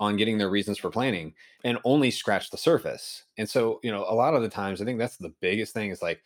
on 0.00 0.16
getting 0.16 0.36
their 0.36 0.50
reasons 0.50 0.76
for 0.76 0.90
planning 0.90 1.32
and 1.64 1.78
only 1.84 2.10
scratch 2.10 2.50
the 2.50 2.58
surface. 2.58 3.24
And 3.38 3.48
so, 3.48 3.78
you 3.82 3.90
know, 3.90 4.04
a 4.06 4.12
lot 4.14 4.34
of 4.34 4.42
the 4.42 4.48
times, 4.50 4.82
I 4.82 4.84
think 4.84 4.98
that's 4.98 5.16
the 5.16 5.32
biggest 5.40 5.72
thing 5.72 5.90
is 5.90 6.02
like 6.02 6.20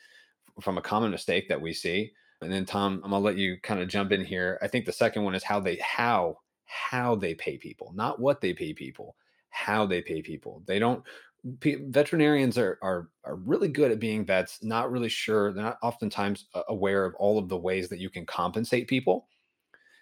from 0.60 0.78
a 0.78 0.82
common 0.82 1.10
mistake 1.12 1.48
that 1.48 1.60
we 1.60 1.72
see. 1.72 2.10
And 2.40 2.50
then 2.52 2.64
Tom, 2.64 2.94
I'm 3.04 3.10
gonna 3.10 3.20
let 3.20 3.36
you 3.36 3.56
kind 3.62 3.80
of 3.80 3.88
jump 3.88 4.10
in 4.10 4.24
here. 4.24 4.58
I 4.62 4.66
think 4.68 4.84
the 4.84 4.92
second 4.92 5.22
one 5.22 5.34
is 5.36 5.44
how 5.44 5.60
they 5.60 5.76
how 5.76 6.38
how 6.68 7.14
they 7.14 7.34
pay 7.34 7.56
people, 7.56 7.92
not 7.94 8.20
what 8.20 8.40
they 8.40 8.52
pay 8.52 8.72
people, 8.72 9.16
how 9.50 9.86
they 9.86 10.00
pay 10.00 10.22
people. 10.22 10.62
They 10.66 10.78
don't 10.78 11.02
veterinarians 11.60 12.58
are, 12.58 12.78
are 12.82 13.08
are 13.24 13.36
really 13.36 13.68
good 13.68 13.92
at 13.92 14.00
being 14.00 14.24
vets 14.24 14.62
not 14.62 14.90
really 14.90 15.08
sure 15.08 15.52
they're 15.52 15.62
not 15.62 15.78
oftentimes 15.82 16.46
uh, 16.54 16.62
aware 16.68 17.04
of 17.04 17.14
all 17.14 17.38
of 17.38 17.48
the 17.48 17.56
ways 17.56 17.88
that 17.88 18.00
you 18.00 18.10
can 18.10 18.26
compensate 18.26 18.88
people 18.88 19.28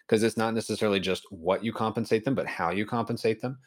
because 0.06 0.22
it's 0.22 0.38
not 0.38 0.54
necessarily 0.54 0.98
just 0.98 1.24
what 1.30 1.62
you 1.62 1.72
compensate 1.72 2.24
them 2.24 2.34
but 2.34 2.46
how 2.46 2.70
you 2.70 2.86
compensate 2.86 3.40
them 3.42 3.58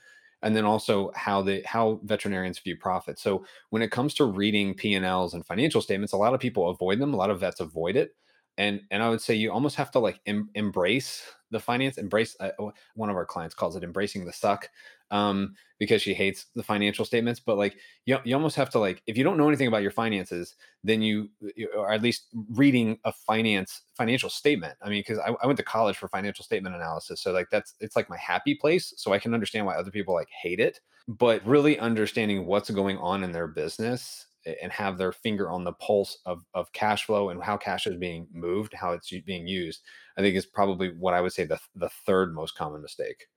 and 0.41 0.55
then 0.55 0.65
also 0.65 1.12
how 1.15 1.43
they 1.43 1.62
how 1.63 1.99
veterinarians 2.03 2.57
view 2.57 2.75
profit 2.75 3.19
so 3.19 3.45
when 3.69 3.83
it 3.83 3.91
comes 3.91 4.15
to 4.15 4.25
reading 4.25 4.73
p&l's 4.73 5.35
and 5.35 5.45
financial 5.45 5.81
statements 5.81 6.13
a 6.13 6.17
lot 6.17 6.33
of 6.33 6.39
people 6.39 6.71
avoid 6.71 6.99
them 6.99 7.13
a 7.13 7.17
lot 7.17 7.29
of 7.29 7.39
vets 7.39 7.59
avoid 7.59 7.95
it 7.95 8.15
and 8.60 8.82
and 8.91 9.02
i 9.02 9.10
would 9.10 9.22
say 9.22 9.34
you 9.34 9.52
almost 9.52 9.76
have 9.76 9.89
to 9.89 9.98
like 9.98 10.19
em- 10.28 10.50
embrace 10.54 11.24
the 11.50 11.60
finance 11.60 11.98
embrace 11.98 12.38
uh, 12.39 12.52
one 12.93 13.10
of 13.10 13.15
our 13.15 13.26
clients 13.26 13.56
calls 13.56 13.76
it 13.76 13.84
embracing 13.84 14.26
the 14.26 14.34
suck 14.34 14.69
um, 15.12 15.56
because 15.80 16.02
she 16.02 16.13
hates 16.13 16.48
the 16.56 16.63
financial 16.63 17.06
statements. 17.06 17.39
But 17.39 17.58
like 17.58 17.78
you, 18.06 18.17
you 18.24 18.36
almost 18.36 18.56
have 18.56 18.69
to 18.72 18.80
like 18.80 19.02
if 19.08 19.17
you 19.17 19.24
don't 19.24 19.38
know 19.38 19.48
anything 19.48 19.67
about 19.67 19.82
your 19.82 19.91
finances, 19.91 20.56
then 20.84 21.02
you, 21.02 21.30
you 21.56 21.69
or 21.76 21.91
at 21.91 22.02
least 22.02 22.28
reading 22.52 23.00
a 23.06 23.12
finance 23.12 23.82
financial 23.95 24.30
statement. 24.30 24.76
I 24.82 24.89
mean, 24.89 25.02
because 25.02 25.19
I, 25.19 25.36
I 25.41 25.45
went 25.45 25.58
to 25.58 25.63
college 25.63 25.98
for 25.98 26.08
financial 26.08 26.45
statement 26.45 26.76
analysis, 26.76 27.22
so 27.22 27.32
like 27.32 27.48
that's 27.52 27.76
it's 27.80 27.95
like 27.95 28.10
my 28.10 28.17
happy 28.17 28.56
place. 28.56 28.93
So 28.98 29.13
I 29.13 29.19
can 29.19 29.34
understand 29.34 29.65
why 29.65 29.76
other 29.76 29.91
people 29.91 30.13
like 30.13 30.30
hate 30.30 30.60
it. 30.60 30.80
But 31.08 31.45
really 31.45 31.80
understanding 31.80 32.45
what's 32.45 32.69
going 32.69 32.98
on 33.00 33.24
in 33.24 33.32
their 33.32 33.48
business 33.48 34.28
and 34.45 34.71
have 34.71 34.97
their 34.97 35.12
finger 35.12 35.49
on 35.49 35.63
the 35.63 35.73
pulse 35.73 36.19
of, 36.25 36.43
of 36.54 36.71
cash 36.71 37.06
flow 37.06 37.30
and 37.30 37.43
how 37.43 37.58
cash 37.58 37.88
is 37.88 37.97
being 37.97 38.28
moved, 38.32 38.73
how 38.73 38.93
it's 38.93 39.12
being 39.25 39.47
used, 39.47 39.82
I 40.17 40.21
think 40.21 40.36
is 40.36 40.45
probably 40.45 40.93
what 40.97 41.13
I 41.13 41.21
would 41.21 41.34
say 41.34 41.45
the 41.45 41.60
the 41.75 41.89
third 42.06 42.34
most 42.34 42.56
common 42.56 42.82
mistake. 42.82 43.28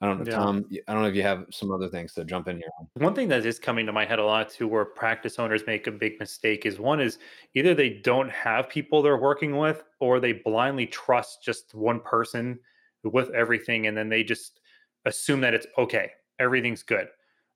I 0.00 0.06
don't 0.06 0.18
know, 0.18 0.30
Yeah. 0.30 0.36
Tom. 0.36 0.64
I 0.88 0.92
don't 0.92 1.02
know 1.02 1.08
if 1.08 1.14
you 1.14 1.22
have 1.22 1.46
some 1.52 1.70
other 1.70 1.88
things 1.88 2.12
to 2.14 2.24
jump 2.24 2.48
in 2.48 2.56
here. 2.56 2.66
One 2.94 3.14
thing 3.14 3.28
that 3.28 3.46
is 3.46 3.60
coming 3.60 3.86
to 3.86 3.92
my 3.92 4.04
head 4.04 4.18
a 4.18 4.24
lot 4.24 4.50
too, 4.50 4.66
where 4.66 4.84
practice 4.84 5.38
owners 5.38 5.62
make 5.64 5.86
a 5.86 5.92
big 5.92 6.18
mistake 6.18 6.66
is 6.66 6.80
one 6.80 7.00
is 7.00 7.18
either 7.54 7.72
they 7.72 7.88
don't 7.88 8.28
have 8.30 8.68
people 8.68 9.00
they're 9.00 9.16
working 9.16 9.56
with, 9.58 9.84
or 10.00 10.18
they 10.18 10.32
blindly 10.32 10.88
trust 10.88 11.44
just 11.44 11.72
one 11.72 12.00
person 12.00 12.58
with 13.04 13.30
everything, 13.30 13.86
and 13.86 13.96
then 13.96 14.08
they 14.08 14.24
just 14.24 14.58
assume 15.04 15.40
that 15.40 15.54
it's 15.54 15.68
okay, 15.78 16.10
everything's 16.40 16.82
good. 16.82 17.06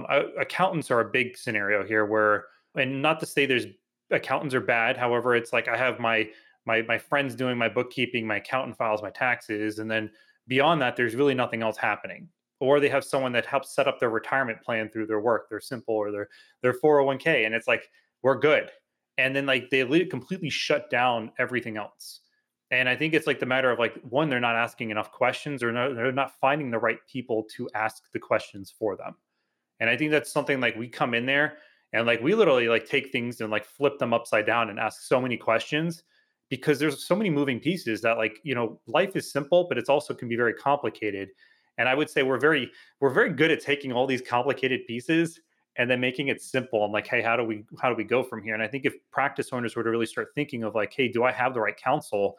Uh, 0.09 0.25
accountants 0.38 0.90
are 0.92 1.01
a 1.01 1.11
big 1.11 1.37
scenario 1.37 1.85
here, 1.85 2.07
where, 2.07 2.44
and 2.76 3.02
not 3.02 3.20
to 3.20 3.26
say 3.26 3.46
there's 3.46 3.66
accountants 4.10 4.54
are 4.54 4.60
bad. 4.60 4.96
However, 4.96 5.34
it's 5.34 5.52
like 5.52 5.68
I 5.68 5.76
have 5.76 5.98
my 5.98 6.28
my 6.66 6.82
my 6.82 6.98
friends 6.98 7.34
doing 7.34 7.58
my 7.58 7.68
bookkeeping, 7.68 8.26
my 8.26 8.36
accountant 8.36 8.76
files 8.76 9.02
my 9.02 9.10
taxes, 9.10 9.78
and 9.78 9.90
then 9.90 10.10
beyond 10.48 10.80
that, 10.82 10.96
there's 10.96 11.14
really 11.14 11.34
nothing 11.34 11.62
else 11.62 11.76
happening. 11.76 12.28
Or 12.60 12.80
they 12.80 12.88
have 12.88 13.04
someone 13.04 13.32
that 13.32 13.44
helps 13.46 13.74
set 13.74 13.86
up 13.86 14.00
their 14.00 14.10
retirement 14.10 14.62
plan 14.62 14.88
through 14.88 15.06
their 15.06 15.20
work 15.20 15.48
their 15.50 15.60
simple 15.60 15.94
or 15.94 16.10
their 16.10 16.28
their 16.62 16.72
401k 16.72 17.46
and 17.46 17.54
it's 17.54 17.68
like 17.68 17.88
we're 18.22 18.38
good. 18.38 18.70
And 19.18 19.34
then 19.34 19.46
like 19.46 19.70
they 19.70 19.84
completely 20.06 20.50
shut 20.50 20.90
down 20.90 21.32
everything 21.38 21.76
else. 21.76 22.20
And 22.70 22.88
i 22.88 22.96
think 22.96 23.14
it's 23.14 23.26
like 23.26 23.38
the 23.40 23.46
matter 23.46 23.70
of 23.70 23.78
like 23.78 23.94
one 24.02 24.28
they're 24.30 24.40
not 24.40 24.56
asking 24.56 24.90
enough 24.90 25.12
questions 25.12 25.62
or 25.62 25.70
no, 25.72 25.94
they're 25.94 26.12
not 26.12 26.38
finding 26.40 26.70
the 26.70 26.78
right 26.78 26.98
people 27.10 27.44
to 27.56 27.68
ask 27.74 28.04
the 28.12 28.18
questions 28.18 28.72
for 28.76 28.96
them. 28.96 29.14
And 29.80 29.90
i 29.90 29.96
think 29.96 30.10
that's 30.10 30.32
something 30.32 30.60
like 30.60 30.76
we 30.76 30.88
come 30.88 31.14
in 31.14 31.26
there 31.26 31.58
and 31.92 32.07
like 32.07 32.20
we 32.20 32.35
literally 32.35 32.68
like 32.68 32.87
take 32.87 33.11
things 33.12 33.40
and 33.40 33.51
like 33.51 33.64
flip 33.64 33.99
them 33.99 34.12
upside 34.12 34.46
down 34.46 34.70
and 34.70 34.79
ask 34.79 35.03
so 35.03 35.20
many 35.20 35.37
questions 35.37 36.03
because 36.49 36.79
there's 36.79 37.05
so 37.05 37.16
many 37.16 37.31
moving 37.31 37.59
pieces 37.59 38.01
that 38.03 38.16
like 38.16 38.38
you 38.42 38.55
know 38.55 38.81
life 38.87 39.16
is 39.16 39.31
simple 39.31 39.66
but 39.68 39.79
it's 39.79 39.88
also 39.88 40.14
can 40.14 40.29
be 40.29 40.37
very 40.37 40.55
complicated 40.55 41.29
and 41.79 41.88
i 41.88 41.94
would 41.94 42.11
say 42.11 42.22
we're 42.22 42.38
very 42.38 42.70
we're 43.01 43.11
very 43.11 43.33
good 43.33 43.51
at 43.51 43.61
taking 43.61 43.92
all 43.92 44.07
these 44.07 44.22
complicated 44.22 44.81
pieces 44.87 45.40
and 45.79 45.90
then 45.90 46.01
making 46.01 46.29
it 46.29 46.40
simple 46.40 46.85
and 46.85 46.92
like 46.92 47.07
hey 47.07 47.22
how 47.22 47.37
do 47.37 47.44
we 47.44 47.64
how 47.81 47.88
do 47.88 47.94
we 47.94 48.05
go 48.05 48.22
from 48.22 48.42
here? 48.42 48.55
And 48.55 48.62
i 48.62 48.68
think 48.68 48.85
if 48.85 48.94
practice 49.11 49.49
owners 49.53 49.77
were 49.77 49.85
to 49.85 49.90
really 49.90 50.07
start 50.07 50.29
thinking 50.35 50.62
of 50.62 50.75
like 50.75 50.92
hey 50.94 51.09
do 51.09 51.25
i 51.25 51.33
have 51.33 51.55
the 51.55 51.61
right 51.61 51.77
counsel 51.77 52.37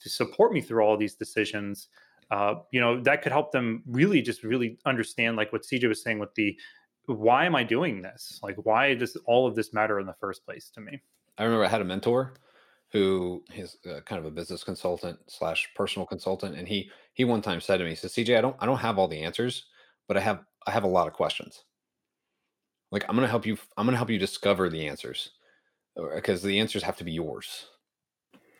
to 0.00 0.08
support 0.08 0.52
me 0.52 0.60
through 0.60 0.82
all 0.82 0.96
these 0.96 1.16
decisions? 1.16 1.88
Uh, 2.30 2.56
you 2.72 2.80
know 2.80 3.00
that 3.00 3.22
could 3.22 3.32
help 3.32 3.52
them 3.52 3.82
really 3.86 4.20
just 4.20 4.42
really 4.42 4.76
understand 4.84 5.34
like 5.34 5.50
what 5.50 5.62
cj 5.62 5.88
was 5.88 6.02
saying 6.02 6.18
with 6.18 6.34
the 6.34 6.54
why 7.08 7.44
am 7.44 7.56
i 7.56 7.64
doing 7.64 8.00
this 8.00 8.38
like 8.42 8.56
why 8.64 8.94
does 8.94 9.16
all 9.26 9.46
of 9.46 9.54
this 9.54 9.72
matter 9.72 9.98
in 10.00 10.06
the 10.06 10.14
first 10.20 10.44
place 10.44 10.70
to 10.70 10.80
me 10.80 11.00
I 11.38 11.44
remember 11.44 11.64
I 11.64 11.68
had 11.68 11.80
a 11.80 11.84
mentor 11.84 12.34
who 12.90 13.44
is 13.54 13.76
uh, 13.88 14.00
kind 14.00 14.18
of 14.18 14.24
a 14.24 14.30
business 14.30 14.64
consultant 14.64 15.18
slash 15.28 15.68
personal 15.74 16.06
consultant, 16.06 16.56
and 16.56 16.66
he 16.66 16.90
he 17.14 17.24
one 17.24 17.42
time 17.42 17.60
said 17.60 17.78
to 17.78 17.84
me, 17.84 17.90
he 17.90 17.96
says, 17.96 18.12
"CJ, 18.12 18.36
I 18.36 18.40
don't 18.40 18.56
I 18.58 18.66
don't 18.66 18.78
have 18.78 18.98
all 18.98 19.08
the 19.08 19.22
answers, 19.22 19.66
but 20.08 20.16
I 20.16 20.20
have 20.20 20.44
I 20.66 20.72
have 20.72 20.84
a 20.84 20.88
lot 20.88 21.06
of 21.06 21.14
questions. 21.14 21.64
Like 22.90 23.04
I'm 23.08 23.14
gonna 23.14 23.28
help 23.28 23.46
you. 23.46 23.56
I'm 23.76 23.86
gonna 23.86 23.96
help 23.96 24.10
you 24.10 24.18
discover 24.18 24.68
the 24.68 24.86
answers 24.86 25.30
because 26.14 26.42
the 26.42 26.58
answers 26.58 26.82
have 26.82 26.96
to 26.96 27.04
be 27.04 27.12
yours. 27.12 27.66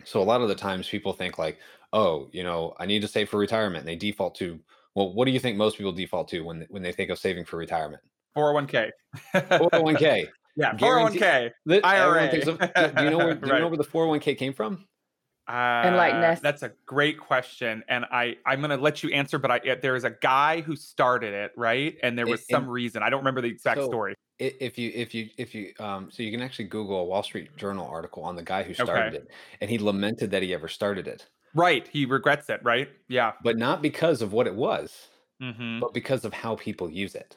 So 0.05 0.23
a 0.23 0.25
lot 0.25 0.41
of 0.41 0.49
the 0.49 0.55
times 0.55 0.89
people 0.89 1.13
think 1.13 1.39
like, 1.39 1.59
oh, 1.93 2.29
you 2.33 2.43
know, 2.43 2.75
I 2.79 2.87
need 2.87 3.03
to 3.03 3.09
save 3.09 3.29
for 3.29 3.39
retirement, 3.39 3.81
and 3.81 3.89
they 3.89 3.97
default 3.97 4.37
to 4.37 4.61
well, 4.95 5.13
what 5.15 5.25
do 5.27 5.33
you 5.33 5.41
think 5.41 5.57
most 5.57 5.79
people 5.79 5.93
default 5.93 6.29
to 6.29 6.43
when 6.43 6.67
when 6.71 6.83
they 6.83 6.93
think 6.93 7.11
of 7.11 7.19
saving 7.19 7.45
for 7.45 7.57
retirement? 7.57 8.03
401k. 8.39 8.91
401k. 9.35 10.29
yeah, 10.57 10.75
401k. 10.75 11.51
The- 11.67 11.85
IRA. 11.87 12.29
thinks 12.31 12.47
of- 12.47 12.59
do 12.59 13.05
you 13.05 13.11
know 13.11 13.19
where 13.19 13.35
do 13.35 13.47
you 13.47 13.53
Right. 13.53 13.61
know 13.61 13.69
where 13.69 13.77
the 13.77 13.85
401k 13.85 14.37
came 14.39 14.53
from? 14.53 14.85
Enlighten 15.49 16.23
Uh, 16.23 16.27
us. 16.29 16.41
That's 16.41 16.63
a 16.63 16.73
great 16.85 17.19
question, 17.19 17.83
and 17.89 18.05
I 18.13 18.37
I'm 18.45 18.61
gonna 18.61 18.77
let 18.77 19.03
you 19.03 19.11
answer. 19.11 19.39
But 19.39 19.51
I 19.51 19.57
uh, 19.71 19.77
there 19.81 19.97
is 19.97 20.05
a 20.05 20.11
guy 20.11 20.61
who 20.61 20.77
started 20.77 21.33
it, 21.33 21.53
right? 21.57 21.97
And 22.03 22.19
there 22.19 22.27
It- 22.27 22.31
was 22.33 22.47
some 22.47 22.65
and- 22.65 22.73
reason 22.73 23.03
I 23.03 23.09
don't 23.09 23.21
remember 23.21 23.41
the 23.41 23.49
exact 23.49 23.81
So- 23.81 23.87
story. 23.87 24.15
If 24.39 24.79
you 24.79 24.93
if 24.95 25.15
you 25.15 25.31
if 25.37 25.53
you 25.55 25.73
um 25.81 26.11
so 26.13 26.23
you 26.23 26.31
can 26.31 26.43
actually 26.43 26.67
Google 26.67 27.01
a 27.01 27.05
Wall 27.05 27.23
Street 27.25 27.57
Journal 27.57 27.89
article 27.89 28.23
on 28.23 28.37
the 28.37 28.43
guy 28.43 28.63
who 28.63 28.73
started 28.75 29.15
it, 29.15 29.29
and 29.61 29.69
he 29.71 29.79
lamented 29.79 30.31
that 30.33 30.43
he 30.43 30.53
ever 30.55 30.69
started 30.69 31.09
it, 31.09 31.27
Right, 31.55 31.89
he 31.89 32.05
regrets 32.05 32.49
it. 32.51 32.61
Right? 32.63 32.89
Yeah. 33.09 33.33
but 33.43 33.57
not 33.57 33.81
because 33.83 34.21
of 34.23 34.33
what 34.35 34.47
it 34.47 34.55
was, 34.55 35.09
Mm-hmm. 35.43 35.81
but 35.81 35.93
because 35.95 36.25
of 36.27 36.33
how 36.35 36.57
people 36.57 36.89
use 36.91 37.15
it. 37.17 37.37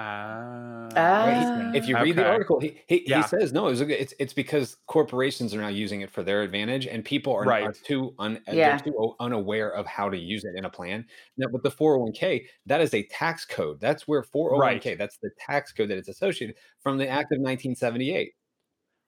Ah. 0.00 1.72
If 1.74 1.88
you 1.88 1.96
read 1.96 2.12
okay. 2.12 2.22
the 2.22 2.28
article, 2.28 2.60
he, 2.60 2.80
he, 2.86 3.02
yeah. 3.08 3.22
he 3.22 3.28
says, 3.28 3.52
no, 3.52 3.66
it's, 3.66 4.14
it's 4.20 4.32
because 4.32 4.76
corporations 4.86 5.52
are 5.54 5.60
now 5.60 5.68
using 5.68 6.02
it 6.02 6.10
for 6.10 6.22
their 6.22 6.42
advantage 6.42 6.86
and 6.86 7.04
people 7.04 7.34
are, 7.34 7.42
right. 7.42 7.64
are 7.64 7.72
too, 7.72 8.14
un, 8.20 8.40
uh, 8.48 8.52
yeah. 8.52 8.78
too 8.78 9.16
unaware 9.18 9.70
of 9.70 9.86
how 9.86 10.08
to 10.08 10.16
use 10.16 10.44
it 10.44 10.52
in 10.56 10.66
a 10.66 10.70
plan. 10.70 11.04
Now, 11.36 11.48
with 11.50 11.64
the 11.64 11.70
401k, 11.70 12.46
that 12.66 12.80
is 12.80 12.94
a 12.94 13.02
tax 13.04 13.44
code. 13.44 13.80
That's 13.80 14.06
where 14.06 14.22
401k, 14.22 14.96
that's 14.96 15.18
the 15.18 15.30
tax 15.38 15.72
code 15.72 15.90
that 15.90 15.98
it's 15.98 16.08
associated 16.08 16.54
from 16.80 16.96
the 16.96 17.08
Act 17.08 17.32
of 17.32 17.40
1978, 17.40 18.34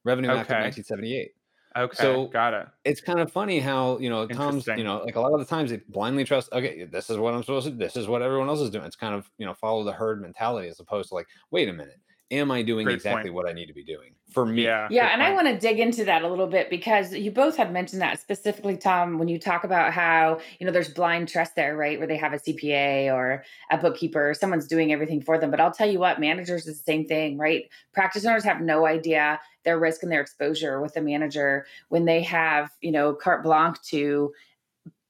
Revenue 0.05 0.29
okay. 0.31 0.41
Act 0.41 0.51
of 0.51 0.57
1978 0.57 1.31
okay, 1.77 1.97
so- 1.97 2.27
got 2.27 2.55
it. 2.55 2.67
It's 2.85 3.01
kind 3.01 3.21
of 3.21 3.31
funny 3.31 3.59
how 3.61 3.99
you 3.99 4.11
know 4.11 4.27
Tom's 4.27 4.67
you 4.67 4.85
know 4.85 5.03
like 5.05 5.17
a 5.17 5.21
lot 5.21 5.33
of 5.33 5.39
the 5.41 5.47
times 5.47 5.71
they 5.71 5.79
blindly 5.89 6.25
trust. 6.25 6.53
Okay, 6.53 6.85
this 6.85 7.11
is 7.11 7.17
what 7.19 7.35
I'm 7.35 7.43
supposed 7.43 7.67
to. 7.67 7.73
This 7.73 7.97
is 7.97 8.09
what 8.09 8.23
everyone 8.23 8.49
else 8.49 8.61
is 8.61 8.71
doing. 8.71 8.85
It's 8.85 8.97
kind 8.97 9.15
of 9.15 9.31
you 9.39 9.47
know 9.47 9.55
follow 9.55 9.85
the 9.85 9.93
herd 9.93 10.21
mentality 10.21 10.69
as 10.69 10.81
opposed 10.81 11.11
to 11.11 11.15
like 11.15 11.27
wait 11.51 11.69
a 11.69 11.73
minute, 11.73 12.01
am 12.31 12.51
I 12.51 12.63
doing 12.63 12.85
Great 12.85 12.95
exactly 12.97 13.23
point. 13.31 13.35
what 13.35 13.49
I 13.49 13.53
need 13.53 13.67
to 13.67 13.73
be 13.73 13.83
doing 13.83 14.13
for 14.33 14.47
me? 14.47 14.63
Yeah. 14.63 14.87
Yeah, 14.91 15.07
good 15.09 15.13
and 15.15 15.23
I 15.23 15.33
want 15.33 15.49
to 15.49 15.59
dig 15.59 15.81
into 15.81 16.05
that 16.05 16.23
a 16.23 16.29
little 16.29 16.47
bit 16.47 16.71
because 16.71 17.13
you 17.13 17.31
both 17.31 17.57
had 17.57 17.73
mentioned 17.73 18.01
that 18.03 18.21
specifically, 18.21 18.77
Tom, 18.77 19.19
when 19.19 19.29
you 19.29 19.39
talk 19.39 19.65
about 19.65 19.93
how, 19.93 20.39
you 20.59 20.67
know, 20.67 20.73
there's 20.73 20.89
blind 20.89 21.29
trust 21.29 21.57
there, 21.57 21.77
right? 21.77 21.99
Where 21.99 22.07
they 22.07 22.17
have 22.17 22.33
a 22.33 22.37
CPA 22.39 23.13
or 23.13 23.45
a 23.71 23.79
bookkeeper, 23.79 24.35
someone's 24.39 24.67
doing 24.69 24.93
everything 24.93 25.21
for 25.21 25.39
them. 25.39 25.51
But 25.51 25.61
I'll 25.61 25.73
tell 25.73 25.91
you 25.91 25.99
what, 25.99 26.21
managers 26.21 26.67
is 26.67 26.79
the 26.79 26.85
same 26.85 27.05
thing, 27.07 27.37
right? 27.39 27.65
Practice 27.93 28.25
owners 28.25 28.45
have 28.45 28.61
no 28.61 28.87
idea 28.87 29.41
their 29.65 29.79
risk 29.79 30.03
and 30.03 30.11
their 30.13 30.21
exposure 30.23 30.81
with 30.81 30.95
the 30.95 31.01
manager 31.03 31.67
when 31.89 32.05
they 32.05 32.23
have, 32.23 32.71
you 32.81 32.93
know, 32.93 33.13
carte 33.13 33.43
blanche 33.43 33.77
to 33.91 34.33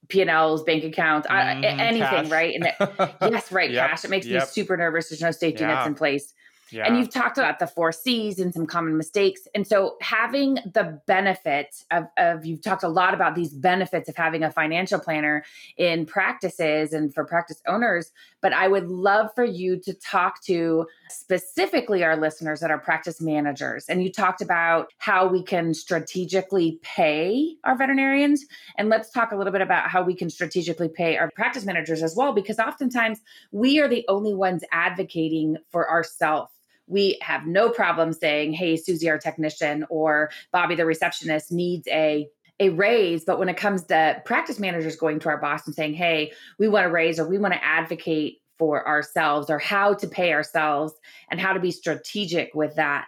P&Ls, 0.09 0.63
bank 0.63 0.83
accounts, 0.83 1.25
I- 1.29 1.55
Mhm, 1.55 1.63
anything, 1.79 2.01
cash. 2.01 2.29
right? 2.29 2.53
And 2.55 2.65
it, 2.99 3.15
yes, 3.31 3.51
right, 3.51 3.71
Yep, 3.71 3.89
cash. 3.89 4.03
It 4.03 4.09
makes 4.09 4.25
yep. 4.27 4.41
me 4.41 4.45
super 4.47 4.75
nervous. 4.75 5.07
There's 5.09 5.21
no 5.21 5.31
safety 5.31 5.63
nets 5.63 5.87
in 5.87 5.95
place 5.95 6.33
Yeah. 6.71 6.85
and 6.85 6.97
you've 6.97 7.09
talked 7.09 7.37
about 7.37 7.59
the 7.59 7.67
four 7.67 7.91
C's 7.91 8.39
and 8.39 8.53
some 8.53 8.65
common 8.65 8.97
mistakes. 8.97 9.47
And 9.53 9.67
so 9.67 9.97
having 10.01 10.55
the 10.55 11.01
benefit 11.05 11.83
of, 11.91 12.05
of 12.17 12.45
you've 12.45 12.61
talked 12.61 12.83
a 12.83 12.87
lot 12.87 13.13
about 13.13 13.35
these 13.35 13.53
benefits 13.53 14.07
of 14.09 14.15
having 14.15 14.43
a 14.43 14.51
financial 14.51 14.99
planner 14.99 15.43
in 15.77 16.05
practices 16.05 16.93
and 16.93 17.13
for 17.13 17.25
practice 17.25 17.61
owners. 17.67 18.11
But 18.41 18.53
I 18.53 18.67
would 18.67 18.87
love 18.87 19.29
for 19.35 19.43
you 19.43 19.79
to 19.81 19.93
talk 19.93 20.41
to 20.45 20.87
specifically 21.09 22.03
our 22.03 22.15
listeners 22.17 22.59
that 22.61 22.71
are 22.71 22.79
practice 22.79 23.21
managers. 23.21 23.85
And 23.87 24.03
you 24.03 24.11
talked 24.11 24.41
about 24.41 24.91
how 24.97 25.27
we 25.27 25.43
can 25.43 25.73
strategically 25.73 26.79
pay 26.81 27.55
our 27.63 27.77
veterinarians. 27.77 28.45
And 28.77 28.89
let's 28.89 29.11
talk 29.11 29.31
a 29.31 29.35
little 29.35 29.53
bit 29.53 29.61
about 29.61 29.89
how 29.89 30.03
we 30.03 30.15
can 30.15 30.29
strategically 30.29 30.89
pay 30.89 31.17
our 31.17 31.29
practice 31.31 31.65
managers 31.65 32.01
as 32.01 32.15
well, 32.15 32.33
because 32.33 32.59
oftentimes 32.59 33.19
we 33.51 33.79
are 33.79 33.87
the 33.87 34.05
only 34.07 34.33
ones 34.33 34.63
advocating 34.71 35.57
for 35.71 35.89
ourselves. 35.89 36.51
We 36.91 37.17
have 37.21 37.47
no 37.47 37.69
problem 37.69 38.13
saying, 38.13 38.53
hey, 38.53 38.75
Susie, 38.77 39.09
our 39.09 39.17
technician, 39.17 39.85
or 39.89 40.29
Bobby, 40.51 40.75
the 40.75 40.85
receptionist, 40.85 41.51
needs 41.51 41.87
a 41.87 42.27
a 42.59 42.69
raise. 42.69 43.25
But 43.25 43.39
when 43.39 43.49
it 43.49 43.57
comes 43.57 43.85
to 43.85 44.21
practice 44.23 44.59
managers 44.59 44.95
going 44.95 45.19
to 45.21 45.29
our 45.29 45.41
boss 45.41 45.65
and 45.65 45.73
saying, 45.73 45.95
hey, 45.95 46.31
we 46.59 46.67
want 46.67 46.85
to 46.85 46.91
raise 46.91 47.19
or 47.19 47.27
we 47.27 47.39
want 47.39 47.55
to 47.55 47.63
advocate 47.63 48.37
for 48.59 48.87
ourselves 48.87 49.49
or 49.49 49.57
how 49.57 49.95
to 49.95 50.07
pay 50.07 50.31
ourselves 50.33 50.93
and 51.31 51.39
how 51.39 51.53
to 51.53 51.59
be 51.59 51.71
strategic 51.71 52.53
with 52.53 52.75
that. 52.75 53.07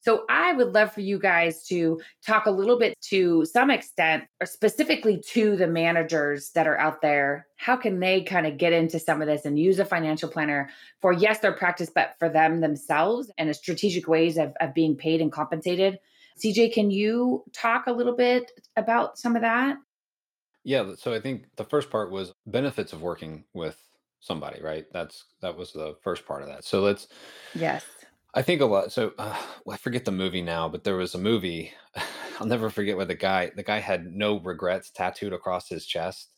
So 0.00 0.24
I 0.30 0.52
would 0.52 0.72
love 0.72 0.92
for 0.92 1.00
you 1.00 1.18
guys 1.18 1.64
to 1.66 2.00
talk 2.26 2.46
a 2.46 2.50
little 2.50 2.78
bit 2.78 2.94
to 3.10 3.44
some 3.44 3.70
extent, 3.70 4.24
or 4.40 4.46
specifically 4.46 5.22
to 5.28 5.56
the 5.56 5.66
managers 5.66 6.50
that 6.54 6.66
are 6.66 6.78
out 6.78 7.02
there. 7.02 7.46
How 7.56 7.76
can 7.76 8.00
they 8.00 8.22
kind 8.22 8.46
of 8.46 8.56
get 8.56 8.72
into 8.72 8.98
some 8.98 9.20
of 9.20 9.28
this 9.28 9.44
and 9.44 9.58
use 9.58 9.78
a 9.78 9.84
financial 9.84 10.30
planner 10.30 10.70
for, 11.00 11.12
yes, 11.12 11.40
their 11.40 11.52
practice, 11.52 11.90
but 11.94 12.14
for 12.18 12.30
them 12.30 12.60
themselves 12.60 13.30
and 13.36 13.50
a 13.50 13.54
strategic 13.54 14.08
ways 14.08 14.38
of, 14.38 14.54
of 14.60 14.74
being 14.74 14.96
paid 14.96 15.20
and 15.20 15.30
compensated? 15.30 15.98
CJ, 16.42 16.72
can 16.72 16.90
you 16.90 17.44
talk 17.52 17.86
a 17.86 17.92
little 17.92 18.16
bit 18.16 18.50
about 18.76 19.18
some 19.18 19.36
of 19.36 19.42
that? 19.42 19.76
Yeah, 20.64 20.94
so 20.96 21.12
I 21.12 21.20
think 21.20 21.44
the 21.56 21.64
first 21.64 21.90
part 21.90 22.10
was 22.10 22.32
benefits 22.46 22.92
of 22.92 23.02
working 23.02 23.44
with 23.54 23.76
somebody, 24.20 24.62
right? 24.62 24.84
That's 24.92 25.24
that 25.40 25.56
was 25.56 25.72
the 25.72 25.96
first 26.02 26.26
part 26.26 26.42
of 26.42 26.48
that. 26.48 26.64
So 26.64 26.80
let's 26.80 27.08
Yes. 27.54 27.84
I 28.34 28.42
think 28.42 28.60
a 28.60 28.64
lot. 28.66 28.92
So 28.92 29.12
uh, 29.18 29.36
well, 29.64 29.74
I 29.74 29.76
forget 29.76 30.04
the 30.04 30.12
movie 30.12 30.42
now, 30.42 30.68
but 30.68 30.84
there 30.84 30.96
was 30.96 31.14
a 31.14 31.18
movie. 31.18 31.72
I'll 32.40 32.46
never 32.46 32.70
forget 32.70 32.96
where 32.96 33.06
the 33.06 33.14
guy 33.14 33.50
the 33.54 33.62
guy 33.62 33.78
had 33.78 34.06
no 34.06 34.38
regrets 34.40 34.90
tattooed 34.90 35.32
across 35.32 35.68
his 35.68 35.84
chest. 35.84 36.28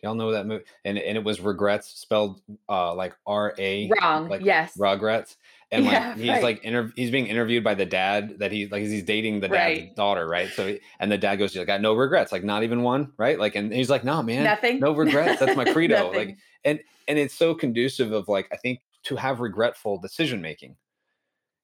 Do 0.00 0.06
y'all 0.06 0.14
know 0.14 0.30
that 0.32 0.46
movie? 0.46 0.64
And 0.84 0.98
and 0.98 1.16
it 1.16 1.24
was 1.24 1.40
regrets 1.40 1.88
spelled 1.88 2.40
uh 2.68 2.94
like 2.94 3.14
R 3.26 3.54
A 3.58 3.90
Wrong. 4.00 4.28
like 4.28 4.42
yes. 4.44 4.72
regrets. 4.78 5.36
And 5.70 5.84
like 5.84 5.92
Yeah, 5.92 6.14
he's 6.14 6.28
right. 6.30 6.42
like 6.42 6.64
inter- 6.64 6.92
he's 6.96 7.10
being 7.10 7.26
interviewed 7.26 7.62
by 7.62 7.74
the 7.74 7.84
dad 7.84 8.38
that 8.38 8.50
he 8.52 8.68
like 8.68 8.80
he's 8.84 9.02
dating 9.02 9.40
the 9.40 9.48
dad's 9.48 9.80
Right. 9.80 9.96
daughter, 9.96 10.26
right? 10.26 10.48
So 10.48 10.66
he- 10.66 10.80
and 10.98 11.12
the 11.12 11.18
dad 11.18 11.36
goes, 11.36 11.54
"You 11.54 11.62
got 11.66 11.82
no 11.82 11.92
regrets, 11.92 12.32
like 12.32 12.42
not 12.42 12.62
even 12.62 12.80
one, 12.82 13.12
right?" 13.18 13.38
Like 13.38 13.54
and 13.54 13.70
he's 13.70 13.90
like, 13.90 14.02
"No, 14.02 14.22
man, 14.22 14.44
Nothing. 14.44 14.80
no 14.80 14.92
regrets. 14.92 15.40
That's 15.40 15.54
my 15.58 15.64
credo." 15.74 16.10
Like 16.10 16.38
and 16.64 16.80
and 17.06 17.18
it's 17.18 17.34
so 17.34 17.54
conducive 17.54 18.12
of 18.12 18.28
like 18.28 18.48
I 18.50 18.56
think 18.56 18.80
to 19.04 19.16
have 19.16 19.40
regretful 19.40 19.98
decision 19.98 20.40
making, 20.40 20.74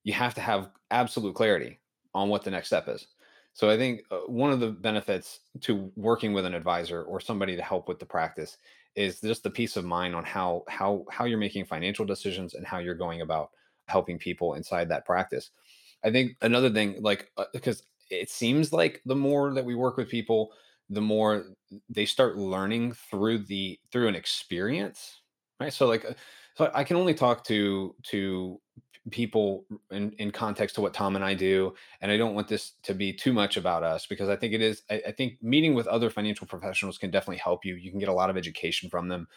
you 0.05 0.13
have 0.13 0.35
to 0.35 0.41
have 0.41 0.71
absolute 0.91 1.35
clarity 1.35 1.81
on 2.15 2.29
what 2.29 2.45
the 2.45 2.51
next 2.51 2.69
step 2.69 2.89
is. 2.89 3.07
So 3.53 3.71
I 3.71 3.77
think 3.77 4.03
uh, 4.11 4.19
one 4.27 4.53
of 4.53 4.61
the 4.61 4.71
benefits 4.71 5.41
to 5.63 5.91
working 5.97 6.33
with 6.33 6.45
an 6.45 6.55
advisor 6.55 7.03
or 7.03 7.21
somebody 7.21 7.57
to 7.57 7.63
help 7.63 7.89
with 7.89 7.99
the 7.99 8.07
practice 8.07 8.59
is 8.97 9.21
just 9.21 9.43
the 9.43 9.51
peace 9.51 9.77
of 9.77 9.85
mind 9.85 10.15
on 10.15 10.25
how 10.25 10.65
how 10.69 11.05
how 11.11 11.25
you're 11.25 11.39
making 11.39 11.65
financial 11.65 12.05
decisions 12.05 12.55
and 12.55 12.67
how 12.67 12.79
you're 12.79 12.95
going 12.95 13.21
about 13.21 13.51
helping 13.87 14.19
people 14.19 14.55
inside 14.55 14.89
that 14.89 15.05
practice. 15.05 15.51
I 16.05 16.11
think 16.11 16.37
another 16.43 16.71
thing 16.71 16.97
like 17.01 17.31
uh, 17.37 17.45
because 17.53 17.85
it 18.11 18.31
seems 18.31 18.73
like 18.73 19.03
the 19.07 19.17
more 19.17 19.55
that 19.55 19.65
we 19.65 19.75
work 19.75 19.97
with 19.97 20.09
people 20.09 20.53
the 20.91 21.01
more 21.01 21.47
they 21.89 22.05
start 22.05 22.37
learning 22.37 22.93
through 23.11 23.39
the 23.39 23.79
through 23.91 24.09
an 24.09 24.15
experience 24.15 25.21
right 25.61 25.73
so 25.73 25.87
like 25.87 26.05
uh, 26.05 26.13
so 26.55 26.71
i 26.75 26.85
can 26.85 26.97
only 26.97 27.15
talk 27.15 27.45
to 27.45 27.95
to 28.03 28.61
people 29.11 29.67
in, 29.91 30.13
in 30.13 30.31
context 30.31 30.75
to 30.75 30.81
what 30.81 30.95
tom 30.95 31.15
and 31.15 31.25
i 31.25 31.35
do 31.35 31.75
and 32.01 32.11
i 32.11 32.17
don't 32.17 32.35
want 32.35 32.49
this 32.49 32.73
to 32.83 32.95
be 32.95 33.13
too 33.13 33.33
much 33.33 33.57
about 33.57 33.83
us 33.83 34.07
because 34.07 34.29
i 34.29 34.37
think 34.37 34.55
it 34.55 34.63
is 34.63 34.83
I, 34.91 35.03
I 35.09 35.13
think 35.13 35.35
meeting 35.43 35.75
with 35.75 35.87
other 35.87 36.09
financial 36.09 36.47
professionals 36.47 36.97
can 36.97 37.11
definitely 37.11 37.39
help 37.39 37.65
you 37.65 37.75
you 37.75 37.91
can 37.91 38.01
get 38.01 38.09
a 38.09 38.15
lot 38.15 38.31
of 38.31 38.37
education 38.37 38.89
from 38.89 39.09
them. 39.09 39.29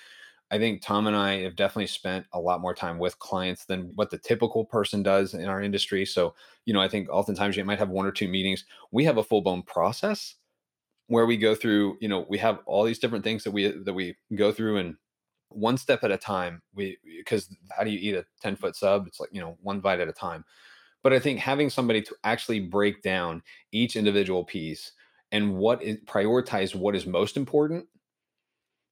I 0.49 0.57
think 0.57 0.81
tom 0.81 1.07
and 1.07 1.15
i 1.15 1.41
have 1.41 1.57
definitely 1.57 1.87
spent 1.87 2.25
a 2.31 2.39
lot 2.39 2.61
more 2.61 2.73
time 2.73 2.97
with 2.97 3.19
clients 3.19 3.65
than 3.65 3.91
what 3.95 4.09
the 4.09 4.17
typical 4.17 4.63
person 4.63 5.03
does 5.03 5.33
in 5.33 5.49
our 5.49 5.61
industry 5.61 6.05
so 6.05 6.33
you 6.65 6.73
know 6.73 6.81
i 6.81 6.87
think 6.87 7.09
oftentimes 7.09 7.57
you 7.57 7.65
might 7.65 7.79
have 7.79 7.89
one 7.89 8.05
or 8.05 8.11
two 8.13 8.29
meetings. 8.29 8.63
We 8.91 9.03
have 9.03 9.17
a 9.17 9.23
full-blown 9.23 9.63
process 9.63 10.35
where 11.07 11.25
we 11.25 11.35
go 11.35 11.55
through 11.55 11.97
you 11.99 12.07
know 12.07 12.25
we 12.29 12.37
have 12.37 12.59
all 12.65 12.85
these 12.85 12.99
different 12.99 13.25
things 13.25 13.43
that 13.43 13.51
we 13.51 13.67
that 13.67 13.93
we 13.93 14.15
go 14.35 14.53
through 14.53 14.77
and 14.77 14.95
one 15.49 15.77
step 15.77 16.03
at 16.03 16.11
a 16.11 16.17
time 16.17 16.61
we 16.75 16.97
because 17.17 17.49
how 17.75 17.83
do 17.83 17.89
you 17.89 17.99
eat 17.99 18.15
a 18.15 18.25
10 18.41 18.55
foot 18.55 18.75
sub? 18.75 19.07
It's 19.07 19.19
like 19.19 19.29
you 19.31 19.41
know 19.41 19.57
one 19.61 19.79
bite 19.79 19.99
at 19.99 20.07
a 20.09 20.13
time. 20.13 20.43
But 21.03 21.13
i 21.13 21.19
think 21.19 21.39
having 21.39 21.69
somebody 21.69 22.01
to 22.01 22.15
actually 22.25 22.59
break 22.59 23.01
down 23.01 23.41
each 23.71 23.95
individual 23.95 24.43
piece 24.43 24.91
and 25.31 25.55
what 25.55 25.81
is 25.81 25.97
prioritize 26.05 26.75
what 26.75 26.95
is 26.95 27.05
most 27.05 27.37
important 27.37 27.85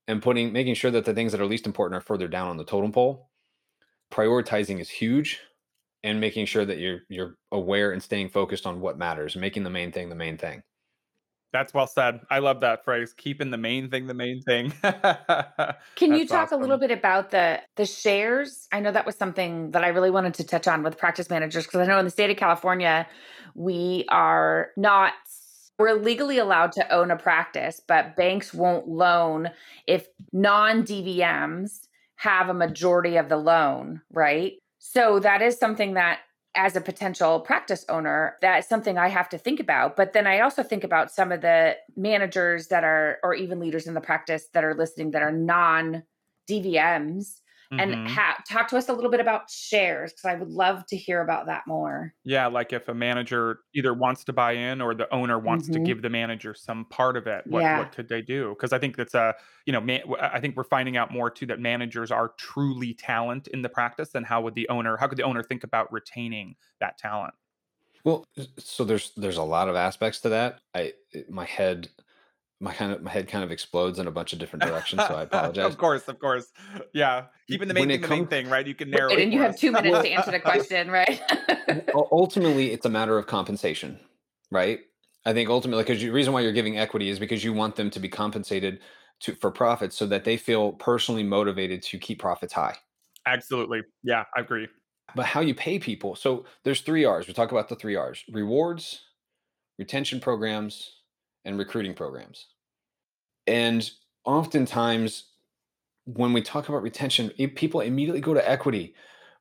and 0.07 0.21
putting 0.21 0.51
making 0.53 0.75
sure 0.75 0.91
that 0.91 1.05
the 1.05 1.13
things 1.13 1.31
that 1.31 1.41
are 1.41 1.45
least 1.45 1.65
important 1.65 1.97
are 1.97 2.05
further 2.05 2.27
down 2.27 2.47
on 2.47 2.57
the 2.57 2.65
totem 2.65 2.91
pole 2.91 3.29
prioritizing 4.11 4.79
is 4.79 4.89
huge 4.89 5.41
and 6.03 6.21
making 6.21 6.45
sure 6.45 6.65
that 6.65 6.77
you're 6.77 7.01
you're 7.09 7.35
aware 7.51 7.91
and 7.91 8.01
staying 8.01 8.29
focused 8.29 8.65
on 8.65 8.79
what 8.79 8.97
matters 8.97 9.35
making 9.35 9.63
the 9.63 9.69
main 9.69 9.91
thing 9.91 10.09
the 10.09 10.15
main 10.15 10.37
thing 10.37 10.61
That's 11.53 11.73
well 11.73 11.87
said. 11.87 12.19
I 12.29 12.39
love 12.39 12.61
that 12.61 12.83
phrase. 12.83 13.13
Keeping 13.13 13.49
the 13.49 13.57
main 13.57 13.89
thing 13.89 14.07
the 14.07 14.13
main 14.13 14.41
thing. 14.41 14.73
Can 15.95 16.13
you 16.13 16.27
talk 16.27 16.47
awesome. 16.47 16.59
a 16.59 16.61
little 16.61 16.77
bit 16.77 16.91
about 16.91 17.31
the 17.31 17.61
the 17.75 17.85
shares? 17.85 18.67
I 18.71 18.81
know 18.81 18.91
that 18.91 19.05
was 19.05 19.15
something 19.15 19.71
that 19.71 19.83
I 19.83 19.89
really 19.89 20.11
wanted 20.11 20.33
to 20.35 20.43
touch 20.43 20.67
on 20.67 20.83
with 20.83 20.97
practice 20.97 21.29
managers 21.29 21.65
because 21.65 21.79
I 21.79 21.85
know 21.85 21.97
in 21.99 22.05
the 22.05 22.11
state 22.11 22.29
of 22.29 22.37
California 22.37 23.07
we 23.55 24.05
are 24.09 24.71
not 24.75 25.13
we're 25.77 25.93
legally 25.93 26.37
allowed 26.37 26.71
to 26.73 26.93
own 26.93 27.11
a 27.11 27.17
practice, 27.17 27.81
but 27.85 28.15
banks 28.15 28.53
won't 28.53 28.87
loan 28.87 29.49
if 29.87 30.07
non-DVMs 30.31 31.87
have 32.15 32.49
a 32.49 32.53
majority 32.53 33.17
of 33.17 33.27
the 33.27 33.37
loan, 33.37 34.01
right? 34.11 34.53
So 34.79 35.19
that 35.19 35.41
is 35.41 35.57
something 35.57 35.95
that 35.95 36.19
as 36.55 36.75
a 36.75 36.81
potential 36.81 37.39
practice 37.39 37.85
owner, 37.89 38.37
that's 38.41 38.67
something 38.67 38.97
I 38.97 39.09
have 39.09 39.29
to 39.29 39.37
think 39.37 39.59
about. 39.59 39.95
But 39.95 40.13
then 40.13 40.27
I 40.27 40.39
also 40.39 40.63
think 40.63 40.83
about 40.83 41.11
some 41.11 41.31
of 41.31 41.41
the 41.41 41.75
managers 41.95 42.67
that 42.67 42.83
are, 42.83 43.19
or 43.23 43.33
even 43.33 43.59
leaders 43.59 43.87
in 43.87 43.93
the 43.93 44.01
practice 44.01 44.47
that 44.53 44.63
are 44.63 44.73
listening 44.73 45.11
that 45.11 45.21
are 45.21 45.31
non 45.31 46.03
DVMs 46.49 47.41
mm-hmm. 47.71 47.79
and 47.79 48.07
ha- 48.09 48.37
talk 48.49 48.67
to 48.69 48.77
us 48.77 48.89
a 48.89 48.93
little 48.93 49.11
bit 49.11 49.19
about 49.19 49.49
shares 49.49 50.11
because 50.11 50.25
I 50.25 50.35
would 50.35 50.49
love 50.49 50.85
to 50.87 50.97
hear 50.97 51.21
about 51.21 51.45
that 51.47 51.63
more. 51.67 52.13
Yeah, 52.23 52.47
like 52.47 52.73
if 52.73 52.87
a 52.87 52.93
manager 52.93 53.59
either 53.73 53.93
wants 53.93 54.23
to 54.25 54.33
buy 54.33 54.53
in 54.53 54.81
or 54.81 54.93
the 54.93 55.13
owner 55.13 55.39
wants 55.39 55.65
mm-hmm. 55.65 55.83
to 55.83 55.87
give 55.87 56.01
the 56.01 56.09
manager 56.09 56.53
some 56.53 56.85
part 56.85 57.17
of 57.17 57.27
it, 57.27 57.45
what, 57.47 57.61
yeah. 57.61 57.79
what 57.79 57.91
could 57.91 58.09
they 58.09 58.21
do? 58.21 58.49
Because 58.49 58.73
I 58.73 58.79
think 58.79 58.95
that's 58.95 59.13
a, 59.13 59.33
you 59.65 59.73
know, 59.73 59.81
man, 59.81 60.01
I 60.19 60.39
think 60.39 60.55
we're 60.55 60.63
finding 60.63 60.97
out 60.97 61.11
more 61.11 61.29
too 61.29 61.45
that 61.47 61.59
managers 61.59 62.11
are 62.11 62.33
truly 62.37 62.93
talent 62.93 63.47
in 63.47 63.61
the 63.61 63.69
practice 63.69 64.15
and 64.15 64.25
how 64.25 64.41
would 64.41 64.55
the 64.55 64.67
owner, 64.69 64.97
how 64.97 65.07
could 65.07 65.17
the 65.17 65.23
owner 65.23 65.43
think 65.43 65.63
about 65.63 65.91
retaining 65.91 66.55
that 66.79 66.97
talent? 66.97 67.33
Well, 68.05 68.23
so 68.59 68.83
there's 68.83 69.11
there's 69.17 69.37
a 69.37 69.43
lot 69.43 69.67
of 69.67 69.75
aspects 69.75 70.19
to 70.21 70.29
that. 70.29 70.59
I 70.75 70.93
my 71.27 71.43
head 71.43 71.89
my 72.59 72.73
kind 72.73 72.91
of 72.91 73.01
my 73.01 73.11
head 73.11 73.27
kind 73.27 73.43
of 73.43 73.51
explodes 73.51 73.99
in 73.99 74.07
a 74.07 74.11
bunch 74.11 74.33
of 74.33 74.39
different 74.39 74.63
directions, 74.63 75.01
so 75.07 75.15
I 75.15 75.23
apologize. 75.23 75.65
of 75.65 75.77
course, 75.77 76.07
of 76.07 76.19
course. 76.19 76.51
Yeah. 76.93 77.25
Keeping 77.47 77.67
the 77.67 77.73
main 77.73 77.87
thing 77.89 78.01
the 78.01 78.07
main 78.07 78.27
thing, 78.27 78.49
right? 78.49 78.65
You 78.65 78.75
can 78.75 78.89
narrow 78.89 79.11
it. 79.11 79.19
And 79.19 79.33
you 79.33 79.41
have 79.41 79.57
two 79.57 79.71
minutes 79.71 80.01
to 80.01 80.09
answer 80.09 80.31
the 80.31 80.39
question, 80.51 80.89
right? 80.89 81.21
ultimately, 81.93 82.71
it's 82.71 82.85
a 82.85 82.89
matter 82.89 83.17
of 83.17 83.27
compensation, 83.27 83.99
right? 84.51 84.79
I 85.25 85.33
think 85.33 85.49
ultimately, 85.49 85.83
because 85.83 86.01
the 86.01 86.09
reason 86.11 86.33
why 86.33 86.41
you're 86.41 86.53
giving 86.53 86.77
equity 86.77 87.09
is 87.09 87.19
because 87.19 87.43
you 87.43 87.51
want 87.51 87.75
them 87.75 87.89
to 87.89 87.99
be 87.99 88.07
compensated 88.07 88.79
to 89.21 89.35
for 89.35 89.51
profits 89.51 89.97
so 89.97 90.05
that 90.07 90.23
they 90.23 90.37
feel 90.37 90.73
personally 90.73 91.23
motivated 91.23 91.81
to 91.83 91.97
keep 91.97 92.19
profits 92.19 92.53
high. 92.53 92.75
Absolutely. 93.25 93.81
Yeah, 94.03 94.23
I 94.35 94.41
agree. 94.41 94.67
But 95.15 95.25
how 95.25 95.41
you 95.41 95.55
pay 95.55 95.79
people. 95.79 96.15
So 96.15 96.45
there's 96.63 96.81
three 96.81 97.05
R's. 97.05 97.27
We 97.27 97.33
talk 97.33 97.51
about 97.51 97.69
the 97.69 97.75
three 97.75 97.95
R's 97.95 98.23
rewards, 98.31 99.01
retention 99.77 100.19
programs, 100.19 100.94
and 101.45 101.57
recruiting 101.57 101.93
programs. 101.93 102.47
And 103.47 103.89
oftentimes, 104.25 105.25
when 106.05 106.33
we 106.33 106.41
talk 106.41 106.67
about 106.67 106.81
retention, 106.81 107.29
people 107.55 107.81
immediately 107.81 108.21
go 108.21 108.33
to 108.33 108.49
equity. 108.49 108.95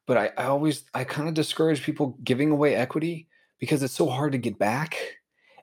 But 0.07 0.19
I, 0.19 0.31
I 0.37 0.45
always, 0.45 0.85
I 0.95 1.05
kind 1.05 1.29
of 1.29 1.35
discourage 1.35 1.83
people 1.83 2.19
giving 2.23 2.51
away 2.51 2.75
equity 2.75 3.29
because 3.59 3.83
it's 3.83 3.95
so 3.95 4.09
hard 4.09 4.33
to 4.33 4.39
get 4.39 4.59
back. 4.59 4.97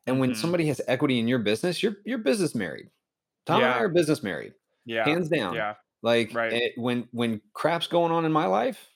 And 0.07 0.19
when 0.19 0.31
mm-hmm. 0.31 0.41
somebody 0.41 0.65
has 0.67 0.81
equity 0.87 1.19
in 1.19 1.27
your 1.27 1.39
business, 1.39 1.83
you're 1.83 1.97
you're 2.05 2.17
business 2.17 2.55
married. 2.55 2.87
Tom 3.45 3.61
yeah. 3.61 3.67
and 3.67 3.75
I 3.75 3.79
are 3.79 3.89
business 3.89 4.23
married. 4.23 4.53
Yeah, 4.85 5.05
hands 5.05 5.29
down. 5.29 5.53
Yeah, 5.53 5.75
like 6.01 6.33
right. 6.33 6.51
it, 6.51 6.73
when 6.75 7.07
when 7.11 7.39
crap's 7.53 7.85
going 7.85 8.11
on 8.11 8.25
in 8.25 8.31
my 8.31 8.47
life, 8.47 8.89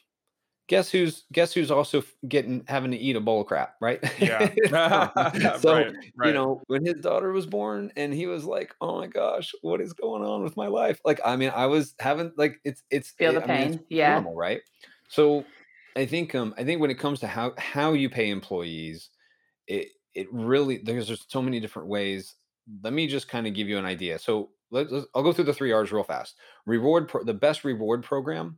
guess 0.67 0.89
who's 0.89 1.25
guess 1.31 1.53
who's 1.53 1.71
also 1.71 2.03
getting 2.27 2.63
having 2.67 2.91
to 2.91 2.97
eat 2.97 3.15
a 3.15 3.21
bowl 3.21 3.41
of 3.41 3.47
crap, 3.47 3.75
right? 3.81 3.99
Yeah. 4.19 4.53
so 5.59 5.73
right, 5.73 5.93
right. 6.15 6.27
you 6.27 6.33
know, 6.33 6.61
when 6.67 6.85
his 6.85 6.95
daughter 6.95 7.31
was 7.31 7.45
born, 7.45 7.91
and 7.95 8.13
he 8.13 8.27
was 8.27 8.45
like, 8.45 8.73
"Oh 8.81 8.99
my 8.99 9.07
gosh, 9.07 9.53
what 9.61 9.81
is 9.81 9.93
going 9.93 10.23
on 10.23 10.43
with 10.43 10.57
my 10.57 10.67
life?" 10.67 10.99
Like, 11.05 11.19
I 11.25 11.35
mean, 11.35 11.51
I 11.53 11.65
was 11.65 11.95
having 11.99 12.31
like 12.37 12.59
it's 12.63 12.83
it's 12.89 13.11
feel 13.11 13.33
the 13.33 13.43
I 13.43 13.47
pain, 13.47 13.69
mean, 13.71 13.79
yeah, 13.89 14.13
normal, 14.13 14.35
right? 14.35 14.61
So, 15.09 15.45
I 15.95 16.05
think 16.05 16.33
um 16.35 16.53
I 16.57 16.63
think 16.63 16.81
when 16.81 16.91
it 16.91 16.99
comes 16.99 17.19
to 17.21 17.27
how 17.27 17.53
how 17.57 17.93
you 17.93 18.09
pay 18.09 18.29
employees, 18.29 19.09
it 19.67 19.89
it 20.13 20.27
really 20.31 20.77
there's 20.77 21.07
just 21.07 21.31
so 21.31 21.41
many 21.41 21.59
different 21.59 21.87
ways. 21.87 22.35
Let 22.83 22.93
me 22.93 23.07
just 23.07 23.27
kind 23.27 23.45
of 23.45 23.53
give 23.53 23.67
you 23.67 23.77
an 23.77 23.85
idea. 23.85 24.17
So 24.17 24.49
let's, 24.71 24.91
let's 24.91 25.05
I'll 25.13 25.21
go 25.21 25.31
through 25.31 25.43
the 25.45 25.53
three 25.53 25.71
R's 25.71 25.91
real 25.91 26.03
fast. 26.03 26.35
Reward 26.65 27.07
pro, 27.07 27.23
the 27.23 27.33
best 27.33 27.63
reward 27.63 28.03
program 28.03 28.57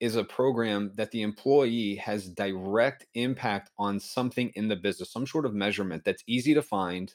is 0.00 0.16
a 0.16 0.24
program 0.24 0.92
that 0.94 1.10
the 1.10 1.22
employee 1.22 1.94
has 1.96 2.28
direct 2.28 3.06
impact 3.14 3.70
on 3.78 4.00
something 4.00 4.50
in 4.54 4.68
the 4.68 4.76
business, 4.76 5.10
some 5.10 5.26
sort 5.26 5.46
of 5.46 5.54
measurement 5.54 6.04
that's 6.04 6.24
easy 6.26 6.54
to 6.54 6.62
find, 6.62 7.14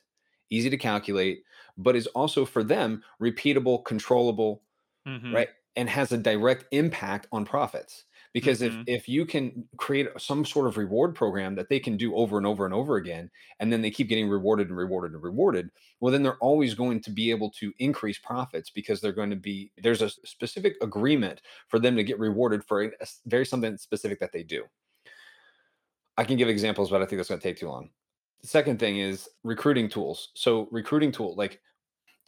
easy 0.49 0.69
to 0.69 0.77
calculate, 0.77 1.43
but 1.77 1.95
is 1.95 2.07
also 2.07 2.45
for 2.45 2.63
them 2.63 3.03
repeatable, 3.21 3.83
controllable, 3.85 4.61
mm-hmm. 5.07 5.33
right? 5.33 5.49
And 5.75 5.89
has 5.89 6.11
a 6.11 6.17
direct 6.17 6.65
impact 6.71 7.27
on 7.31 7.45
profits 7.45 8.05
because 8.33 8.61
mm-hmm. 8.61 8.81
if 8.81 9.01
if 9.01 9.09
you 9.09 9.25
can 9.25 9.67
create 9.77 10.07
some 10.17 10.45
sort 10.45 10.67
of 10.67 10.77
reward 10.77 11.15
program 11.15 11.55
that 11.55 11.69
they 11.69 11.79
can 11.79 11.97
do 11.97 12.15
over 12.15 12.37
and 12.37 12.45
over 12.45 12.65
and 12.65 12.73
over 12.73 12.97
again 12.97 13.29
and 13.59 13.71
then 13.71 13.81
they 13.81 13.91
keep 13.91 14.09
getting 14.09 14.29
rewarded 14.29 14.69
and 14.69 14.77
rewarded 14.77 15.13
and 15.13 15.23
rewarded 15.23 15.69
well 15.99 16.11
then 16.11 16.23
they're 16.23 16.37
always 16.37 16.73
going 16.73 16.99
to 17.01 17.11
be 17.11 17.31
able 17.31 17.49
to 17.49 17.73
increase 17.79 18.19
profits 18.19 18.69
because 18.69 19.01
they're 19.01 19.11
going 19.11 19.29
to 19.29 19.35
be 19.35 19.71
there's 19.77 20.01
a 20.01 20.09
specific 20.09 20.75
agreement 20.81 21.41
for 21.67 21.79
them 21.79 21.95
to 21.95 22.03
get 22.03 22.19
rewarded 22.19 22.63
for 22.63 22.83
a 22.83 22.91
very 23.25 23.45
something 23.45 23.77
specific 23.77 24.19
that 24.19 24.31
they 24.31 24.43
do. 24.43 24.63
I 26.17 26.23
can 26.23 26.37
give 26.37 26.49
examples 26.49 26.89
but 26.89 27.01
i 27.01 27.05
think 27.05 27.17
that's 27.19 27.29
going 27.29 27.39
to 27.41 27.47
take 27.47 27.59
too 27.59 27.69
long. 27.69 27.89
The 28.41 28.47
second 28.47 28.79
thing 28.79 28.99
is 28.99 29.27
recruiting 29.43 29.89
tools. 29.89 30.29
So 30.33 30.67
recruiting 30.71 31.11
tool 31.11 31.35
like 31.35 31.59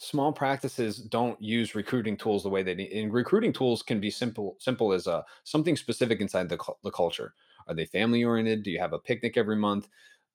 small 0.01 0.33
practices 0.33 0.97
don't 0.97 1.39
use 1.39 1.75
recruiting 1.75 2.17
tools 2.17 2.41
the 2.41 2.49
way 2.49 2.63
they 2.63 2.73
need. 2.73 2.91
And 2.91 3.13
recruiting 3.13 3.53
tools 3.53 3.83
can 3.83 3.99
be 3.99 4.09
simple, 4.09 4.55
simple 4.57 4.93
as 4.93 5.05
uh, 5.05 5.21
something 5.43 5.77
specific 5.77 6.21
inside 6.21 6.49
the, 6.49 6.57
the 6.83 6.89
culture. 6.89 7.35
Are 7.67 7.75
they 7.75 7.85
family 7.85 8.23
oriented? 8.23 8.63
Do 8.63 8.71
you 8.71 8.79
have 8.79 8.93
a 8.93 8.99
picnic 8.99 9.37
every 9.37 9.55
month? 9.55 9.87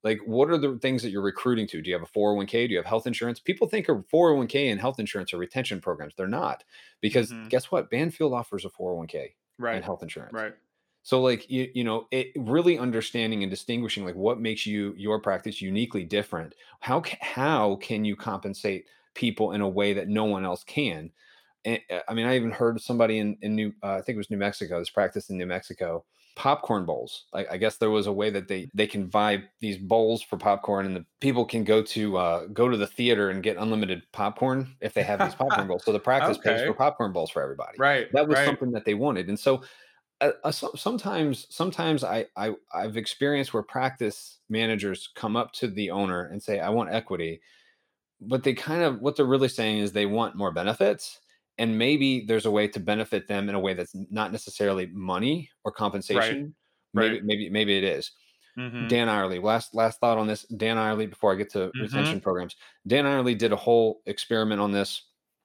Like, 0.05 0.21
what 0.25 0.51
are 0.51 0.57
the 0.57 0.79
things 0.81 1.03
that 1.03 1.11
you're 1.11 1.21
recruiting 1.21 1.67
to? 1.67 1.83
Do 1.83 1.91
you 1.91 1.99
have 1.99 2.09
a 2.09 2.19
401k? 2.19 2.69
Do 2.69 2.73
you 2.75 2.77
have 2.77 2.87
health 2.87 3.09
insurance? 3.09 3.41
People 3.41 3.67
think 3.67 3.89
of 3.89 4.07
401k 4.07 4.71
and 4.71 4.81
health 4.81 5.01
insurance 5.01 5.35
are 5.35 5.39
retention 5.39 5.81
programs. 5.81 6.15
They're 6.17 6.29
not, 6.29 6.63
because 7.01 7.33
mm-hmm. 7.33 7.49
guess 7.49 7.73
what? 7.73 7.91
Banfield 7.91 8.35
offers 8.35 8.65
a 8.65 8.69
401k 8.69 9.33
right. 9.59 9.75
and 9.75 9.85
health 9.85 10.05
insurance. 10.05 10.33
Right. 10.33 10.55
So, 11.03 11.21
like 11.21 11.51
you, 11.51 11.69
you 11.75 11.83
know, 11.83 12.07
it 12.13 12.29
really 12.37 12.79
understanding 12.79 13.43
and 13.43 13.51
distinguishing 13.51 14.05
like 14.05 14.15
what 14.15 14.41
makes 14.41 14.65
you 14.65 14.95
your 14.97 15.21
practice 15.21 15.61
uniquely 15.61 16.05
different. 16.05 16.55
How 16.79 17.03
how 17.21 17.77
can 17.77 18.05
you 18.05 18.15
compensate 18.15 18.87
people 19.17 19.53
in 19.53 19.61
a 19.61 19.69
way 19.69 19.95
that 19.95 20.09
no 20.09 20.25
one 20.25 20.45
else 20.45 20.63
can. 20.63 21.11
And, 21.65 21.81
uh, 21.91 22.01
I 22.09 22.15
mean, 22.15 22.27
I 22.27 22.37
even 22.37 22.53
heard 22.53 22.81
somebody 22.81 23.19
in, 23.19 23.37
in 23.43 23.57
New, 23.57 23.73
uh, 23.83 23.95
I 23.95 24.03
think 24.03 24.15
it 24.15 24.19
was 24.19 24.31
New 24.31 24.37
Mexico, 24.37 24.79
this 24.79 24.91
practice 24.91 25.31
in 25.31 25.37
New 25.37 25.47
Mexico, 25.47 26.05
popcorn 26.37 26.85
bowls. 26.85 27.25
I, 27.35 27.47
I, 27.53 27.57
guess 27.57 27.79
there 27.79 27.91
was 27.91 28.07
a 28.07 28.13
way 28.13 28.29
that 28.31 28.47
they 28.47 28.69
they 28.75 28.87
can 28.87 29.07
buy 29.07 29.43
these 29.61 29.79
bowls 29.79 30.23
for 30.23 30.37
popcorn, 30.37 30.87
and 30.87 30.95
the 30.95 31.05
people 31.21 31.45
can 31.45 31.65
go 31.65 31.83
to 31.83 32.17
uh, 32.19 32.47
go 32.53 32.69
to 32.69 32.77
the 32.77 32.87
theater 32.87 33.31
and 33.31 33.43
get 33.43 33.57
unlimited 33.57 34.03
popcorn 34.13 34.77
if 34.81 34.93
they 34.95 35.03
have 35.03 35.19
these 35.19 35.35
popcorn 35.35 35.67
bowls. 35.69 35.83
So 35.85 35.93
the 35.93 35.99
practice 35.99 36.37
okay. 36.39 36.55
pays 36.55 36.67
for 36.67 36.75
popcorn 36.75 37.13
bowls 37.13 37.31
for 37.31 37.43
everybody. 37.43 37.77
Right. 37.79 38.13
That 38.13 38.29
was 38.29 38.37
right. 38.37 38.47
something 38.47 38.71
that 38.73 38.85
they 38.85 38.95
wanted, 38.95 39.29
and 39.29 39.41
so. 39.41 39.63
Uh, 40.23 40.31
uh 40.45 40.51
sometimes 40.51 41.47
sometimes 41.51 42.03
I, 42.03 42.25
I 42.39 42.55
i've 42.73 42.97
experienced 42.97 43.53
where 43.53 43.63
practice 43.63 44.39
managers 44.49 45.11
come 45.15 45.37
up 45.37 45.53
to 45.53 45.69
the 45.69 45.91
owner 45.91 46.25
and 46.25 46.43
say 46.43 46.59
i 46.59 46.71
want 46.71 46.91
equity 46.91 47.43
but 48.21 48.43
they 48.43 48.55
kind 48.55 48.83
of 48.83 49.01
what 49.01 49.17
they're 49.17 49.27
really 49.27 49.49
saying 49.49 49.79
is 49.79 49.93
they 49.93 50.07
want 50.07 50.37
more 50.37 50.53
benefits 50.53 51.21
and 51.59 51.79
maybe 51.79 52.25
there's 52.27 52.47
a 52.47 52.51
way 52.51 52.69
to 52.69 52.81
benefit 52.81 53.29
them 53.29 53.49
in 53.49 53.55
a 53.55 53.61
way 53.61 53.75
that's 53.75 53.95
not 54.11 54.33
necessarily 54.33 54.87
money 54.87 55.51
or 55.65 55.73
compensation 55.73 56.55
right. 56.95 57.05
maybe 57.05 57.15
right. 57.15 57.25
maybe 57.25 57.51
maybe 57.51 57.77
it 57.77 57.85
is. 57.85 58.13
Mm-hmm. 58.59 58.89
Dan 58.89 59.09
Ariely, 59.09 59.43
last 59.43 59.75
last 59.75 60.01
thought 60.01 60.17
on 60.17 60.27
this. 60.27 60.45
Dan 60.45 60.79
Ariely, 60.79 61.11
before 61.11 61.33
I 61.33 61.37
get 61.37 61.51
to 61.51 61.59
mm-hmm. 61.59 61.83
retention 61.83 62.21
programs, 62.21 62.57
Dan 62.87 63.05
Ariely 63.05 63.37
did 63.37 63.53
a 63.53 63.57
whole 63.57 64.01
experiment 64.07 64.61
on 64.61 64.73
this. 64.73 65.03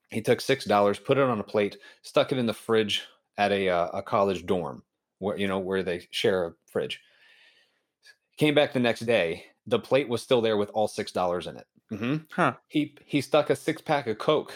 He 0.10 0.22
took 0.22 0.40
six 0.40 0.64
dollars, 0.66 0.98
put 0.98 1.18
it 1.18 1.24
on 1.24 1.40
a 1.40 1.44
plate, 1.44 1.78
stuck 2.04 2.32
it 2.32 2.38
in 2.38 2.46
the 2.46 2.54
fridge 2.54 3.04
at 3.38 3.52
a 3.52 3.68
uh, 3.68 3.88
a 3.88 4.02
college 4.02 4.46
dorm, 4.46 4.84
where 5.20 5.38
you 5.38 5.48
know 5.48 5.60
where 5.60 5.84
they 5.84 6.08
share 6.12 6.46
a 6.46 6.54
fridge. 6.68 7.02
Came 8.38 8.56
back 8.56 8.72
the 8.72 8.80
next 8.80 9.02
day, 9.02 9.46
the 9.68 9.80
plate 9.80 10.08
was 10.08 10.22
still 10.22 10.42
there 10.42 10.58
with 10.58 10.70
all 10.70 10.88
six 10.88 11.12
dollars 11.12 11.48
in 11.48 11.58
it. 11.58 11.68
Mm-hmm. 11.92 12.18
Huh. 12.32 12.54
He 12.68 12.96
he 13.06 13.22
stuck 13.22 13.50
a 13.50 13.56
six 13.56 13.82
pack 13.82 14.08
of 14.08 14.18
Coke. 14.18 14.54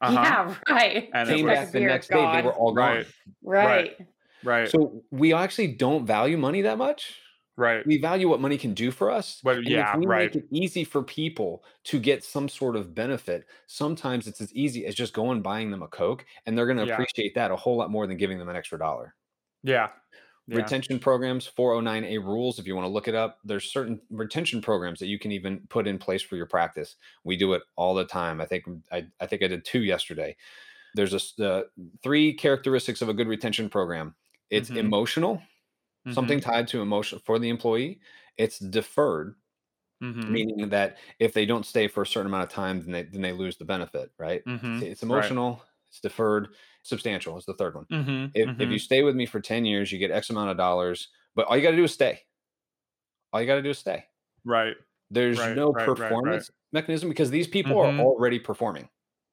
Uh-huh. 0.00 0.12
Yeah, 0.12 0.54
right. 0.74 1.10
And 1.14 1.28
came 1.28 1.46
back 1.46 1.72
the 1.72 1.80
next 1.80 2.08
day, 2.08 2.32
they 2.36 2.42
were 2.42 2.52
all 2.52 2.74
right. 2.74 3.04
gone. 3.04 3.12
Right. 3.42 3.66
right. 3.66 4.08
Right. 4.44 4.70
So 4.70 5.02
we 5.10 5.32
actually 5.32 5.68
don't 5.68 6.06
value 6.06 6.36
money 6.36 6.62
that 6.62 6.78
much. 6.78 7.14
Right. 7.56 7.86
We 7.86 7.98
value 7.98 8.28
what 8.28 8.40
money 8.40 8.58
can 8.58 8.74
do 8.74 8.90
for 8.90 9.10
us. 9.10 9.40
Well, 9.42 9.62
yeah, 9.62 9.94
if 9.94 9.98
we 9.98 10.06
right. 10.06 10.34
make 10.34 10.44
it 10.44 10.48
easy 10.50 10.84
for 10.84 11.02
people 11.02 11.64
to 11.84 11.98
get 11.98 12.22
some 12.22 12.50
sort 12.50 12.76
of 12.76 12.94
benefit, 12.94 13.46
sometimes 13.66 14.26
it's 14.26 14.42
as 14.42 14.52
easy 14.52 14.84
as 14.84 14.94
just 14.94 15.14
going 15.14 15.40
buying 15.40 15.70
them 15.70 15.82
a 15.82 15.88
Coke, 15.88 16.26
and 16.44 16.56
they're 16.56 16.66
going 16.66 16.76
to 16.76 16.86
yeah. 16.86 16.92
appreciate 16.92 17.34
that 17.34 17.50
a 17.50 17.56
whole 17.56 17.76
lot 17.76 17.90
more 17.90 18.06
than 18.06 18.18
giving 18.18 18.38
them 18.38 18.50
an 18.50 18.56
extra 18.56 18.78
dollar. 18.78 19.14
Yeah. 19.62 19.88
Yeah. 20.46 20.70
retention 20.70 20.98
programs 21.00 21.46
409a 21.46 22.18
rules 22.18 22.58
if 22.58 22.66
you 22.66 22.74
want 22.76 22.84
to 22.84 22.90
look 22.90 23.08
it 23.08 23.14
up 23.16 23.40
there's 23.44 23.70
certain 23.70 24.00
retention 24.10 24.60
programs 24.62 25.00
that 25.00 25.06
you 25.08 25.18
can 25.18 25.32
even 25.32 25.66
put 25.68 25.86
in 25.88 25.98
place 25.98 26.22
for 26.22 26.36
your 26.36 26.46
practice 26.46 26.96
we 27.24 27.36
do 27.36 27.52
it 27.54 27.62
all 27.76 27.94
the 27.94 28.04
time 28.06 28.40
i 28.40 28.46
think 28.46 28.64
i, 28.92 29.06
I 29.20 29.26
think 29.26 29.42
i 29.42 29.48
did 29.48 29.64
two 29.64 29.82
yesterday 29.82 30.36
there's 30.94 31.14
a 31.40 31.46
uh, 31.46 31.64
three 32.02 32.34
characteristics 32.34 33.02
of 33.02 33.08
a 33.08 33.14
good 33.14 33.28
retention 33.28 33.70
program 33.70 34.16
it's 34.50 34.70
Mhm. 34.70 34.76
emotional 34.76 35.42
something 36.10 36.40
tied 36.40 36.68
to 36.68 36.82
emotion 36.82 37.20
for 37.20 37.38
the 37.38 37.48
employee 37.50 38.00
it's 38.38 38.58
deferred 38.60 39.36
Mhm. 40.00 40.36
meaning 40.36 40.68
that 40.70 40.98
if 41.18 41.32
they 41.34 41.46
don't 41.46 41.66
stay 41.66 41.88
for 41.88 42.02
a 42.02 42.06
certain 42.06 42.26
amount 42.26 42.44
of 42.44 42.50
time 42.50 42.80
then 42.82 42.92
they 42.92 43.02
then 43.04 43.22
they 43.22 43.32
lose 43.32 43.56
the 43.58 43.64
benefit 43.64 44.12
right 44.18 44.44
Mhm. 44.46 44.82
it's 44.82 45.02
Right. 45.08 45.36
Emotional 46.04 46.44
it's 46.44 46.48
deferred 46.48 46.48
substantial 46.82 47.36
is 47.38 47.44
the 47.44 47.54
third 47.54 47.74
one 47.74 47.86
Mhm. 47.90 48.30
if, 48.34 48.48
if 48.58 48.68
Mhm. 48.68 48.72
you 48.72 48.78
stay 48.78 49.02
with 49.02 49.16
me 49.16 49.26
for 49.26 49.40
10 49.40 49.64
years 49.64 49.90
you 49.92 49.98
get 49.98 50.10
x 50.10 50.30
amount 50.30 50.50
of 50.50 50.56
dollars 50.56 51.08
but 51.34 51.46
all 51.46 51.56
you 51.56 51.62
got 51.62 51.70
to 51.72 51.76
do 51.76 51.84
is 51.84 51.92
stay 51.92 52.20
all 53.32 53.40
you 53.40 53.46
got 53.46 53.56
to 53.56 53.62
do 53.62 53.70
is 53.70 53.78
stay 53.78 54.04
right. 54.44 54.76
there's 55.10 55.38
Right, 55.38 55.56
no 55.56 55.72
right, 55.72 55.74
right, 55.74 55.86
right. 55.88 55.96
performance 55.96 56.50
mechanism 56.72 57.08
because 57.08 57.30
these 57.30 57.48
people 57.48 57.76
Mhm. 57.76 57.98
are 58.00 58.04
already 58.04 58.38
performing 58.38 58.88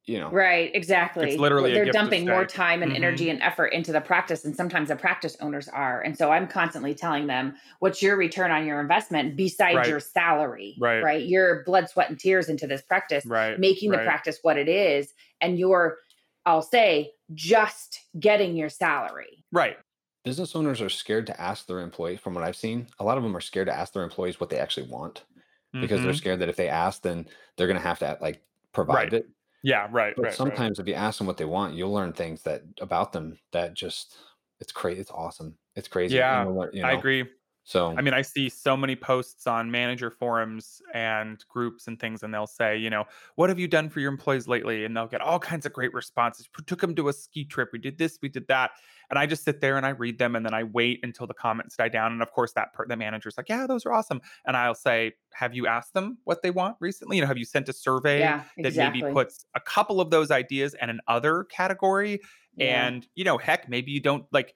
you 0.05 0.20
know 0.20 0.30
Right, 0.30 0.70
exactly. 0.76 1.30
It's 1.32 1.39
literally 1.39 1.72
they're 1.74 1.86
gift 1.86 1.93
to 1.93 1.99
dumping 1.99 2.26
more 2.26 2.45
time 2.45 2.84
and 2.84 2.91
energy 2.91 3.30
and 3.30 3.41
effort 3.41 3.68
into 3.68 3.93
the 3.93 4.01
practice 4.01 4.43
and 4.43 4.53
sometimes 4.53 4.89
the 4.89 4.97
practice 4.97 5.38
owners 5.39 5.70
are. 5.70 6.01
And 6.01 6.18
so 6.18 6.30
I'm 6.30 6.45
constantly 6.47 6.93
telling 6.93 7.28
them, 7.28 7.55
what's 7.80 8.01
your 8.01 8.18
return 8.18 8.51
on 8.51 8.66
your 8.66 8.82
investment 8.82 9.38
besides 9.38 9.78
Right. 9.78 9.88
your 9.88 10.01
salary? 10.01 10.76
Right. 10.80 11.01
Right. 11.01 11.26
Your 11.26 11.64
blood, 11.64 11.89
sweat, 11.89 12.09
and 12.09 12.20
tears 12.20 12.49
into 12.49 12.68
this 12.68 12.82
practice, 12.82 13.26
Right. 13.26 13.57
making 13.57 13.91
the 13.91 13.99
practice 13.99 14.39
what 14.41 14.57
it 14.57 14.68
is. 14.68 15.14
And 15.39 15.57
you're, 15.57 15.97
I'll 16.46 16.62
say, 16.62 17.12
just 17.34 18.00
getting 18.20 18.56
your 18.56 18.70
salary. 18.70 19.44
Right. 19.52 19.78
business 20.26 20.56
owners 20.56 20.82
are 20.82 20.89
scared 20.89 21.28
to 21.28 21.41
ask 21.41 21.68
their 21.68 21.80
employees 21.82 22.20
from 22.20 22.34
what 22.34 22.44
i've 22.46 22.56
seen 22.56 22.88
a 23.00 23.04
lot 23.04 23.18
of 23.18 23.24
them 23.24 23.36
are 23.36 23.41
scared 23.41 23.68
to 23.68 23.74
ask 23.78 23.91
their 23.94 24.04
employees 24.04 24.39
what 24.39 24.50
they 24.50 24.58
actually 24.58 24.88
want 24.88 25.26
because 25.74 26.02
they're 26.02 26.14
Mhm. 26.14 26.18
scared 26.18 26.39
that 26.39 26.48
if 26.50 26.56
they 26.56 26.70
ask 26.70 27.02
then 27.02 27.28
they're 27.58 27.68
going 27.68 27.76
to 27.82 27.84
have 27.88 28.00
to 28.00 28.18
like 28.22 28.41
provide 28.72 29.12
Right. 29.12 29.14
it 29.14 29.26
Yeah. 29.64 29.88
Right. 29.91 30.16
but 30.16 30.24
right. 30.24 30.30
right. 30.30 30.34
sometimes 30.34 30.80
if 30.80 30.88
you 30.88 30.94
ask 30.94 31.18
them 31.18 31.28
what 31.28 31.36
they 31.38 31.44
want 31.46 31.74
you'll 31.76 31.91
learn 31.91 32.14
things 32.14 32.41
that 32.44 32.62
about 32.80 33.12
them 33.12 33.38
that 33.52 33.74
just 33.74 34.18
it's 34.62 34.72
crazy 34.72 35.02
it's 35.02 35.12
awesome 35.12 35.58
it's 35.76 35.89
crazy 35.89 36.16
Yeah, 36.16 36.44
you'll 36.44 36.56
learn- 36.56 36.70
you 36.74 36.84
I 36.86 36.91
agree. 36.94 37.30
So 37.66 37.95
I 37.97 38.01
mean, 38.01 38.14
I 38.14 38.22
see 38.22 38.49
so 38.49 38.76
many 38.76 38.95
posts 38.95 39.47
on 39.47 39.72
manager 39.72 40.11
forums 40.11 40.82
and 40.93 41.43
groups 41.47 41.88
and 41.88 41.97
things, 41.97 42.22
and 42.22 42.34
they'll 42.34 42.45
say, 42.45 42.78
you 42.78 42.89
know, 42.89 43.05
what 43.36 43.49
have 43.49 43.57
you 43.57 43.70
done 43.70 43.89
for 43.89 44.01
your 44.01 44.11
employees 44.11 44.49
lately? 44.49 44.84
And 44.84 44.95
they'll 44.95 45.07
get 45.07 45.22
all 45.22 45.39
kinds 45.39 45.66
of 45.66 45.72
great 45.72 45.93
responses. 45.93 46.49
We 46.57 46.66
Took 46.66 46.82
them 46.82 46.93
to 46.95 47.07
a 47.07 47.14
ski 47.14 47.45
trip. 47.45 47.70
We 47.72 47.80
did 47.80 47.97
this, 47.97 48.20
we 48.22 48.28
did 48.28 48.47
that. 48.49 48.72
And 49.09 49.18
I 49.18 49.26
just 49.26 49.45
sit 49.45 49.61
there 49.61 49.78
and 49.78 49.86
I 49.86 49.89
read 49.89 50.18
them, 50.18 50.36
and 50.36 50.45
then 50.45 50.53
I 50.53 50.64
wait 50.64 50.99
until 51.03 51.26
the 51.26 51.34
comments 51.34 51.78
die 51.78 51.88
down. 51.88 52.11
And 52.11 52.22
of 52.22 52.32
course, 52.32 52.51
that 52.53 52.74
per- 52.74 52.86
the 52.86 52.97
manager's 52.97 53.38
like, 53.38 53.47
yeah, 53.47 53.66
those 53.66 53.86
are 53.86 53.93
awesome. 53.93 54.22
And 54.45 54.57
I'll 54.57 54.76
say, 54.76 55.14
have 55.34 55.53
you 55.55 55.66
asked 55.66 55.93
them 55.93 56.18
what 56.26 56.41
they 56.41 56.51
want 56.51 56.76
recently? 56.82 57.18
You 57.18 57.22
know, 57.22 57.28
have 57.28 57.38
you 57.38 57.45
sent 57.45 57.70
a 57.70 57.74
survey 57.74 58.20
Yeah, 58.20 58.43
that 58.57 58.76
maybe 58.76 59.01
puts 59.14 59.45
a 59.55 59.61
couple 59.61 60.01
of 60.01 60.09
those 60.09 60.32
ideas 60.32 60.76
in 60.82 60.89
an 60.89 60.99
other 61.07 61.45
category? 61.45 62.20
Yeah. 62.55 62.88
And 62.88 63.07
you 63.16 63.24
know, 63.24 63.38
heck, 63.38 63.70
maybe 63.70 63.91
you 63.91 64.01
don't 64.01 64.26
like. 64.34 64.53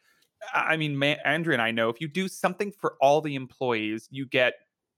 I 0.53 0.77
mean, 0.77 0.97
Ma- 0.97 1.15
Andrea 1.25 1.55
and 1.55 1.61
I 1.61 1.71
know 1.71 1.89
if 1.89 1.99
you 2.01 2.07
do 2.07 2.27
something 2.27 2.71
for 2.71 2.95
all 3.01 3.21
the 3.21 3.35
employees, 3.35 4.07
you 4.11 4.25
get 4.25 4.53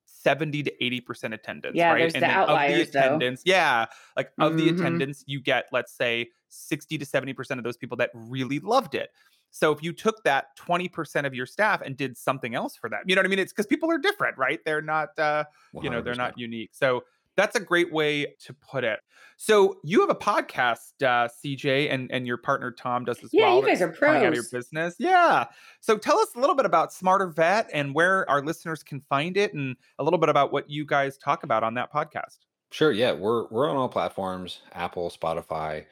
seventy 0.06 0.64
to 0.64 0.84
eighty 0.84 1.00
percent 1.02 1.34
attendance. 1.34 1.76
Yeah, 1.76 1.92
right? 1.92 2.00
there's 2.00 2.14
and 2.16 2.24
the 2.24 2.28
outliers, 2.30 2.88
of 2.88 2.94
though. 2.94 3.00
the 3.00 3.06
attendance, 3.06 3.42
yeah, 3.46 3.86
like 4.18 4.32
of 4.40 4.58
the 4.58 4.68
Mhm. 4.68 4.76
attendance, 4.80 5.24
you 5.28 5.40
get 5.42 5.66
let's 5.72 5.94
say 5.94 6.30
sixty 6.50 6.98
to 6.98 7.06
seventy 7.06 7.34
percent 7.34 7.60
of 7.60 7.64
those 7.64 7.78
people 7.78 7.96
that 7.98 8.10
really 8.14 8.60
loved 8.60 8.96
it. 8.96 9.12
So 9.52 9.72
if 9.72 9.82
you 9.82 9.94
took 9.94 10.24
that 10.26 10.56
twenty 10.56 10.88
percent 10.90 11.26
of 11.26 11.34
your 11.34 11.46
staff 11.46 11.82
and 11.82 11.96
did 11.98 12.18
something 12.18 12.54
else 12.54 12.76
for 12.76 12.90
them, 12.90 13.02
you 13.06 13.16
know 13.16 13.20
what 13.22 13.26
I 13.28 13.30
mean? 13.30 13.40
It's 13.40 13.52
because 13.54 13.66
people 13.68 13.90
are 13.92 13.98
different, 13.98 14.38
right? 14.38 14.60
They're 14.66 14.82
not. 14.82 15.18
uh 15.18 15.46
you 15.82 15.90
know 15.90 16.02
they're 16.02 16.16
not 16.16 16.38
unique 16.38 16.72
so 16.74 17.04
that's 17.40 17.56
a 17.56 17.60
great 17.60 17.92
way 17.92 18.36
to 18.40 18.54
put 18.54 18.84
it 18.84 19.00
so 19.38 19.80
you 19.84 20.02
have 20.02 20.10
a 20.10 20.16
podcast 20.16 20.92
uh 21.02 21.28
cj 21.44 21.92
and 21.92 22.12
and 22.12 22.28
your 22.28 22.38
partner 22.38 22.72
tom 22.72 23.06
does 23.06 23.24
as 23.24 23.30
Yeah, 23.32 23.46
well 23.48 23.60
you 23.62 23.66
guys 23.66 23.82
are 23.82 23.92
coming 23.92 24.22
out 24.24 24.28
of 24.28 24.34
your 24.36 24.44
business 24.52 24.96
yeah 25.00 25.46
so 25.80 25.98
tell 25.98 26.20
us 26.20 26.30
a 26.36 26.40
little 26.40 26.56
bit 26.56 26.66
about 26.66 26.92
smarter 26.92 27.28
vet 27.28 27.70
and 27.74 27.96
where 27.96 28.30
our 28.30 28.42
listeners 28.44 28.84
can 28.84 29.02
find 29.10 29.38
it 29.38 29.54
and 29.54 29.76
a 30.00 30.04
little 30.04 30.20
bit 30.20 30.30
about 30.30 30.52
what 30.52 30.70
you 30.70 30.86
guys 30.86 31.18
talk 31.18 31.44
about 31.44 31.64
on 31.64 31.74
that 31.76 31.92
podcast 31.94 32.40
Sure. 32.72 32.92
Yeah, 32.92 33.14
we're 33.14 33.48
we're 33.48 33.68
on 33.68 33.76
all 33.78 33.90
platforms: 33.90 34.62
Apple, 34.74 35.10
Spotify. 35.10 35.86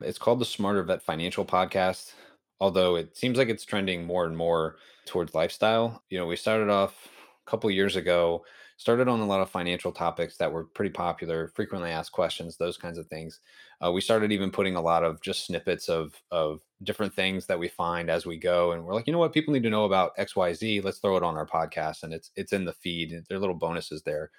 It's 0.00 0.16
called 0.18 0.38
the 0.40 0.46
Smarter 0.46 0.82
Vet 0.82 1.02
Financial 1.02 1.44
Podcast. 1.44 2.14
Although 2.58 2.96
it 2.96 3.16
seems 3.18 3.36
like 3.36 3.50
it's 3.50 3.66
trending 3.66 4.06
more 4.06 4.24
and 4.24 4.34
more 4.34 4.76
towards 5.04 5.34
lifestyle. 5.34 6.02
You 6.08 6.18
know, 6.18 6.24
we 6.26 6.36
started 6.36 6.70
off 6.70 7.08
a 7.46 7.50
couple 7.50 7.70
years 7.70 7.96
ago. 7.96 8.46
Started 8.82 9.06
on 9.06 9.20
a 9.20 9.26
lot 9.26 9.40
of 9.40 9.48
financial 9.48 9.92
topics 9.92 10.36
that 10.38 10.50
were 10.50 10.64
pretty 10.64 10.90
popular, 10.90 11.52
frequently 11.54 11.90
asked 11.90 12.10
questions, 12.10 12.56
those 12.56 12.76
kinds 12.76 12.98
of 12.98 13.06
things. 13.06 13.38
Uh, 13.80 13.92
we 13.92 14.00
started 14.00 14.32
even 14.32 14.50
putting 14.50 14.74
a 14.74 14.80
lot 14.80 15.04
of 15.04 15.20
just 15.22 15.46
snippets 15.46 15.88
of 15.88 16.20
of 16.32 16.60
different 16.82 17.14
things 17.14 17.46
that 17.46 17.58
we 17.58 17.68
find 17.68 18.10
as 18.10 18.26
we 18.26 18.36
go, 18.36 18.72
and 18.72 18.84
we're 18.84 18.94
like, 18.94 19.06
you 19.06 19.12
know 19.12 19.20
what, 19.20 19.32
people 19.32 19.54
need 19.54 19.62
to 19.62 19.70
know 19.70 19.84
about 19.84 20.12
X, 20.18 20.34
Y, 20.34 20.52
Z. 20.52 20.80
Let's 20.80 20.98
throw 20.98 21.16
it 21.16 21.22
on 21.22 21.36
our 21.36 21.46
podcast, 21.46 22.02
and 22.02 22.12
it's 22.12 22.32
it's 22.34 22.52
in 22.52 22.64
the 22.64 22.72
feed. 22.72 23.24
There 23.28 23.36
are 23.38 23.40
little 23.40 23.54
bonuses 23.54 24.02
there 24.02 24.30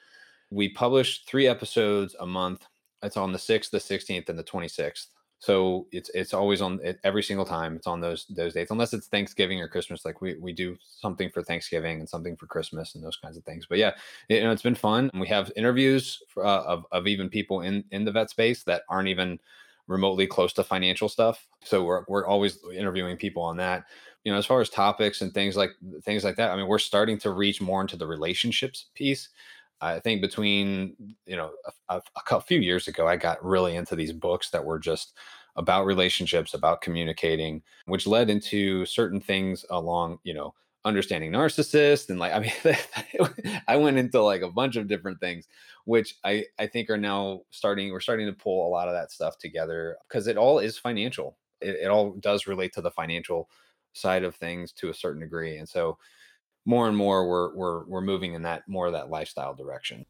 we 0.53 0.69
publish 0.69 1.25
three 1.25 1.47
episodes 1.47 2.15
a 2.19 2.25
month. 2.25 2.65
It's 3.01 3.17
on 3.17 3.31
the 3.31 3.39
6th, 3.39 3.71
the 3.71 3.79
16th, 3.79 4.29
and 4.29 4.37
the 4.37 4.43
26th. 4.43 5.07
So 5.43 5.87
it's 5.91 6.09
it's 6.13 6.33
always 6.33 6.61
on 6.61 6.79
every 7.03 7.21
single 7.21 7.43
time. 7.43 7.75
It's 7.75 7.85
on 7.85 7.99
those 7.99 8.25
those 8.29 8.53
dates, 8.53 8.71
unless 8.71 8.93
it's 8.93 9.07
Thanksgiving 9.07 9.59
or 9.59 9.67
Christmas. 9.67 10.05
Like 10.05 10.21
we 10.21 10.35
we 10.35 10.53
do 10.53 10.77
something 11.01 11.29
for 11.29 11.43
Thanksgiving 11.43 11.99
and 11.99 12.07
something 12.07 12.37
for 12.37 12.47
Christmas 12.47 12.95
and 12.95 13.03
those 13.03 13.17
kinds 13.17 13.35
of 13.35 13.43
things. 13.43 13.65
But 13.65 13.77
yeah, 13.77 13.91
it, 14.29 14.35
you 14.35 14.43
know, 14.45 14.51
it's 14.51 14.61
been 14.61 14.73
fun. 14.73 15.09
And 15.11 15.19
we 15.19 15.27
have 15.27 15.51
interviews 15.57 16.23
for, 16.29 16.45
uh, 16.45 16.63
of 16.63 16.85
of 16.93 17.07
even 17.07 17.27
people 17.27 17.59
in 17.59 17.83
in 17.91 18.05
the 18.05 18.11
vet 18.13 18.29
space 18.29 18.63
that 18.63 18.83
aren't 18.87 19.09
even 19.09 19.37
remotely 19.87 20.27
close 20.27 20.53
to 20.53 20.63
financial 20.63 21.09
stuff. 21.09 21.45
So 21.65 21.83
we're 21.83 22.05
we're 22.07 22.25
always 22.25 22.59
interviewing 22.73 23.17
people 23.17 23.43
on 23.43 23.57
that. 23.57 23.83
You 24.23 24.31
know, 24.31 24.37
as 24.37 24.45
far 24.45 24.61
as 24.61 24.69
topics 24.69 25.19
and 25.19 25.33
things 25.33 25.57
like 25.57 25.71
things 26.03 26.23
like 26.23 26.37
that. 26.37 26.51
I 26.51 26.55
mean, 26.55 26.67
we're 26.67 26.79
starting 26.79 27.17
to 27.19 27.31
reach 27.31 27.59
more 27.59 27.81
into 27.81 27.97
the 27.97 28.07
relationships 28.07 28.85
piece. 28.95 29.27
I 29.81 29.99
think 29.99 30.21
between 30.21 30.95
you 31.25 31.35
know 31.35 31.51
a, 31.89 31.95
a, 31.97 32.01
a 32.35 32.41
few 32.41 32.59
years 32.59 32.87
ago, 32.87 33.07
I 33.07 33.17
got 33.17 33.43
really 33.43 33.75
into 33.75 33.95
these 33.95 34.13
books 34.13 34.49
that 34.51 34.63
were 34.63 34.79
just 34.79 35.13
about 35.55 35.85
relationships, 35.85 36.53
about 36.53 36.81
communicating, 36.81 37.61
which 37.85 38.07
led 38.07 38.29
into 38.29 38.85
certain 38.85 39.21
things 39.21 39.65
along 39.69 40.19
you 40.23 40.33
know 40.33 40.53
understanding 40.85 41.31
narcissists 41.31 42.09
and 42.09 42.19
like 42.19 42.33
I 42.33 42.39
mean 42.39 43.61
I 43.67 43.77
went 43.77 43.97
into 43.97 44.21
like 44.21 44.41
a 44.41 44.51
bunch 44.51 44.75
of 44.75 44.87
different 44.87 45.19
things, 45.19 45.47
which 45.85 46.15
I 46.23 46.45
I 46.59 46.67
think 46.67 46.89
are 46.89 46.97
now 46.97 47.41
starting 47.51 47.91
we're 47.91 47.99
starting 47.99 48.27
to 48.27 48.33
pull 48.33 48.67
a 48.67 48.69
lot 48.69 48.87
of 48.87 48.93
that 48.93 49.11
stuff 49.11 49.37
together 49.37 49.97
because 50.07 50.27
it 50.27 50.37
all 50.37 50.59
is 50.59 50.77
financial. 50.77 51.37
It, 51.61 51.75
it 51.83 51.89
all 51.89 52.11
does 52.19 52.47
relate 52.47 52.73
to 52.73 52.81
the 52.81 52.91
financial 52.91 53.49
side 53.93 54.23
of 54.23 54.35
things 54.35 54.71
to 54.73 54.89
a 54.89 54.93
certain 54.93 55.21
degree, 55.21 55.57
and 55.57 55.67
so 55.67 55.97
more 56.65 56.87
and 56.87 56.97
more 56.97 57.27
we're 57.27 57.55
we're 57.55 57.85
we're 57.85 58.01
moving 58.01 58.33
in 58.33 58.43
that 58.43 58.67
more 58.67 58.87
of 58.87 58.93
that 58.93 59.09
lifestyle 59.09 59.53
direction. 59.55 60.05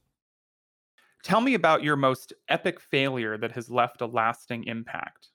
tell 1.24 1.42
me 1.42 1.54
about 1.56 1.84
your 1.84 1.96
most 1.96 2.34
epic 2.50 2.80
failure 2.80 3.38
that 3.38 3.52
has 3.54 3.70
left 3.70 4.02
a 4.02 4.06
lasting 4.06 4.64
impact 4.66 5.30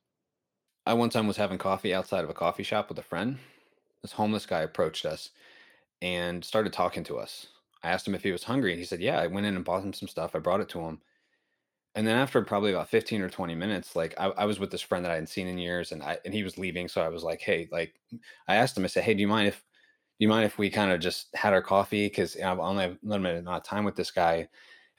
I 0.86 0.94
one 0.94 1.10
time 1.10 1.26
was 1.26 1.36
having 1.36 1.58
coffee 1.58 1.94
outside 1.94 2.24
of 2.24 2.30
a 2.30 2.34
coffee 2.34 2.62
shop 2.62 2.88
with 2.88 2.98
a 2.98 3.02
friend. 3.02 3.38
This 4.02 4.12
homeless 4.12 4.46
guy 4.46 4.60
approached 4.60 5.04
us 5.06 5.30
and 6.02 6.44
started 6.44 6.72
talking 6.72 7.04
to 7.04 7.18
us. 7.18 7.48
I 7.82 7.90
asked 7.90 8.08
him 8.08 8.14
if 8.14 8.22
he 8.24 8.32
was 8.32 8.44
hungry, 8.44 8.72
and 8.72 8.80
he 8.80 8.86
said, 8.86 9.00
"Yeah." 9.00 9.20
I 9.20 9.28
went 9.28 9.46
in 9.46 9.56
and 9.56 9.64
bought 9.64 9.84
him 9.84 9.92
some 9.94 10.08
stuff. 10.08 10.34
I 10.36 10.40
brought 10.40 10.60
it 10.60 10.68
to 10.70 10.80
him, 10.80 11.02
and 11.94 12.06
then 12.06 12.16
after 12.18 12.42
probably 12.44 12.72
about 12.72 12.88
fifteen 12.90 13.22
or 13.22 13.30
twenty 13.30 13.54
minutes, 13.56 13.96
like 13.96 14.14
I, 14.20 14.26
I 14.30 14.46
was 14.46 14.60
with 14.60 14.70
this 14.72 14.82
friend 14.82 15.04
that 15.04 15.12
I 15.12 15.16
hadn't 15.16 15.28
seen 15.28 15.48
in 15.48 15.58
years, 15.58 15.92
and 15.92 16.02
I 16.02 16.18
and 16.24 16.34
he 16.34 16.44
was 16.44 16.58
leaving, 16.58 16.88
so 16.88 17.02
I 17.02 17.08
was 17.10 17.24
like, 17.24 17.40
"Hey," 17.42 17.68
like 17.72 18.00
I 18.48 18.56
asked 18.56 18.76
him, 18.78 18.84
I 18.84 18.88
said, 18.88 19.04
"Hey, 19.04 19.14
do 19.14 19.20
you 19.22 19.28
mind 19.28 19.48
if 19.48 19.64
you 20.18 20.28
mind 20.28 20.44
if 20.46 20.58
we 20.58 20.70
kind 20.70 20.92
of 20.92 21.00
just 21.00 21.28
had 21.34 21.52
our 21.52 21.62
coffee? 21.62 22.06
Because 22.08 22.36
I 22.36 22.50
only 22.56 22.84
have 22.84 22.98
limited 23.02 23.38
amount 23.40 23.58
of 23.58 23.64
time 23.64 23.84
with 23.84 23.96
this 23.96 24.10
guy." 24.10 24.48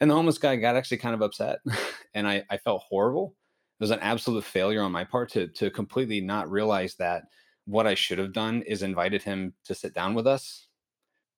And 0.01 0.09
the 0.09 0.15
homeless 0.15 0.37
guy 0.37 0.55
got 0.55 0.75
actually 0.75 0.97
kind 0.97 1.15
of 1.15 1.21
upset, 1.21 1.59
and 2.13 2.27
I 2.27 2.43
I 2.49 2.57
felt 2.57 2.83
horrible. 2.89 3.35
It 3.79 3.83
was 3.83 3.91
an 3.91 3.99
absolute 3.99 4.43
failure 4.43 4.81
on 4.81 4.91
my 4.91 5.03
part 5.03 5.29
to 5.31 5.47
to 5.47 5.69
completely 5.71 6.21
not 6.21 6.49
realize 6.51 6.95
that 6.95 7.23
what 7.65 7.87
I 7.87 7.95
should 7.95 8.17
have 8.19 8.33
done 8.33 8.61
is 8.63 8.81
invited 8.83 9.21
him 9.23 9.53
to 9.65 9.75
sit 9.75 9.93
down 9.93 10.15
with 10.15 10.25
us. 10.27 10.67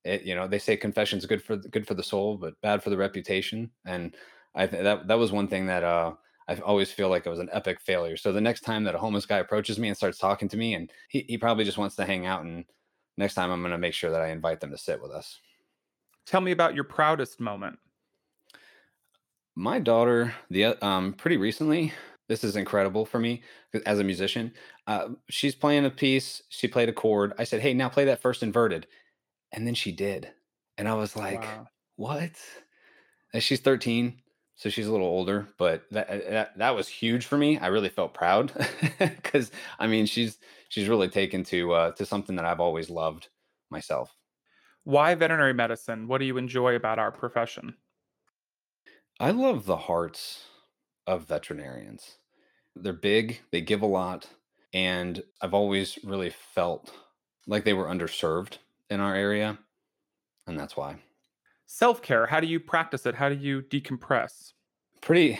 It, 0.04 0.24
you 0.24 0.34
know, 0.36 0.48
they 0.48 0.60
say 0.60 0.78
confession's 0.78 1.26
good 1.26 1.44
for 1.44 1.58
good 1.58 1.88
for 1.88 1.94
the 1.94 2.04
soul, 2.04 2.38
but 2.38 2.60
bad 2.62 2.82
for 2.84 2.90
the 2.90 2.98
reputation. 2.98 3.72
And 3.86 4.16
I 4.56 4.66
th- 4.68 4.84
that 4.84 5.08
that 5.08 5.20
was 5.20 5.32
one 5.32 5.48
thing 5.48 5.68
that 5.68 5.84
uh, 5.84 6.14
I 6.48 6.56
always 6.58 6.92
feel 6.92 7.10
like 7.10 7.26
it 7.26 7.30
was 7.30 7.40
an 7.40 7.50
epic 7.54 7.80
failure. 7.82 8.18
So 8.18 8.32
the 8.32 8.42
next 8.42 8.62
time 8.62 8.84
that 8.86 8.96
a 8.96 9.00
homeless 9.00 9.26
guy 9.28 9.38
approaches 9.38 9.78
me 9.78 9.90
and 9.90 9.98
starts 9.98 10.18
talking 10.18 10.50
to 10.50 10.58
me, 10.58 10.74
and 10.74 10.92
he, 11.10 11.26
he 11.28 11.38
probably 11.38 11.66
just 11.66 11.78
wants 11.78 11.96
to 11.98 12.06
hang 12.06 12.26
out, 12.26 12.44
and 12.44 12.66
next 13.22 13.36
time 13.36 13.52
I'm 13.52 13.62
going 13.62 13.72
to 13.72 13.78
make 13.78 13.94
sure 13.94 14.12
that 14.12 14.22
I 14.22 14.30
invite 14.30 14.60
them 14.60 14.72
to 14.72 14.78
sit 14.78 15.02
with 15.02 15.12
us. 15.12 15.40
tell 16.26 16.42
me 16.42 16.52
about 16.52 16.76
your 16.76 16.84
proudest 16.84 17.40
moment 17.40 17.80
My 19.56 19.80
daughter, 19.80 20.34
the 20.50 20.84
um, 20.86 21.14
pretty 21.14 21.38
recently, 21.38 21.94
this 22.28 22.44
is 22.44 22.56
incredible 22.56 23.06
for 23.06 23.20
me 23.20 23.44
as 23.86 24.00
a 24.00 24.04
musician. 24.04 24.54
Uh, 24.88 25.10
she's 25.30 25.56
playing 25.56 25.86
a 25.86 25.90
piece. 25.90 26.42
She 26.50 26.68
played 26.68 26.90
a 26.90 26.94
chord. 26.94 27.34
I 27.38 27.44
said, 27.44 27.62
"Hey, 27.62 27.74
now 27.74 27.90
play 27.90 28.06
that 28.06 28.22
first 28.22 28.44
inverted," 28.44 28.88
and 29.52 29.68
then 29.68 29.76
she 29.76 29.92
did, 29.92 30.32
and 30.78 30.88
I 30.88 30.94
was 30.96 31.16
like, 31.16 31.42
Wow. 31.42 31.68
"What?" 31.98 32.32
And 33.34 33.44
she's 33.44 33.60
13, 33.62 34.22
so 34.62 34.70
she's 34.70 34.86
a 34.86 34.92
little 34.92 35.08
older, 35.08 35.48
but 35.58 35.90
that 35.90 36.08
uh, 36.08 36.30
that, 36.30 36.58
that 36.60 36.76
was 36.76 36.88
huge 36.88 37.26
for 37.26 37.36
me. 37.36 37.58
I 37.58 37.68
really 37.68 37.90
felt 37.90 38.14
proud 38.14 38.54
because 39.00 39.50
I 39.80 39.88
mean, 39.88 40.06
she's 40.06 40.38
she's 40.70 40.88
really 40.88 41.10
taken 41.10 41.44
to 41.46 41.74
uh, 41.74 41.92
to 41.94 42.06
something 42.06 42.36
that 42.36 42.46
I've 42.46 42.60
always 42.60 42.88
loved 42.88 43.30
myself. 43.72 44.16
Why 44.84 45.16
veterinary 45.16 45.56
medicine? 45.56 46.08
What 46.08 46.20
do 46.20 46.26
you 46.26 46.38
enjoy 46.38 46.76
about 46.76 47.00
our 47.00 47.12
profession? 47.12 47.74
I 49.20 49.32
love 49.32 49.66
the 49.66 49.78
hearts 49.78 50.46
of 51.08 51.26
veterinarians. 51.26 52.18
They're 52.76 52.94
big, 52.94 53.40
they 53.52 53.62
give 53.62 53.82
a 53.82 53.88
lot, 53.88 54.30
and 54.76 55.24
I've 55.42 55.56
always 55.56 55.98
really 56.04 56.30
felt 56.30 56.94
like 57.48 57.64
they 57.64 57.74
were 57.74 57.88
underserved 57.88 58.60
in 58.92 59.00
our 59.00 59.16
area, 59.16 59.58
and 60.46 60.60
that's 60.60 60.78
why. 60.78 60.98
Self 61.74 62.02
care, 62.02 62.28
how 62.28 62.42
do 62.42 62.48
you 62.48 62.60
practice 62.60 63.06
it? 63.06 63.16
How 63.16 63.30
do 63.30 63.36
you 63.36 63.62
decompress? 63.62 64.52
Pretty 65.02 65.40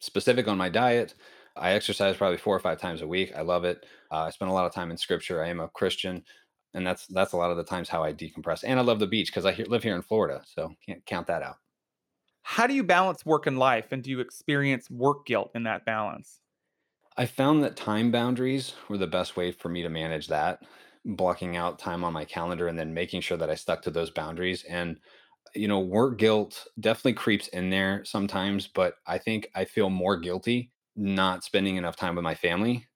specific 0.00 0.48
on 0.48 0.58
my 0.58 0.68
diet. 0.68 1.14
I 1.56 1.72
exercise 1.72 2.16
probably 2.16 2.38
four 2.38 2.56
or 2.56 2.60
five 2.60 2.80
times 2.80 3.02
a 3.02 3.06
week. 3.08 3.34
I 3.34 3.42
love 3.42 3.64
it. 3.64 3.86
Uh, 4.10 4.20
I 4.24 4.30
spend 4.30 4.50
a 4.50 4.54
lot 4.54 4.66
of 4.66 4.72
time 4.72 4.90
in 4.90 4.96
scripture. 4.96 5.42
I 5.42 5.48
am 5.48 5.60
a 5.60 5.68
Christian, 5.68 6.24
and 6.74 6.86
that's 6.86 7.06
that's 7.08 7.32
a 7.32 7.36
lot 7.36 7.50
of 7.50 7.56
the 7.56 7.64
times 7.64 7.88
how 7.88 8.02
I 8.04 8.12
decompress. 8.12 8.64
And 8.64 8.78
I 8.78 8.82
love 8.82 9.00
the 9.00 9.06
beach 9.06 9.28
because 9.30 9.46
I 9.46 9.52
he- 9.52 9.64
live 9.64 9.82
here 9.82 9.96
in 9.96 10.02
Florida, 10.02 10.42
so 10.46 10.74
can't 10.86 11.04
count 11.06 11.26
that 11.28 11.42
out. 11.42 11.56
How 12.42 12.66
do 12.66 12.74
you 12.74 12.84
balance 12.84 13.24
work 13.24 13.46
and 13.46 13.58
life? 13.58 13.92
And 13.92 14.02
do 14.02 14.10
you 14.10 14.20
experience 14.20 14.90
work 14.90 15.24
guilt 15.26 15.52
in 15.54 15.62
that 15.64 15.84
balance? 15.86 16.40
I 17.16 17.26
found 17.26 17.62
that 17.62 17.76
time 17.76 18.10
boundaries 18.10 18.74
were 18.88 18.98
the 18.98 19.06
best 19.06 19.36
way 19.36 19.52
for 19.52 19.68
me 19.68 19.82
to 19.82 19.88
manage 19.88 20.26
that, 20.28 20.64
blocking 21.04 21.56
out 21.56 21.78
time 21.78 22.02
on 22.02 22.12
my 22.12 22.24
calendar 22.24 22.66
and 22.66 22.76
then 22.78 22.94
making 22.94 23.20
sure 23.20 23.36
that 23.36 23.50
I 23.50 23.54
stuck 23.54 23.82
to 23.82 23.90
those 23.92 24.10
boundaries. 24.10 24.64
And, 24.64 25.00
you 25.54 25.68
know, 25.68 25.80
work 25.80 26.18
guilt 26.18 26.66
definitely 26.78 27.14
creeps 27.14 27.48
in 27.48 27.70
there 27.70 28.04
sometimes, 28.04 28.66
but 28.68 28.96
I 29.06 29.18
think 29.18 29.50
I 29.54 29.64
feel 29.64 29.90
more 29.90 30.18
guilty 30.18 30.72
not 30.96 31.44
spending 31.44 31.76
enough 31.76 31.96
time 31.96 32.14
with 32.16 32.24
my 32.24 32.34
family. 32.34 32.86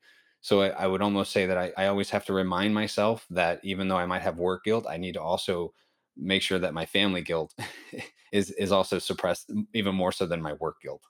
So 0.41 0.63
I, 0.63 0.69
I 0.71 0.87
would 0.87 1.01
almost 1.03 1.33
say 1.33 1.47
that 1.47 1.57
I, 1.57 1.73
I 1.77 1.87
always 1.87 2.11
have 2.11 2.25
to 2.27 2.33
remind 2.35 2.75
myself 2.75 3.27
that 3.31 3.61
even 3.65 3.89
though 3.89 3.97
I 3.97 4.07
might 4.07 4.23
have 4.23 4.37
work 4.39 4.65
guilt, 4.65 4.87
I 4.89 4.99
need 4.99 5.15
to 5.15 5.23
also 5.23 5.73
make 6.17 6.43
sure 6.43 6.59
that 6.59 6.75
my 6.75 6.87
family 6.87 7.23
guilt 7.23 7.55
is 8.33 8.51
is 8.53 8.73
also 8.73 8.99
suppressed 8.99 9.51
even 9.73 9.95
more 9.95 10.13
so 10.13 10.27
than 10.27 10.43
my 10.43 10.53
work 10.55 10.81
guilt. 10.83 11.03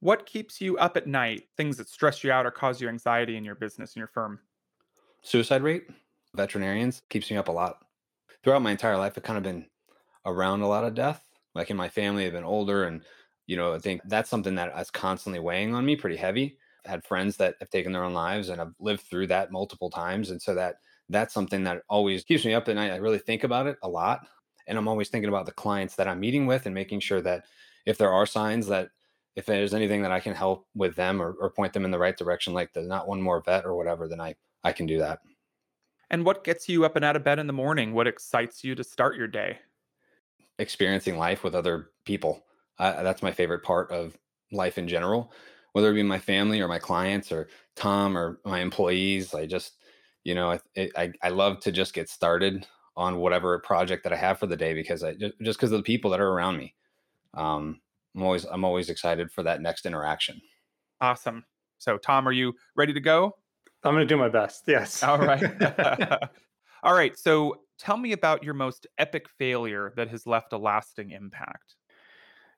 What 0.00 0.26
keeps 0.26 0.60
you 0.60 0.76
up 0.78 0.96
at 0.96 1.06
night? 1.06 1.50
Things 1.56 1.76
that 1.76 1.88
stress 1.88 2.24
you 2.24 2.32
out 2.32 2.46
or 2.46 2.50
cause 2.50 2.80
you 2.80 2.88
anxiety 2.88 3.36
in 3.36 3.44
your 3.44 3.54
business, 3.54 3.94
in 3.94 4.00
your 4.00 4.08
firm? 4.08 4.40
Suicide 5.22 5.62
rate, 5.62 5.88
veterinarians 6.34 7.02
keeps 7.08 7.30
me 7.30 7.36
up 7.36 7.48
a 7.48 7.52
lot. 7.52 7.84
Throughout 8.42 8.62
my 8.62 8.70
entire 8.72 8.96
life, 8.96 9.14
I've 9.16 9.22
kind 9.24 9.36
of 9.36 9.42
been 9.42 9.68
around 10.28 10.62
a 10.62 10.68
lot 10.68 10.84
of 10.84 10.94
death. 10.94 11.24
Like 11.54 11.70
in 11.70 11.76
my 11.76 11.88
family, 11.88 12.26
I've 12.26 12.32
been 12.32 12.44
older, 12.44 12.84
and 12.84 13.02
you 13.46 13.56
know, 13.56 13.72
I 13.72 13.78
think 13.78 14.02
that's 14.04 14.30
something 14.30 14.54
that 14.56 14.78
is 14.78 14.90
constantly 14.90 15.40
weighing 15.40 15.74
on 15.74 15.84
me, 15.84 15.96
pretty 15.96 16.16
heavy. 16.16 16.58
I've 16.84 16.90
had 16.90 17.04
friends 17.04 17.36
that 17.38 17.56
have 17.60 17.70
taken 17.70 17.92
their 17.92 18.04
own 18.04 18.14
lives, 18.14 18.48
and 18.50 18.60
I've 18.60 18.74
lived 18.78 19.02
through 19.02 19.28
that 19.28 19.50
multiple 19.50 19.90
times, 19.90 20.30
and 20.30 20.40
so 20.40 20.54
that 20.54 20.76
that's 21.08 21.34
something 21.34 21.64
that 21.64 21.82
always 21.88 22.24
keeps 22.24 22.44
me 22.44 22.54
up 22.54 22.68
at 22.68 22.76
night. 22.76 22.92
I 22.92 22.96
really 22.96 23.18
think 23.18 23.44
about 23.44 23.66
it 23.66 23.78
a 23.82 23.88
lot, 23.88 24.26
and 24.66 24.78
I'm 24.78 24.88
always 24.88 25.08
thinking 25.08 25.30
about 25.30 25.46
the 25.46 25.52
clients 25.52 25.96
that 25.96 26.08
I'm 26.08 26.20
meeting 26.20 26.46
with, 26.46 26.66
and 26.66 26.74
making 26.74 27.00
sure 27.00 27.20
that 27.22 27.44
if 27.86 27.98
there 27.98 28.12
are 28.12 28.26
signs 28.26 28.66
that 28.68 28.90
if 29.34 29.46
there's 29.46 29.74
anything 29.74 30.02
that 30.02 30.12
I 30.12 30.20
can 30.20 30.34
help 30.34 30.66
with 30.74 30.96
them 30.96 31.22
or, 31.22 31.32
or 31.40 31.50
point 31.50 31.72
them 31.72 31.84
in 31.84 31.92
the 31.92 31.98
right 31.98 32.16
direction, 32.16 32.52
like 32.54 32.72
the 32.72 32.82
not 32.82 33.06
one 33.06 33.22
more 33.22 33.40
vet 33.40 33.64
or 33.64 33.76
whatever, 33.76 34.08
then 34.08 34.20
I 34.20 34.34
I 34.64 34.72
can 34.72 34.86
do 34.86 34.98
that. 34.98 35.20
And 36.10 36.24
what 36.24 36.42
gets 36.42 36.68
you 36.68 36.84
up 36.84 36.96
and 36.96 37.04
out 37.04 37.16
of 37.16 37.24
bed 37.24 37.38
in 37.38 37.46
the 37.46 37.52
morning? 37.52 37.92
What 37.92 38.06
excites 38.06 38.64
you 38.64 38.74
to 38.74 38.84
start 38.84 39.16
your 39.16 39.28
day? 39.28 39.58
Experiencing 40.58 41.18
life 41.18 41.44
with 41.44 41.54
other 41.54 41.90
people. 42.04 42.44
Uh, 42.78 43.02
that's 43.02 43.22
my 43.22 43.32
favorite 43.32 43.62
part 43.62 43.90
of 43.90 44.16
life 44.52 44.78
in 44.78 44.88
general, 44.88 45.32
whether 45.72 45.90
it 45.90 45.94
be 45.94 46.02
my 46.02 46.18
family 46.18 46.60
or 46.60 46.68
my 46.68 46.78
clients 46.78 47.32
or 47.32 47.48
Tom 47.76 48.16
or 48.16 48.40
my 48.44 48.60
employees. 48.60 49.34
I 49.34 49.46
just, 49.46 49.76
you 50.24 50.34
know, 50.34 50.52
I, 50.76 50.90
I, 50.96 51.12
I 51.22 51.28
love 51.30 51.60
to 51.60 51.72
just 51.72 51.94
get 51.94 52.08
started 52.08 52.66
on 52.96 53.18
whatever 53.18 53.58
project 53.60 54.04
that 54.04 54.12
I 54.12 54.16
have 54.16 54.38
for 54.38 54.46
the 54.46 54.56
day 54.56 54.74
because 54.74 55.04
I 55.04 55.14
just 55.14 55.38
because 55.38 55.72
of 55.72 55.78
the 55.78 55.82
people 55.82 56.10
that 56.10 56.20
are 56.20 56.30
around 56.30 56.56
me. 56.56 56.74
Um, 57.34 57.80
I'm 58.16 58.22
always 58.22 58.44
I'm 58.44 58.64
always 58.64 58.90
excited 58.90 59.30
for 59.30 59.44
that 59.44 59.60
next 59.60 59.86
interaction. 59.86 60.40
Awesome. 61.00 61.44
So, 61.78 61.96
Tom, 61.96 62.26
are 62.26 62.32
you 62.32 62.54
ready 62.74 62.92
to 62.92 63.00
go? 63.00 63.36
I'm 63.84 63.94
going 63.94 64.06
to 64.06 64.12
do 64.12 64.18
my 64.18 64.28
best. 64.28 64.64
Yes. 64.66 65.02
All 65.04 65.18
right. 65.18 65.44
All 66.82 66.94
right. 66.94 67.16
So, 67.16 67.60
tell 67.78 67.96
me 67.96 68.12
about 68.12 68.42
your 68.42 68.54
most 68.54 68.86
epic 68.98 69.28
failure 69.38 69.92
that 69.96 70.08
has 70.08 70.26
left 70.26 70.52
a 70.52 70.58
lasting 70.58 71.10
impact. 71.10 71.76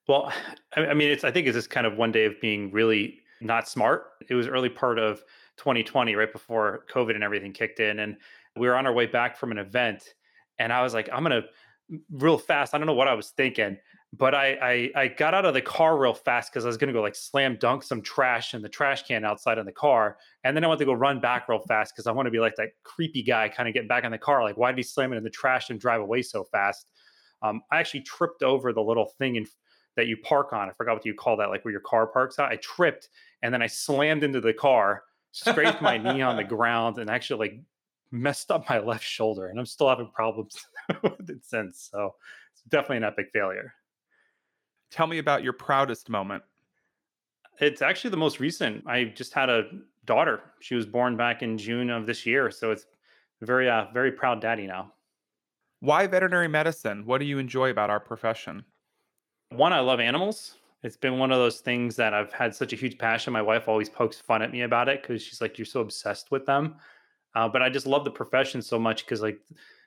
Well, 0.09 0.33
I 0.77 0.95
mean, 0.95 1.11
it's 1.11 1.25
I 1.25 1.31
think 1.31 1.47
it's 1.47 1.57
just 1.57 1.71
kind 1.71 1.87
of 1.87 1.97
one 1.97 2.13
day 2.13 2.25
of 2.25 2.41
being 2.41 2.71
really 2.73 3.21
not 3.41 3.69
smart. 3.69 4.05
It 4.29 4.35
was 4.35 4.47
early 4.47 4.69
part 4.69 4.99
of 4.99 5.23
2020, 5.59 6.15
right 6.15 6.33
before 6.33 6.85
COVID 6.93 7.15
and 7.15 7.25
everything 7.25 7.53
kicked 7.53 7.81
in, 7.81 8.01
and 8.01 8.17
we 8.57 8.67
were 8.67 8.77
on 8.77 8.87
our 8.87 8.93
way 8.93 9.07
back 9.07 9.37
from 9.37 9.51
an 9.51 9.59
event, 9.59 10.15
and 10.59 10.73
I 10.73 10.83
was 10.83 10.95
like, 10.95 11.09
I'm 11.13 11.23
gonna 11.23 11.43
real 12.11 12.39
fast. 12.39 12.75
I 12.75 12.79
don't 12.79 12.87
know 12.87 12.95
what 12.95 13.09
I 13.09 13.15
was 13.15 13.31
thinking, 13.31 13.77
but 14.13 14.35
I 14.35 14.91
I, 14.95 15.03
I 15.03 15.09
got 15.09 15.35
out 15.35 15.45
of 15.45 15.55
the 15.55 15.63
car 15.63 15.99
real 15.99 16.15
fast 16.15 16.53
because 16.53 16.65
I 16.65 16.69
was 16.69 16.77
gonna 16.77 16.93
go 16.93 17.03
like 17.03 17.15
slam 17.15 17.57
dunk 17.61 17.83
some 17.83 18.03
trash 18.03 18.55
in 18.55 18.63
the 18.63 18.69
trash 18.69 19.05
can 19.05 19.25
outside 19.25 19.59
of 19.59 19.67
the 19.67 19.73
car, 19.73 20.17
and 20.45 20.57
then 20.57 20.65
I 20.65 20.67
went 20.67 20.79
to 20.81 20.85
go 20.85 20.93
run 20.93 21.21
back 21.21 21.49
real 21.49 21.61
fast 21.61 21.95
because 21.95 22.07
I 22.07 22.13
want 22.13 22.27
to 22.27 22.31
be 22.31 22.41
like 22.41 22.57
that 22.57 22.71
creepy 22.83 23.23
guy, 23.23 23.49
kind 23.49 23.69
of 23.69 23.75
getting 23.75 23.89
back 23.89 24.05
in 24.05 24.11
the 24.11 24.19
car. 24.19 24.43
Like, 24.43 24.57
why 24.57 24.71
did 24.71 24.79
he 24.79 24.83
slam 24.83 25.13
it 25.13 25.17
in 25.17 25.25
the 25.25 25.31
trash 25.31 25.71
and 25.71 25.81
drive 25.81 26.01
away 26.01 26.23
so 26.23 26.45
fast? 26.45 26.87
Um, 27.43 27.63
I 27.73 27.79
actually 27.79 28.03
tripped 28.03 28.43
over 28.43 28.73
the 28.73 28.83
little 28.83 29.07
thing 29.19 29.37
in 29.37 29.47
that 29.97 30.07
you 30.07 30.17
park 30.17 30.53
on. 30.53 30.69
I 30.69 30.73
forgot 30.73 30.95
what 30.95 31.07
you 31.07 31.15
call 31.15 31.37
that, 31.39 31.51
like 31.51 31.65
where 31.65 31.73
your 31.73 31.81
car 31.81 32.07
parks 32.07 32.39
out. 32.39 32.51
I 32.51 32.57
tripped 32.57 33.09
and 33.43 33.53
then 33.53 33.63
I 33.63 33.67
slammed 33.67 34.23
into 34.23 34.41
the 34.41 34.53
car, 34.53 35.05
scraped 35.33 35.83
my 35.83 35.99
knee 35.99 36.23
on 36.23 36.37
the 36.37 36.45
ground, 36.57 36.99
and 36.99 37.11
actually 37.11 37.49
like 37.49 37.61
messed 38.11 38.51
up 38.51 38.69
my 38.69 38.79
left 38.85 39.05
shoulder. 39.05 39.49
And 39.49 39.59
I'm 39.59 39.67
still 39.67 39.89
having 39.89 40.11
problems 40.11 40.57
with 41.03 41.13
it 41.31 41.45
since. 41.45 41.89
So 41.91 42.15
it's 42.53 42.63
definitely 42.69 42.99
an 42.99 43.05
epic 43.05 43.31
failure. 43.33 43.75
Tell 44.91 45.07
me 45.07 45.19
about 45.19 45.43
your 45.43 45.53
proudest 45.53 46.09
moment. 46.09 46.43
It's 47.61 47.83
actually 47.83 48.11
the 48.11 48.17
most 48.17 48.41
recent. 48.41 48.85
I 48.87 49.05
just 49.05 49.35
had 49.35 49.49
a 49.51 49.65
daughter. 50.05 50.41
She 50.61 50.75
was 50.75 50.87
born 50.87 51.17
back 51.17 51.43
in 51.43 51.59
June 51.59 51.91
of 51.91 52.07
this 52.07 52.27
year. 52.27 52.51
So 52.51 52.71
it's 52.71 52.87
very, 53.43 53.69
uh, 53.69 53.87
very 53.93 54.13
proud 54.13 54.41
daddy 54.41 54.67
now. 54.67 54.93
Why 55.81 56.07
veterinary 56.07 56.49
medicine? 56.49 57.07
What 57.07 57.19
do 57.19 57.25
you 57.25 57.39
enjoy 57.39 57.71
about 57.71 57.91
our 57.91 58.01
profession? 58.01 58.65
One, 59.51 59.73
I 59.73 59.81
love 59.81 60.01
animals. 60.01 60.57
It's 60.83 60.97
been 60.97 61.19
one 61.19 61.31
of 61.31 61.39
those 61.39 61.61
things 61.61 61.97
that 61.97 62.15
I've 62.15 62.33
had 62.33 62.55
such 62.55 62.73
a 62.73 62.77
huge 62.77 62.99
passion. 62.99 63.33
My 63.33 63.43
wife 63.43 63.69
always 63.69 63.89
pokes 63.89 64.19
fun 64.19 64.43
at 64.43 64.51
me 64.51 64.63
about 64.63 64.89
it 64.89 65.03
because 65.03 65.23
she's 65.23 65.41
like, 65.41 65.59
"You're 65.59 65.67
so 65.67 65.81
obsessed 65.81 66.31
with 66.31 66.47
them." 66.47 66.77
Uh, 67.35 67.49
but 67.49 67.63
I 67.63 67.69
just 67.69 67.87
love 67.87 68.05
the 68.05 68.11
profession 68.11 68.63
so 68.63 68.79
much 68.79 69.05
because, 69.05 69.21
like, 69.23 69.41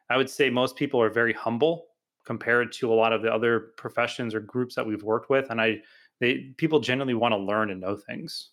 I 0.10 0.18
would 0.18 0.30
say 0.30 0.49
most 0.49 0.76
people 0.76 1.01
are 1.01 1.10
very 1.10 1.34
humble 1.34 1.88
compared 2.26 2.72
to 2.74 2.92
a 2.92 2.96
lot 2.96 3.14
of 3.14 3.22
the 3.22 3.34
other 3.34 3.72
professions 3.78 4.34
or 4.34 4.40
groups 4.40 4.76
that 4.76 4.86
we've 4.86 5.04
worked 5.04 5.30
with, 5.30 5.50
and 5.50 5.62
I, 5.62 5.82
they 6.20 6.54
people 6.58 6.80
generally 6.80 7.14
want 7.14 7.34
to 7.34 7.38
learn 7.38 7.70
and 7.72 7.82
know 7.82 7.96
things. 7.96 8.50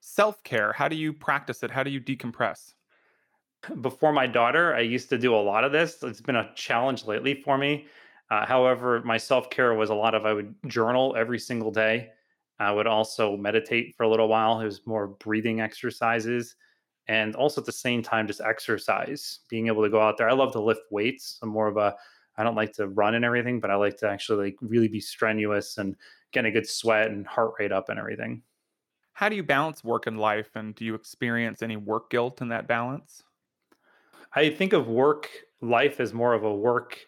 Self 0.00 0.42
care. 0.42 0.72
How 0.72 0.88
do 0.88 0.96
you 0.96 1.12
practice 1.12 1.62
it? 1.62 1.70
How 1.70 1.82
do 1.82 1.90
you 1.90 2.00
decompress? 2.00 2.74
Before 3.80 4.12
my 4.12 4.26
daughter, 4.26 4.74
I 4.74 4.80
used 4.80 5.08
to 5.10 5.18
do 5.18 5.34
a 5.34 5.36
lot 5.36 5.64
of 5.64 5.72
this. 5.72 6.02
It's 6.02 6.20
been 6.20 6.36
a 6.36 6.52
challenge 6.54 7.04
lately 7.04 7.40
for 7.42 7.56
me. 7.56 7.86
Uh, 8.30 8.46
however, 8.46 9.02
my 9.04 9.18
self 9.18 9.50
care 9.50 9.74
was 9.74 9.90
a 9.90 9.94
lot 9.94 10.14
of 10.14 10.26
I 10.26 10.32
would 10.32 10.54
journal 10.66 11.14
every 11.16 11.38
single 11.38 11.70
day. 11.70 12.10
I 12.58 12.70
would 12.70 12.86
also 12.86 13.36
meditate 13.36 13.94
for 13.96 14.04
a 14.04 14.08
little 14.08 14.28
while. 14.28 14.60
It 14.60 14.64
was 14.64 14.86
more 14.86 15.08
breathing 15.08 15.60
exercises 15.60 16.54
and 17.08 17.34
also 17.34 17.60
at 17.60 17.66
the 17.66 17.72
same 17.72 18.02
time 18.02 18.26
just 18.26 18.40
exercise, 18.40 19.40
being 19.48 19.66
able 19.66 19.82
to 19.82 19.90
go 19.90 20.00
out 20.00 20.16
there. 20.16 20.28
I 20.28 20.32
love 20.32 20.52
to 20.52 20.60
lift 20.60 20.82
weights. 20.90 21.38
I'm 21.42 21.48
more 21.48 21.68
of 21.68 21.76
a 21.76 21.94
I 22.36 22.44
don't 22.44 22.54
like 22.54 22.72
to 22.74 22.88
run 22.88 23.14
and 23.14 23.24
everything, 23.24 23.60
but 23.60 23.70
I 23.70 23.74
like 23.74 23.96
to 23.98 24.08
actually 24.08 24.46
like 24.46 24.56
really 24.60 24.88
be 24.88 25.00
strenuous 25.00 25.78
and 25.78 25.96
get 26.32 26.46
a 26.46 26.50
good 26.50 26.68
sweat 26.68 27.10
and 27.10 27.26
heart 27.26 27.52
rate 27.58 27.72
up 27.72 27.88
and 27.88 27.98
everything. 27.98 28.42
How 29.12 29.28
do 29.28 29.36
you 29.36 29.42
balance 29.42 29.84
work 29.84 30.06
and 30.06 30.18
life? 30.18 30.50
And 30.54 30.74
do 30.74 30.84
you 30.84 30.94
experience 30.94 31.62
any 31.62 31.76
work 31.76 32.10
guilt 32.10 32.40
in 32.40 32.48
that 32.48 32.66
balance? 32.66 33.22
I 34.34 34.48
think 34.48 34.72
of 34.72 34.88
work 34.88 35.28
life 35.60 36.00
as 36.00 36.14
more 36.14 36.32
of 36.32 36.44
a 36.44 36.54
work 36.54 36.98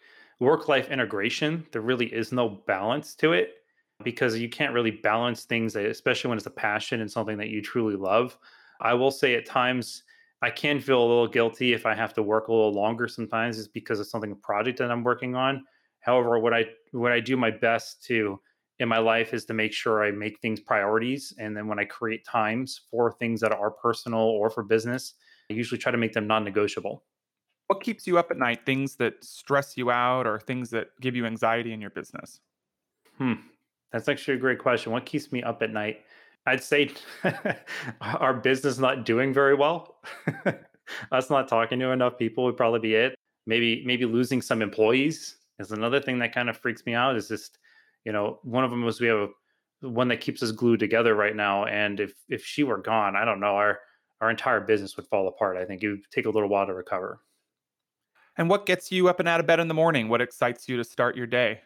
work 0.40 0.68
life 0.68 0.90
integration. 0.90 1.66
There 1.72 1.80
really 1.80 2.12
is 2.12 2.32
no 2.32 2.48
balance 2.48 3.14
to 3.16 3.32
it 3.32 3.54
because 4.02 4.38
you 4.38 4.48
can't 4.48 4.74
really 4.74 4.90
balance 4.90 5.44
things, 5.44 5.76
especially 5.76 6.28
when 6.28 6.38
it's 6.38 6.46
a 6.46 6.50
passion 6.50 7.00
and 7.00 7.10
something 7.10 7.38
that 7.38 7.48
you 7.48 7.62
truly 7.62 7.96
love. 7.96 8.36
I 8.80 8.92
will 8.94 9.10
say 9.10 9.34
at 9.34 9.46
times 9.46 10.02
I 10.42 10.50
can 10.50 10.80
feel 10.80 10.98
a 10.98 11.06
little 11.06 11.28
guilty 11.28 11.72
if 11.72 11.86
I 11.86 11.94
have 11.94 12.12
to 12.14 12.22
work 12.22 12.48
a 12.48 12.52
little 12.52 12.72
longer 12.72 13.08
sometimes 13.08 13.58
is 13.58 13.68
because 13.68 14.00
of 14.00 14.06
something 14.06 14.32
a 14.32 14.36
project 14.36 14.78
that 14.78 14.90
I'm 14.90 15.02
working 15.02 15.34
on. 15.34 15.64
However, 16.00 16.38
what 16.38 16.52
I 16.52 16.66
what 16.92 17.12
I 17.12 17.20
do 17.20 17.36
my 17.36 17.50
best 17.50 18.04
to 18.04 18.38
in 18.78 18.88
my 18.88 18.98
life 18.98 19.32
is 19.32 19.44
to 19.46 19.54
make 19.54 19.72
sure 19.72 20.04
I 20.04 20.10
make 20.10 20.40
things 20.40 20.60
priorities. 20.60 21.32
And 21.38 21.56
then 21.56 21.68
when 21.68 21.78
I 21.78 21.84
create 21.84 22.24
times 22.26 22.82
for 22.90 23.12
things 23.12 23.40
that 23.40 23.52
are 23.52 23.70
personal 23.70 24.20
or 24.20 24.50
for 24.50 24.62
business, 24.62 25.14
I 25.50 25.54
usually 25.54 25.78
try 25.78 25.92
to 25.92 25.98
make 25.98 26.12
them 26.12 26.26
non 26.26 26.44
negotiable. 26.44 27.04
What 27.68 27.82
keeps 27.82 28.06
you 28.06 28.18
up 28.18 28.30
at 28.30 28.36
night? 28.36 28.66
Things 28.66 28.96
that 28.96 29.24
stress 29.24 29.76
you 29.76 29.90
out 29.90 30.26
or 30.26 30.38
things 30.40 30.70
that 30.70 30.88
give 31.00 31.16
you 31.16 31.24
anxiety 31.24 31.72
in 31.72 31.80
your 31.80 31.90
business? 31.90 32.40
Hmm. 33.18 33.34
That's 33.92 34.08
actually 34.08 34.34
a 34.34 34.40
great 34.40 34.58
question. 34.58 34.92
What 34.92 35.06
keeps 35.06 35.32
me 35.32 35.42
up 35.42 35.62
at 35.62 35.70
night? 35.70 36.00
I'd 36.46 36.62
say 36.62 36.90
our 38.00 38.34
business 38.34 38.78
not 38.78 39.04
doing 39.04 39.32
very 39.32 39.54
well. 39.54 39.96
Us 41.12 41.30
not 41.30 41.48
talking 41.48 41.78
to 41.78 41.90
enough 41.90 42.18
people 42.18 42.44
would 42.44 42.56
probably 42.56 42.80
be 42.80 42.94
it. 42.94 43.14
Maybe 43.46 43.82
maybe 43.86 44.04
losing 44.04 44.42
some 44.42 44.62
employees 44.62 45.36
is 45.58 45.72
another 45.72 46.00
thing 46.00 46.18
that 46.18 46.34
kind 46.34 46.48
of 46.50 46.56
freaks 46.56 46.84
me 46.86 46.94
out. 46.94 47.16
Is 47.16 47.28
just 47.28 47.58
you 48.04 48.12
know 48.12 48.38
one 48.42 48.64
of 48.64 48.70
them 48.70 48.84
was 48.84 49.00
we 49.00 49.06
have 49.06 49.30
a, 49.82 49.88
one 49.88 50.08
that 50.08 50.20
keeps 50.20 50.42
us 50.42 50.50
glued 50.52 50.80
together 50.80 51.14
right 51.14 51.36
now, 51.36 51.64
and 51.64 52.00
if 52.00 52.14
if 52.28 52.44
she 52.44 52.62
were 52.62 52.78
gone, 52.78 53.16
I 53.16 53.24
don't 53.24 53.40
know 53.40 53.56
our 53.56 53.80
our 54.20 54.30
entire 54.30 54.60
business 54.60 54.96
would 54.96 55.06
fall 55.06 55.28
apart. 55.28 55.56
I 55.56 55.64
think 55.64 55.82
it 55.82 55.90
would 55.90 56.10
take 56.10 56.26
a 56.26 56.30
little 56.30 56.48
while 56.48 56.66
to 56.66 56.74
recover. 56.74 57.20
And 58.36 58.50
what 58.50 58.66
gets 58.66 58.90
you 58.90 59.08
up 59.08 59.20
and 59.20 59.28
out 59.28 59.40
of 59.40 59.46
bed 59.46 59.60
in 59.60 59.68
the 59.68 59.74
morning? 59.74 60.08
What 60.08 60.20
excites 60.20 60.68
you 60.68 60.76
to 60.76 60.84
start 60.84 61.16
your 61.16 61.26
day? 61.26 61.60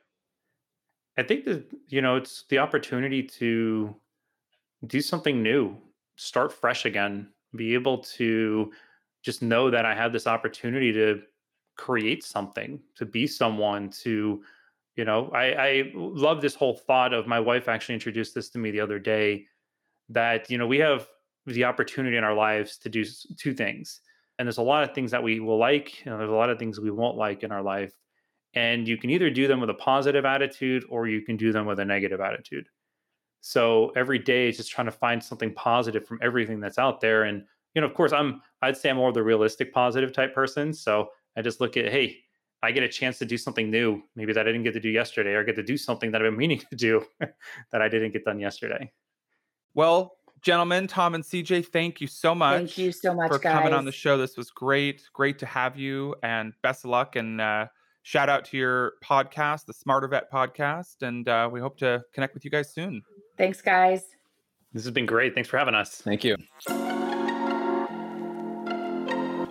I 1.17 1.23
think 1.23 1.45
that 1.45 1.65
you 1.89 2.03
know 2.03 2.17
it's 2.17 2.45
the 2.49 2.59
opportunity 2.59 3.23
to 3.23 3.95
do 4.87 5.01
something 5.01 5.43
new, 5.43 5.77
start 6.17 6.53
fresh 6.53 6.85
again, 6.85 7.29
be 7.57 7.75
able 7.75 7.99
to 7.99 8.73
just 9.23 9.43
know 9.43 9.71
that 9.71 9.85
I 9.85 9.95
have 9.95 10.13
this 10.13 10.27
opportunity 10.27 10.93
to 10.93 11.21
create 11.77 12.25
something, 12.25 12.81
to 12.97 13.07
be 13.07 13.27
someone, 13.27 13.91
to, 14.03 14.43
you 14.97 15.05
know, 15.05 15.31
I, 15.31 15.45
I 15.53 15.93
love 15.95 16.41
this 16.41 16.55
whole 16.55 16.77
thought 16.77 17.13
of 17.13 17.27
my 17.27 17.41
wife 17.41 17.69
actually 17.69 17.95
introduced 17.95 18.35
this 18.35 18.51
to 18.51 18.59
me 18.59 18.71
the 18.71 18.81
other 18.81 18.99
day 18.99 19.47
that, 20.11 20.51
you 20.51 20.59
know, 20.59 20.67
we 20.67 20.79
have 20.79 21.09
the 21.47 21.65
opportunity 21.65 22.17
in 22.17 22.25
our 22.25 22.35
lives 22.35 22.79
to 22.79 22.89
do 22.89 23.05
two 23.37 23.55
things. 23.55 24.01
And 24.39 24.47
there's 24.47 24.59
a 24.59 24.63
lot 24.63 24.85
of 24.85 24.95
things 24.95 25.11
that 25.11 25.23
we 25.23 25.41
will 25.41 25.59
like, 25.59 26.03
know, 26.07 26.19
there's 26.19 26.31
a 26.31 26.35
lot 26.35 26.51
of 26.51 26.59
things 26.59 26.79
we 26.79 26.91
won't 26.91 27.17
like 27.17 27.43
in 27.43 27.51
our 27.51 27.63
life. 27.63 27.93
And 28.55 28.87
you 28.87 28.97
can 28.97 29.11
either 29.11 29.31
do 29.31 29.47
them 29.47 29.61
with 29.61 29.71
a 29.71 29.75
positive 29.75 30.25
attitude 30.25 30.85
or 30.89 31.07
you 31.07 31.23
can 31.23 31.37
do 31.37 31.53
them 31.53 31.67
with 31.67 31.81
a 31.81 31.85
negative 31.85 32.21
attitude. 32.21 32.67
So 33.49 33.93
every 33.97 34.19
day 34.19 34.51
is 34.51 34.59
just 34.59 34.71
trying 34.71 34.89
to 34.89 34.93
find 34.93 35.25
something 35.25 35.55
positive 35.55 36.07
from 36.07 36.19
everything 36.21 36.61
that's 36.61 36.79
out 36.79 37.01
there. 37.01 37.23
And, 37.23 37.45
you 37.75 37.81
know, 37.81 37.87
of 37.87 37.95
course, 37.95 38.13
I'm, 38.13 38.43
I'd 38.61 38.77
say 38.77 38.91
I'm 38.91 38.97
more 38.97 39.09
of 39.09 39.15
the 39.15 39.23
realistic 39.23 39.73
positive 39.73 40.13
type 40.13 40.35
person. 40.35 40.75
So 40.75 41.09
I 41.35 41.41
just 41.41 41.59
look 41.59 41.79
at, 41.79 41.91
hey, 41.91 42.19
I 42.63 42.73
get 42.73 42.83
a 42.83 42.89
chance 42.89 43.17
to 43.21 43.25
do 43.25 43.39
something 43.39 43.71
new, 43.71 44.03
maybe 44.15 44.35
that 44.35 44.43
I 44.43 44.51
didn't 44.53 44.65
get 44.65 44.75
to 44.75 44.81
do 44.81 44.91
yesterday, 44.91 45.31
or 45.31 45.45
get 45.45 45.57
to 45.57 45.63
do 45.63 45.79
something 45.79 46.11
that 46.11 46.21
I've 46.21 46.27
been 46.27 46.37
meaning 46.47 46.59
to 46.59 46.77
do 46.77 47.07
that 47.21 47.81
I 47.81 47.89
didn't 47.89 48.13
get 48.13 48.27
done 48.27 48.39
yesterday. 48.39 48.93
Well, 49.73 50.19
gentlemen, 50.43 50.87
Tom 50.87 51.15
and 51.15 51.25
CJ, 51.25 51.69
thank 51.69 52.03
you 52.03 52.07
so 52.07 52.35
much. 52.35 52.59
Thank 52.59 52.77
you 52.77 52.93
so 52.93 53.15
much 53.15 53.33
for 53.33 53.39
guys. 53.39 53.55
coming 53.55 53.73
on 53.73 53.87
the 53.87 53.93
show. 53.93 54.19
This 54.19 54.37
was 54.37 54.51
great. 54.51 55.05
Great 55.15 55.39
to 55.39 55.47
have 55.47 55.79
you, 55.79 56.15
and 56.23 56.53
best 56.63 56.85
of 56.85 56.91
luck. 56.91 57.17
And 57.17 57.41
uh, 57.41 57.69
shout 58.03 58.29
out 58.29 58.45
to 58.45 58.59
your 58.59 58.93
podcast, 59.03 59.65
the 59.65 59.73
Smarter 59.73 60.09
Vet 60.09 60.31
podcast, 60.31 61.01
and 61.01 61.27
uh, 61.31 61.49
we 61.51 61.61
hope 61.61 61.79
to 61.79 62.05
connect 62.13 62.35
with 62.35 62.45
you 62.45 62.51
guys 62.51 62.75
soon. 62.75 63.03
Thanks, 63.39 63.63
guys. 63.63 64.03
This 64.73 64.85
has 64.85 64.93
been 64.93 65.07
great. 65.07 65.35
Thanks 65.35 65.49
for 65.49 65.57
having 65.57 65.75
us. 65.75 65.95
Thank 65.95 66.25
you. 66.25 66.37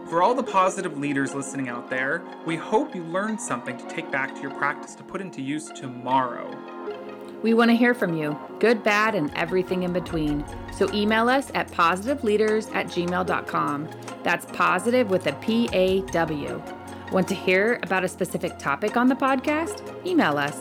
For 0.09 0.23
all 0.23 0.35
the 0.35 0.43
positive 0.43 0.99
leaders 0.99 1.35
listening 1.35 1.71
out 1.71 1.89
there, 1.89 2.23
we 2.45 2.55
hope 2.55 2.95
you 2.95 3.03
learned 3.03 3.41
something 3.41 3.79
to 3.79 3.89
take 3.89 4.11
back 4.11 4.35
to 4.35 4.43
your 4.43 4.51
practice 4.51 4.95
to 4.97 5.03
put 5.03 5.23
into 5.23 5.41
use 5.41 5.71
tomorrow. 5.71 6.51
We 7.43 7.55
want 7.55 7.71
to 7.71 7.77
hear 7.77 7.93
from 7.93 8.15
you, 8.15 8.39
good, 8.61 8.83
bad, 8.83 9.15
and 9.15 9.33
everything 9.35 9.83
in 9.83 9.93
between. 9.93 10.45
So 10.77 10.93
email 10.95 11.29
us 11.29 11.51
at 11.55 11.71
pawsitiveleaders 11.71 12.75
at 12.75 12.87
gmail.com. 12.87 13.89
That's 14.23 14.47
positive 14.47 15.11
with 15.11 15.27
a 15.27 15.33
P 15.35 15.69
A 15.73 16.03
W. 16.03 16.63
Want 17.11 17.29
to 17.29 17.35
hear 17.35 17.79
about 17.83 18.05
a 18.05 18.09
specific 18.09 18.59
topic 18.59 18.97
on 18.97 19.09
the 19.09 19.15
podcast? 19.15 20.07
Email 20.07 20.39
us. 20.39 20.59